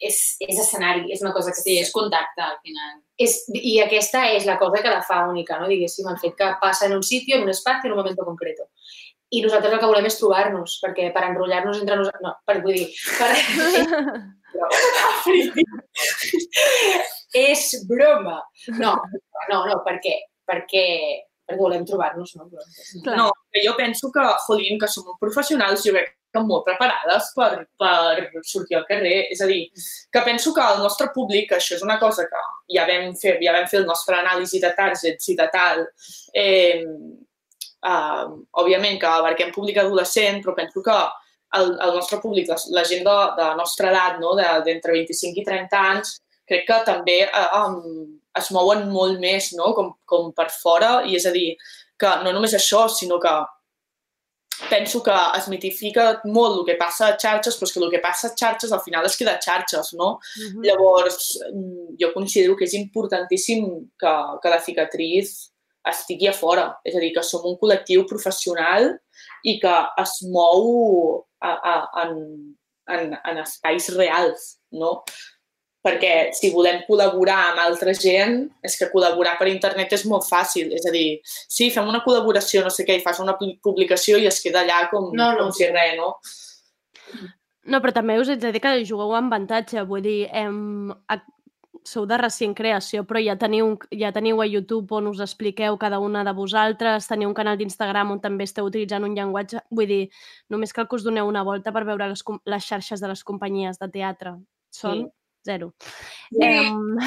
[0.00, 1.60] és, és escenari, és una cosa que...
[1.60, 2.96] Sí, és contacte, al final.
[3.20, 5.68] És, I aquesta és la cosa que la fa única, no?
[5.70, 8.58] diguéssim, el fet que passa en un sitio, en un espai, en un moment concret.
[9.28, 12.24] I nosaltres el que volem és trobar-nos, perquè per enrotllar-nos entre nosaltres...
[12.24, 12.88] No, per, vull dir...
[13.20, 13.28] Per...
[17.36, 18.40] és broma.
[18.80, 18.96] No,
[19.50, 20.16] no, no, per què?
[20.48, 20.84] Perquè,
[21.48, 22.48] perquè volem trobar-nos, no?
[23.04, 23.16] Clar.
[23.18, 27.30] No, que jo penso que, jolín, que som molt professionals, jo crec que molt preparades
[27.36, 27.50] per,
[27.80, 29.28] per sortir al carrer.
[29.32, 29.62] És a dir,
[30.12, 32.42] que penso que el nostre públic, això és una cosa que
[32.74, 35.86] ja vam fer, ja vam fer el nostre anàlisi de targets i de tal,
[36.36, 36.84] eh,
[37.86, 40.98] uh, òbviament que abarquem públic adolescent, però penso que
[41.58, 44.34] el, el nostre públic, la, la gent de, de nostra edat, no?
[44.36, 46.16] d'entre 25 i 30 anys,
[46.48, 49.72] crec que també uh, um, es mouen molt més no?
[49.76, 51.52] com, com per fora, i és a dir,
[51.98, 53.34] que no només això, sinó que
[54.70, 58.02] penso que es mitifica molt el que passa a xarxes, però és que el que
[58.02, 60.18] passa a xarxes al final es queda a xarxes, no?
[60.18, 60.44] Mhm.
[60.44, 60.64] Mm -hmm.
[60.66, 64.12] Llavors, mm, jo considero que és importantíssim que,
[64.42, 65.52] que la cicatriz
[65.86, 66.78] estigui a fora.
[66.84, 68.98] És a dir, que som un col·lectiu professional
[69.44, 71.74] i que es mou a, a,
[72.04, 72.56] en,
[72.88, 75.04] en, en espais reals, no?
[75.88, 80.68] Perquè si volem col·laborar amb altra gent, és que col·laborar per internet és molt fàcil.
[80.76, 84.20] És a dir, sí, fem una col·laboració, no sé què, i fas una pu- publicació
[84.20, 85.38] i es queda allà com, No, no.
[85.46, 86.12] com si res, no?
[87.68, 89.82] No, però també us haig de dir que jugueu amb avantatge.
[89.88, 91.18] Vull dir, em, a,
[91.88, 95.98] sou de recient creació, però ja teniu, ja teniu a YouTube on us expliqueu cada
[96.00, 99.60] una de vosaltres, teniu un canal d'Instagram on també esteu utilitzant un llenguatge...
[99.70, 100.02] Vull dir,
[100.52, 103.78] només cal que us doneu una volta per veure les, les xarxes de les companyies
[103.80, 104.36] de teatre.
[104.72, 105.06] Són Sí.
[105.48, 105.72] Zero.
[106.28, 106.44] Sí.
[106.44, 106.98] Em,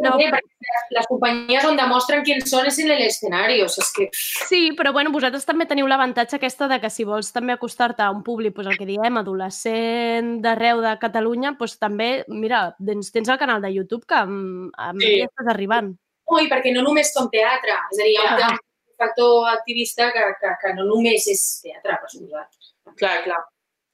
[0.00, 3.60] No, no, perquè les companyies on demostren quién són és en l'escenari.
[3.64, 4.08] O sigui, és que...
[4.48, 8.10] Sí, però bueno, vosaltres també teniu l'avantatge aquesta de que si vols també acostar-te a
[8.14, 13.30] un públic, doncs el que diem, adolescent d'arreu de Catalunya, doncs també, mira, tens, tens
[13.32, 15.14] el canal de YouTube que amb, amb Sí.
[15.14, 15.24] sí.
[15.28, 15.94] estàs arribant.
[16.34, 17.78] Ui, perquè no només som teatre.
[17.92, 20.88] És a dir, hi ha un, hi ha un factor activista que, que, que no
[20.90, 22.72] només és teatre, per suposat.
[22.96, 23.42] Clar, clar.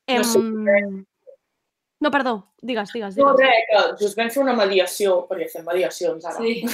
[0.08, 0.22] Em...
[0.22, 0.40] No sé,
[2.02, 3.46] No, perdó, digues, digues, No, digues.
[3.46, 6.40] res, que just vam fer una mediació, perquè fem mediacions ara.
[6.42, 6.64] Sí.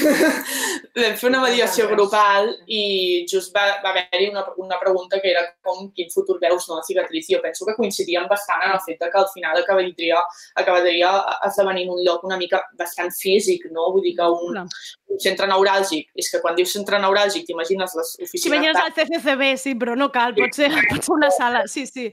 [0.97, 5.43] vam fer una mediació grupal i just va, va haver-hi una, una pregunta que era
[5.61, 7.29] com quin futur veus no, la cicatriz.
[7.29, 10.25] I jo penso que coincidíem bastant en el fet de que al final acabaria,
[10.65, 11.13] acabaria
[11.51, 13.91] esdevenint un lloc una mica bastant físic, no?
[13.93, 14.67] Vull dir que un, Clar.
[15.13, 18.49] un centre neuràlgic, és que quan dius centre neuràlgic t'imagines les oficines...
[18.49, 22.09] T'imagines el CCCB, sí, però no cal, pot ser, pot ser una sala, sí, sí.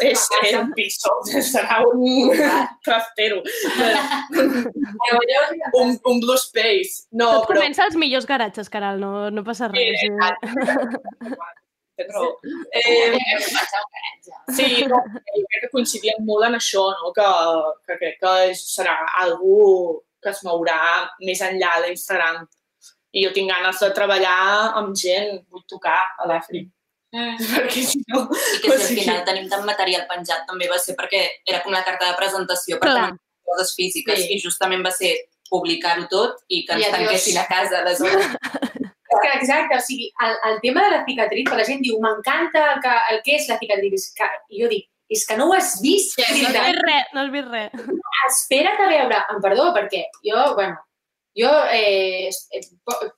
[0.00, 1.12] És, és un piso,
[1.44, 2.30] serà un
[2.86, 3.42] trastero.
[5.80, 7.08] un, un blue space.
[7.12, 7.60] No, Tot però...
[7.60, 10.00] comença als millors garatges, Caral, no, no passa res.
[10.00, 11.50] Sí, Eh?
[11.96, 12.38] Tens raó.
[12.72, 13.18] Eh,
[14.56, 17.12] sí, no, jo crec que coincidíem molt en això, no?
[17.16, 17.28] que,
[17.86, 20.78] que crec que és, serà algú que es mourà
[21.26, 22.46] més enllà d'Instagram.
[23.12, 24.38] I jo tinc ganes de treballar
[24.80, 26.70] amb gent, vull tocar a l'Àfrica.
[27.52, 28.24] Perquè si no...
[28.32, 31.74] I que si al final tenim tant material penjat també va ser perquè era com
[31.74, 33.20] la carta de presentació per tenir
[33.52, 34.30] coses físiques Sí.
[34.32, 35.12] i justament va ser
[35.52, 37.82] publicar-ho tot i que ens I tanquessin a casa.
[37.82, 38.32] Aleshores,
[39.12, 41.98] És que, exacte, o sigui, el, el tema de la cicatriz, que la gent diu,
[42.00, 45.36] m'encanta el, que, el que és la cicatriz, és que, i jo dic, és que
[45.36, 46.16] no ho has vist.
[46.16, 47.74] Sí, No has vist res, no has vist res.
[48.30, 50.80] Espera't a veure, em perdó, perquè jo, bueno,
[51.38, 52.30] jo eh,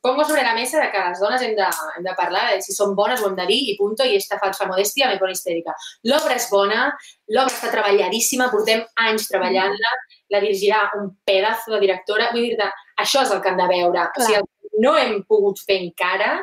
[0.00, 1.66] pongo sobre la mesa de que les dones hem de,
[1.96, 4.38] hem de parlar de si són bones ho hem de dir i punto, i esta
[4.38, 5.74] falsa modèstia me pone histèrica.
[6.10, 6.86] L'obra és bona,
[7.34, 9.94] l'obra està treballadíssima, portem anys treballant-la,
[10.34, 12.70] la dirigirà un pedazo de directora, vull dir-te,
[13.02, 14.06] això és el que han de veure.
[14.06, 14.12] Clar.
[14.14, 16.36] O sigui, el que no hem pogut fer encara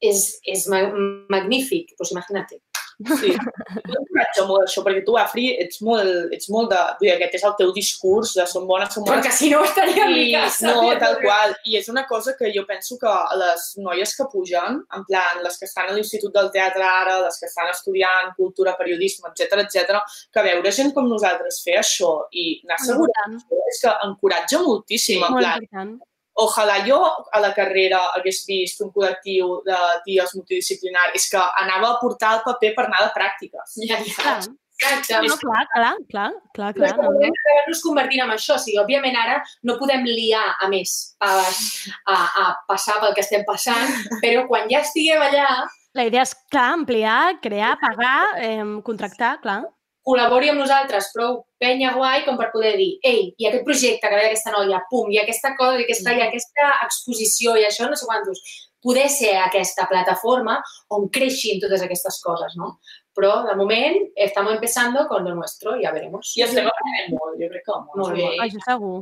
[0.00, 0.82] és, és ma
[1.30, 2.58] magnífic, pues imagina't.
[3.00, 3.32] Sí,
[3.88, 6.80] jo encoratjo molt això, perquè tu, Afri, ets molt, ets molt de...
[7.00, 9.22] Vull dir, aquest és el teu discurs de som bones, som bones.
[9.22, 10.74] Perquè si no estaria a mi casa.
[10.74, 11.54] No, tal qual.
[11.70, 15.56] I és una cosa que jo penso que les noies que pugen, en plan, les
[15.60, 20.04] que estan a l'Institut del Teatre ara, les que estan estudiant cultura, periodisme, etc etc,
[20.32, 23.40] que veure gent com nosaltres fer això i anar assegurant
[23.70, 25.98] és que encoratja moltíssim, en plan, important
[26.44, 26.98] ojalà jo
[27.32, 32.42] a la carrera hagués vist un col·lectiu de dies multidisciplinaris que anava a portar el
[32.46, 33.78] paper per anar de pràctiques.
[33.88, 34.40] Ja, ja.
[34.80, 35.28] Exacte.
[35.28, 36.92] No, clar, clar, clar, clar, clar.
[36.96, 37.32] No, no.
[37.68, 38.56] nos convertint en això.
[38.56, 39.34] O sigui, òbviament ara
[39.68, 41.34] no podem liar a més a,
[42.08, 43.92] a, a passar pel que estem passant,
[44.24, 45.50] però quan ja estiguem allà...
[45.98, 49.60] La idea és, clar, ampliar, crear, pagar, eh, contractar, clar
[50.10, 54.16] col·labori amb nosaltres prou penya guai com per poder dir ei, i aquest projecte que
[54.16, 57.98] ve d'aquesta noia, pum, i aquesta cosa, i aquesta, i aquesta exposició, i això no
[57.98, 58.42] sé quantos,
[58.82, 60.58] poder ser aquesta plataforma
[60.96, 62.74] on creixin totes aquestes coses, no?
[63.16, 66.32] Però, de moment, estem empezando con lo nuestro, ja veremos.
[66.38, 67.96] I estem aprenent molt, jo crec que molt.
[68.00, 68.28] Molt bé.
[68.46, 69.00] Això segur.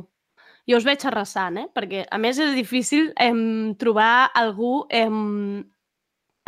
[0.69, 1.67] Jo us veig arrasant, eh?
[1.73, 5.63] Perquè, a més, és difícil em, trobar algú em,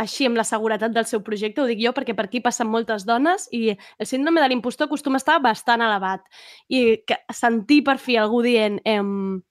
[0.01, 3.05] així amb la seguretat del seu projecte, ho dic jo perquè per aquí passen moltes
[3.07, 6.25] dones i el síndrome de l'impostor acostuma a estar bastant elevat.
[6.69, 9.41] I que sentir per fi algú dient em,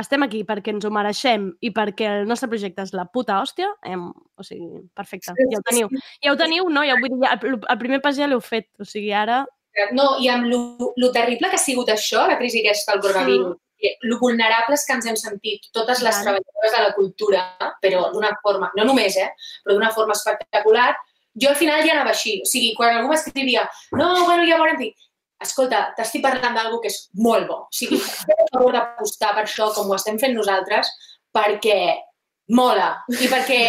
[0.00, 3.70] estem aquí perquè ens ho mereixem i perquè el nostre projecte és la puta hòstia,
[3.86, 5.90] em, o sigui, perfecte, ja ho teniu.
[6.24, 6.84] Ja ho teniu, no?
[6.86, 9.42] Ja, vull dir, el, el primer pas ja l'heu fet, o sigui, ara...
[9.94, 13.52] No, i amb lo, lo terrible que ha sigut això, la crisi aquesta, el coronavirus,
[13.54, 13.66] mm
[14.06, 17.44] lo vulnerables que ens hem sentit totes les treballadores de la cultura,
[17.82, 19.30] però d'una forma, no només, eh,
[19.64, 20.90] però d'una forma espectacular,
[21.40, 22.40] jo al final ja anava així.
[22.42, 23.66] O sigui, quan algú m'escrivia,
[23.96, 24.98] no, bueno, ja veurem, dic,
[25.40, 27.62] escolta, t'estic parlant d'algú que és molt bo.
[27.68, 30.90] O sigui, per favor d'apostar per això com ho estem fent nosaltres,
[31.34, 31.80] perquè
[32.56, 33.62] mola i perquè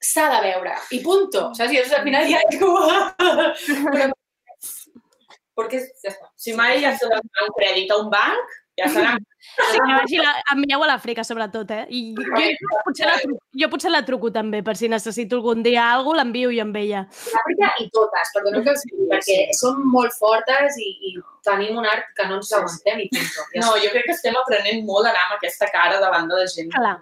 [0.00, 0.76] s'ha de veure.
[0.96, 1.50] I punto.
[1.56, 1.74] Saps?
[1.74, 2.78] I al final ja és com...
[3.90, 4.08] Però,
[5.60, 6.30] perquè ja està.
[6.40, 10.18] Si mai has de donar un crèdit a un banc, ja serà Sí, que vagi
[10.20, 11.84] la, envieu a l'Àfrica, sobretot, eh?
[11.96, 12.24] I jo,
[12.60, 13.14] jo, potser la,
[13.62, 16.76] jo potser la truco també, per si necessito algun dia alguna cosa, l'envio i amb
[16.76, 17.00] ella.
[17.34, 21.14] L'Àfrica i totes, perdoneu que els digui, perquè són molt fortes i, i
[21.46, 23.46] tenim un art que no ens aguantem i punto.
[23.54, 26.42] Ja no, jo crec que estem aprenent molt a anar amb aquesta cara davant de
[26.42, 26.68] la gent.
[26.76, 26.98] Clar.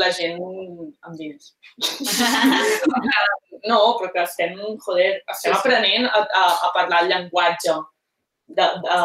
[0.00, 1.54] La gent amb diners.
[3.70, 7.78] no, però que estem, joder, estem aprenent a, a, a parlar el llenguatge
[8.54, 8.96] de, de,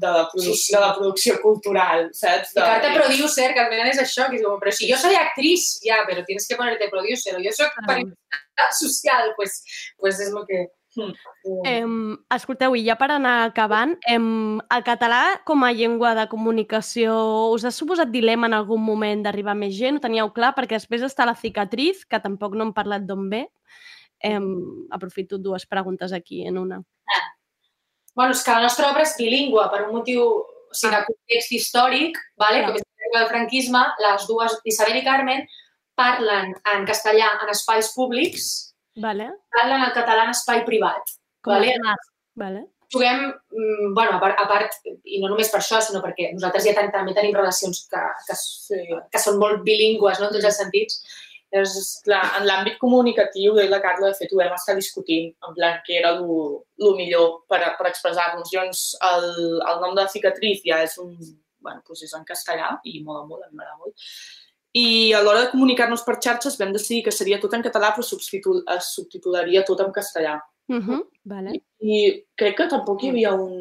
[0.00, 0.74] de, la sí, sí.
[0.74, 2.54] de la producció cultural, saps?
[2.54, 2.60] De...
[2.60, 5.18] I carta producer, que al final és això, que és com, però si jo soy
[5.18, 7.84] actriz, ja, però tienes que ponerte producer, o jo soc ah.
[7.90, 9.60] periodista social, pues,
[10.00, 10.64] pues és el que...
[10.94, 11.10] Hmm.
[11.66, 11.82] Eh,
[12.36, 17.16] escolteu, i ja per anar acabant, eh, el català com a llengua de comunicació
[17.50, 19.98] us ha suposat dilema en algun moment d'arribar més gent?
[19.98, 20.54] Ho teníeu clar?
[20.56, 23.48] Perquè després està la cicatriz, que tampoc no hem parlat d'on ve.
[24.24, 24.38] Eh,
[24.94, 26.78] aprofito dues preguntes aquí en una.
[27.10, 27.33] Ah
[28.14, 31.06] bueno, és que la nostra obra és bilingüe per un motiu, o sigui, de ah.
[31.08, 32.62] context històric, vale?
[32.62, 32.70] Ah.
[32.70, 35.42] com és el franquisme, les dues, Isabel i Carmen,
[35.98, 38.46] parlen en castellà en espais públics,
[39.02, 39.28] vale.
[39.54, 41.18] parlen el català en espai privat.
[41.44, 41.74] Com vale?
[42.40, 42.64] vale.
[42.94, 46.66] Juguem, mm, bueno, a part, a part, i no només per això, sinó perquè nosaltres
[46.66, 48.82] ja també tenim relacions que, que, sí.
[49.10, 51.00] que són molt bilingües, no?, en tots els sentits,
[51.60, 51.74] és,
[52.06, 55.80] clar, en l'àmbit comunicatiu, i la Carla, de fet, ho vam estar discutint, en plan,
[55.86, 58.50] que era el millor per, per expressar-nos.
[58.52, 59.28] Llavors, el,
[59.62, 61.14] el nom de la cicatriz ja és un...
[61.64, 64.10] Bueno, doncs és en castellà i mola molt, em m'agrada molt.
[64.76, 68.04] I a l'hora de comunicar-nos per xarxes vam decidir que seria tot en català, però
[68.04, 70.34] subtitul es subtitularia tot en castellà.
[70.68, 71.00] Uh -huh.
[71.24, 71.54] vale.
[71.54, 73.54] I, I crec que tampoc hi havia un,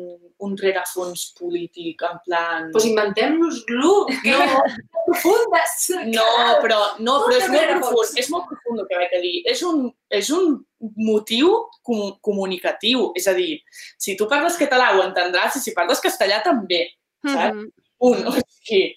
[0.46, 2.68] un rerefons polític, en plan...
[2.68, 3.94] Doncs pues inventem-nos-lo,
[4.24, 4.64] que no.
[5.08, 5.78] profundes.
[6.12, 6.28] No,
[6.64, 9.36] però, no, però és molt profund, és molt profund el que vaig a dir.
[9.54, 10.58] És un, és un
[11.00, 11.54] motiu
[11.86, 13.58] com, comunicatiu, és a dir,
[14.00, 16.86] si tu parles català ho entendràs i si parles castellà també,
[17.24, 17.56] saps?
[17.56, 17.72] Mm -hmm.
[18.04, 18.96] Un, o sigui,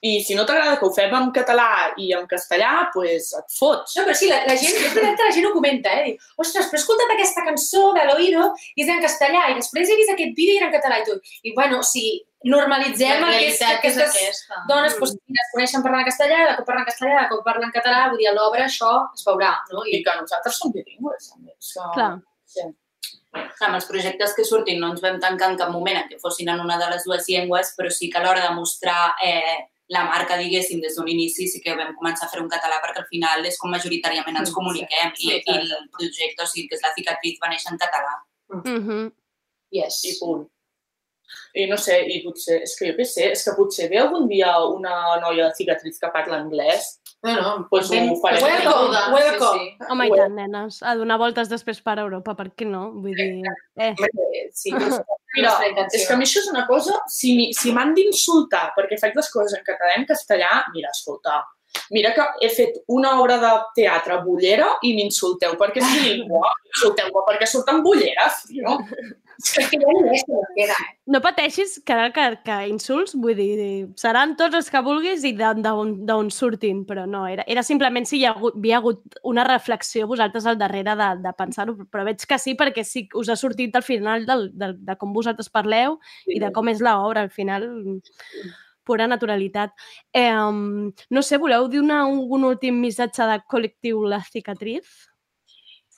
[0.00, 3.48] i si no t'agrada que ho fem en català i en castellà, doncs pues et
[3.50, 3.96] fots.
[3.96, 6.04] No, però sí, la, la gent, és veritat que la gent ho comenta, eh?
[6.06, 9.90] Diu, ostres, però he escoltat aquesta cançó de l'Oído i és en castellà i després
[9.90, 11.32] he vist aquest vídeo i era en català i tot.
[11.42, 12.04] I bueno, si
[12.46, 14.60] normalitzem aquesta, aquestes aquesta.
[14.68, 15.00] dones mm.
[15.02, 18.28] doncs, es coneixen parlant castellà, de cop parlen castellà, de cop parlen català, vull dir,
[18.30, 19.82] a l'obra això es veurà, no?
[19.82, 21.56] I, I que nosaltres som bilingües, també.
[21.58, 22.12] So, Clar.
[22.46, 22.68] Sí.
[23.66, 26.48] Amb els projectes que surtin no ens vam tancar en cap moment en què fossin
[26.54, 29.58] en una de les dues llengües, però sí que a l'hora de mostrar eh,
[29.88, 33.00] la marca, diguéssim, des d'un inici sí que vam començar a fer un català perquè
[33.02, 35.78] al final és com majoritàriament ens comuniquem Sí, i, i exacte.
[35.78, 38.14] el projecte, o sigui, que és la cicatriz, va néixer en català.
[38.52, 39.10] Mm -hmm.
[39.72, 40.04] Yes.
[40.04, 40.48] I punt.
[41.54, 44.28] I no sé, i potser, és que jo què sé, és que potser ve algun
[44.28, 46.97] dia una noia de cicatriz que parla anglès.
[47.22, 48.42] No, no, pues ho farem.
[48.44, 49.58] Welcome, welcome.
[49.58, 49.86] Sí, sí.
[49.90, 50.78] Home, i tant, nenes.
[50.86, 52.92] A donar voltes després per Europa, per què no?
[52.94, 53.42] Vull dir...
[53.74, 53.94] Eh.
[54.54, 54.70] Sí,
[55.34, 55.52] Mira,
[55.92, 59.30] és que a mi això és una cosa, si, si m'han d'insultar perquè faig les
[59.34, 61.40] coses en català i en castellà, mira, escolta,
[61.94, 67.24] mira que he fet una obra de teatre bullera i m'insulteu perquè és bilingüe, insulteu-me
[67.28, 68.78] perquè surten bulleres, tio.
[69.38, 70.94] És que ja se queda, eh?
[71.06, 73.68] No pateixis que, que, que insults, vull dir,
[74.00, 78.24] seran tots els que vulguis i d'on surtin, però no, era, era simplement si hi
[78.26, 82.38] ha hagut, havia hagut una reflexió vosaltres al darrere de, de pensar-ho, però veig que
[82.42, 86.00] sí, perquè sí que us ha sortit al final del, del, de com vosaltres parleu
[86.26, 87.68] i de com és l'obra, al final
[88.88, 89.70] pura naturalitat.
[90.16, 95.07] Eh, no sé, voleu dir una, un últim missatge de col·lectiu La Cicatriz?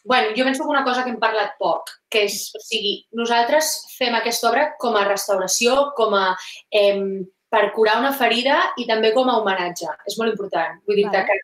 [0.04, 3.74] Bueno, jo penso que una cosa que hem parlat poc, que és, o sigui, nosaltres
[3.98, 6.32] fem aquesta obra com a restauració, com a
[6.72, 9.90] eh, per curar una ferida i també com a homenatge.
[10.08, 10.78] És molt important.
[10.86, 11.24] Vull dir Vale.
[11.26, 11.38] que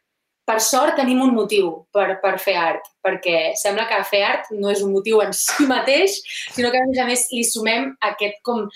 [0.47, 4.71] per sort tenim un motiu per, per fer art, perquè sembla que fer art no
[4.71, 6.21] és un motiu en si mateix,
[6.55, 8.69] sinó que a més a més li sumem aquest com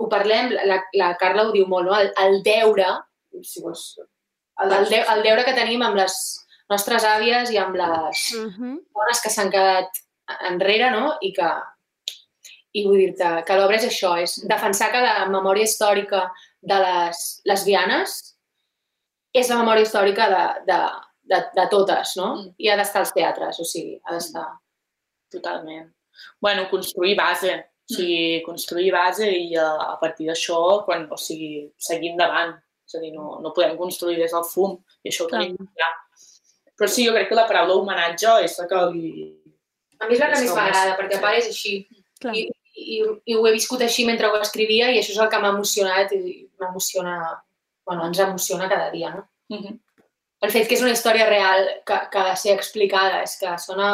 [0.00, 1.98] ho parlem, la, la Carla ho diu molt, no?
[1.98, 2.88] el, el deure,
[3.44, 6.16] si vols, el, el, de, el deure que tenim amb les
[6.70, 8.78] nostres àvies i amb les Mm -hmm.
[8.94, 9.90] dones que s'han quedat
[10.50, 11.18] enrere, no?
[11.20, 11.50] I que,
[12.72, 16.30] i vull dir-te que l'obra és això, és defensar que la memòria històrica
[16.60, 18.36] de les lesbianes
[19.32, 20.80] és la memòria històrica de, de,
[21.32, 22.34] de, de totes, no?
[22.36, 22.54] Mm.
[22.58, 24.46] I ha d'estar als teatres, o sigui, ha d'estar...
[25.30, 25.92] Totalment.
[26.42, 27.52] Bueno, construir base.
[27.86, 32.56] O sigui, construir base i a, a partir d'això, quan, o sigui, seguir endavant.
[32.86, 34.74] És a dir, no, no podem construir des del fum
[35.04, 35.92] i això ho tenim clar.
[36.80, 39.10] Però sí, jo crec que la paraula homenatge és la que li...
[40.00, 41.74] A mi és la que És més m'agrada, perquè a part és així.
[42.22, 42.32] Clar.
[42.32, 45.40] I, i, I ho he viscut així mentre ho escrivia i això és el que
[45.42, 46.20] m'ha emocionat i
[46.62, 47.18] m'emociona,
[47.84, 49.26] bueno, ens emociona cada dia, no?
[49.52, 49.78] Mm -hmm.
[50.40, 53.58] El fet que és una història real que, que ha de ser explicada, és que
[53.58, 53.90] sona...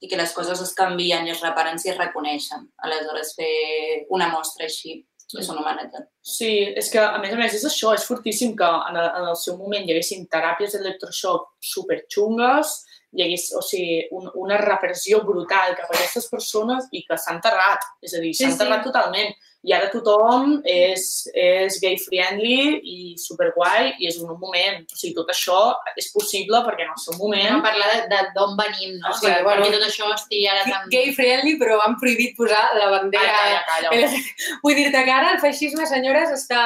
[0.00, 2.72] I que les coses es canvien i es reparen si es reconeixen.
[2.78, 5.06] Aleshores, fer una mostra així
[5.38, 5.98] és un homenatge.
[6.30, 9.28] Sí, és que, a més a més, és això, és fortíssim que en el, en
[9.32, 12.74] el seu moment hi haguessin teràpies d'electroshock superxungues,
[13.16, 17.34] hi hagués, o sigui, un, una repressió brutal cap a aquestes persones i que s'ha
[17.34, 18.52] enterrat, és a dir, s'ha Sí, sí.
[18.54, 19.32] enterrat totalment.
[19.68, 21.02] I ara tothom és,
[21.36, 24.78] és gay-friendly i superguai i és un moment.
[24.88, 25.58] O sigui, tot això
[26.00, 27.58] és possible perquè en el seu moment...
[27.58, 29.12] A parlar de- d'on venim, no?
[29.12, 29.66] Sí, Sí, perquè, bueno.
[29.66, 30.88] perquè tot això estigui ara tan...
[30.94, 33.34] Gay friendly, però han prohibit posar la bandera...
[33.36, 34.24] Calla, calla, calla.
[34.64, 35.84] Vull dir-te que ara el feixisme,
[36.20, 36.62] senyores, està...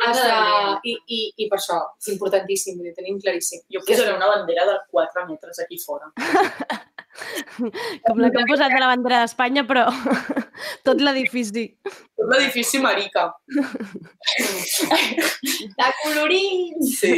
[0.00, 0.36] Ah, està
[0.86, 3.60] i, i, I per això, és importantíssim, dir, tenim claríssim.
[3.74, 6.10] Jo posaré una bandera de 4 metres aquí fora.
[8.06, 9.88] Com la que hem posat de la bandera d'Espanya, però
[10.86, 11.66] tot l'edifici.
[11.90, 13.26] Tot l'edifici marica.
[15.74, 16.96] De colorins!
[17.00, 17.14] Sí.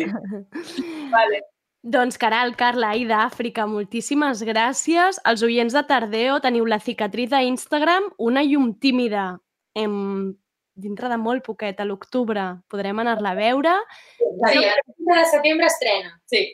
[1.13, 1.45] Vale.
[1.83, 5.19] Doncs Caral, Carla, Aida, Àfrica, moltíssimes gràcies.
[5.29, 9.35] Els oients de Tardeo teniu la cicatriz a Instagram, una llum tímida.
[9.75, 10.33] Em...
[10.75, 13.75] Dintre de molt poquet, a l'octubre, podrem anar-la a veure.
[14.19, 16.15] Sí, el 30 de setembre estrena.
[16.33, 16.47] Sí.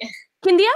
[0.42, 0.72] Quin dia?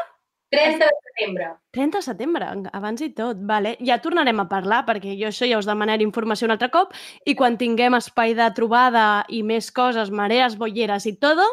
[0.53, 1.49] 30 de setembre.
[1.73, 3.41] 30 de setembre, abans i tot.
[3.49, 3.75] Vale.
[3.81, 6.93] Ja tornarem a parlar, perquè jo això ja us demanaré informació un altre cop,
[7.27, 11.49] i quan tinguem espai de trobada i més coses, marees, bolleres i todo,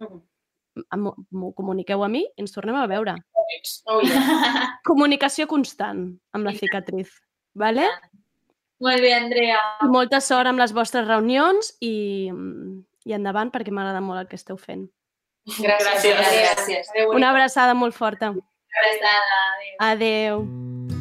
[0.00, 3.14] m'ho m'ho comuniqueu a mi i ens tornem a veure.
[3.90, 4.70] Oh, yeah.
[4.86, 7.12] Comunicació constant amb la cicatriz.
[7.58, 7.86] Vale?
[8.80, 9.58] Molt bé, Andrea.
[9.92, 12.30] Molta sort amb les vostres reunions i,
[13.04, 14.86] i endavant perquè m'agrada molt el que esteu fent.
[15.46, 16.14] Gràcies.
[16.14, 16.16] Gràcies.
[16.16, 16.46] Adéu.
[16.46, 16.90] Gràcies.
[16.94, 18.32] Adéu, Una abraçada molt forta.
[18.32, 19.44] Abraçada.
[19.90, 20.44] Adéu.
[20.46, 20.99] Adeu.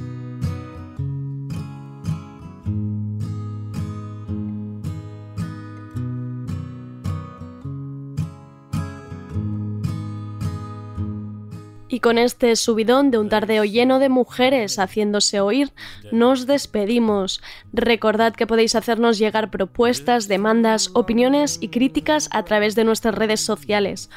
[11.89, 15.73] Y con este subidón de un tardeo lleno de mujeres haciéndose oír,
[16.11, 17.41] nos despedimos.
[17.73, 23.41] Recordad que podéis hacernos llegar propuestas, demandas, opiniones y críticas a través de nuestras redes
[23.41, 24.09] sociales.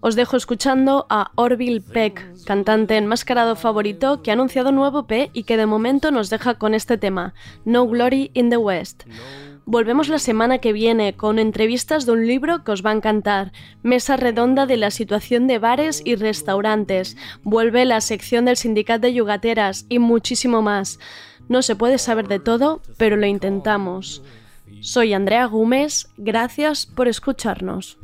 [0.00, 5.42] Os dejo escuchando a Orville Peck, cantante enmascarado favorito que ha anunciado nuevo P y
[5.42, 7.34] que de momento nos deja con este tema,
[7.64, 9.04] No Glory in the West.
[9.70, 13.52] Volvemos la semana que viene con entrevistas de un libro que os va a encantar,
[13.82, 19.12] Mesa Redonda de la situación de bares y restaurantes, vuelve la sección del sindicato de
[19.12, 20.98] yugateras y muchísimo más.
[21.50, 24.22] No se puede saber de todo, pero lo intentamos.
[24.80, 27.98] Soy Andrea Gómez, gracias por escucharnos.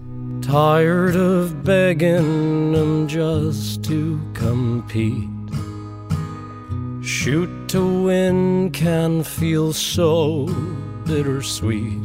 [11.06, 12.00] Bittersweet,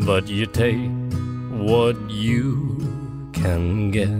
[0.00, 0.90] but you take
[1.50, 4.10] what you can get.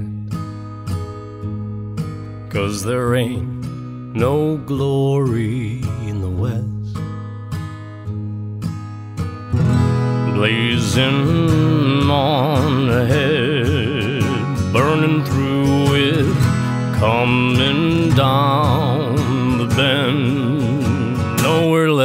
[2.52, 3.64] Cause there ain't
[4.14, 6.64] no glory in the west.
[10.34, 14.22] Blazing on ahead,
[14.72, 16.36] burning through it,
[16.98, 18.93] coming down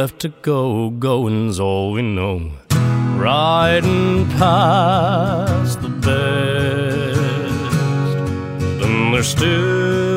[0.00, 2.50] left to go, going's all we know.
[3.18, 7.20] Riding past the best,
[8.80, 10.09] then there's still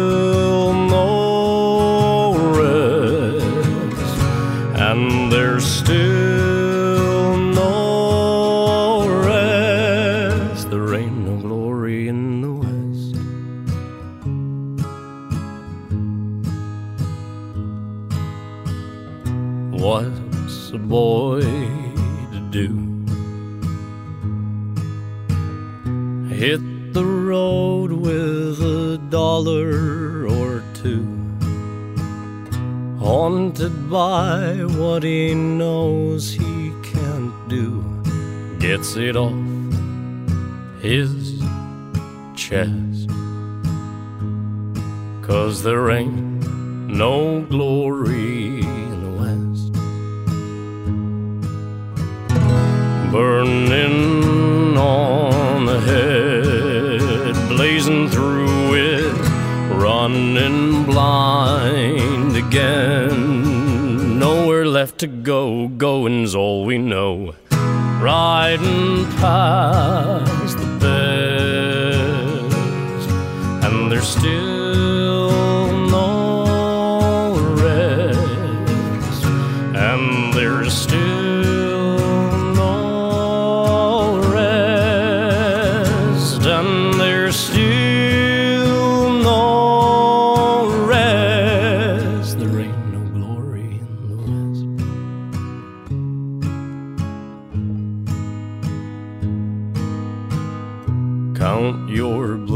[33.33, 37.83] Haunted by what he knows he can't do.
[38.59, 39.33] Gets it off
[40.79, 41.41] his
[42.35, 43.09] chest.
[45.23, 46.47] Cause there ain't
[46.87, 49.73] no glory in the West.
[53.11, 59.11] Burning on ahead, blazing through it,
[59.73, 63.22] running blind again.
[64.73, 67.35] Left to go, going's all we know.
[68.01, 71.32] Riding past the best,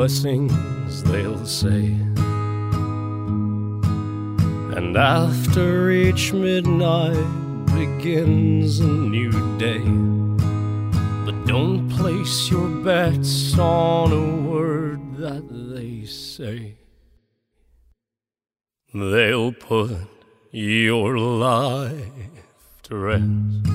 [0.07, 1.87] blessings, they'll say.
[4.77, 7.27] And after each midnight
[7.75, 9.83] begins a new day.
[11.25, 15.43] But don't place your bets on a word that
[15.75, 16.75] they say.
[18.93, 19.91] They'll put
[20.51, 22.07] your life
[22.83, 23.65] to rest.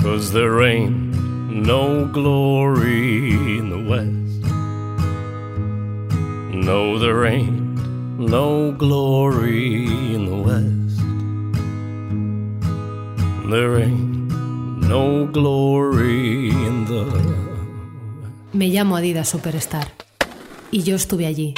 [0.00, 1.11] Cause there ain't
[1.52, 4.12] no glory in the West.
[6.54, 7.78] No, there ain't
[8.18, 10.98] no glory in the West.
[13.50, 14.32] There ain't
[14.88, 17.04] no glory in the
[18.52, 19.88] Me llamo Adidas Superstar.
[20.70, 21.54] Y yo estuve allí.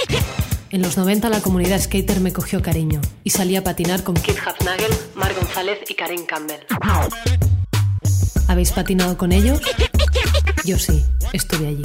[0.71, 4.37] En los 90 la comunidad skater me cogió cariño y salí a patinar con Kid
[4.45, 6.66] Hafnagel, Mar González y Karen Campbell.
[8.49, 9.61] ¿Habéis patinado con ellos?
[10.65, 11.83] Yo sí, estuve allí.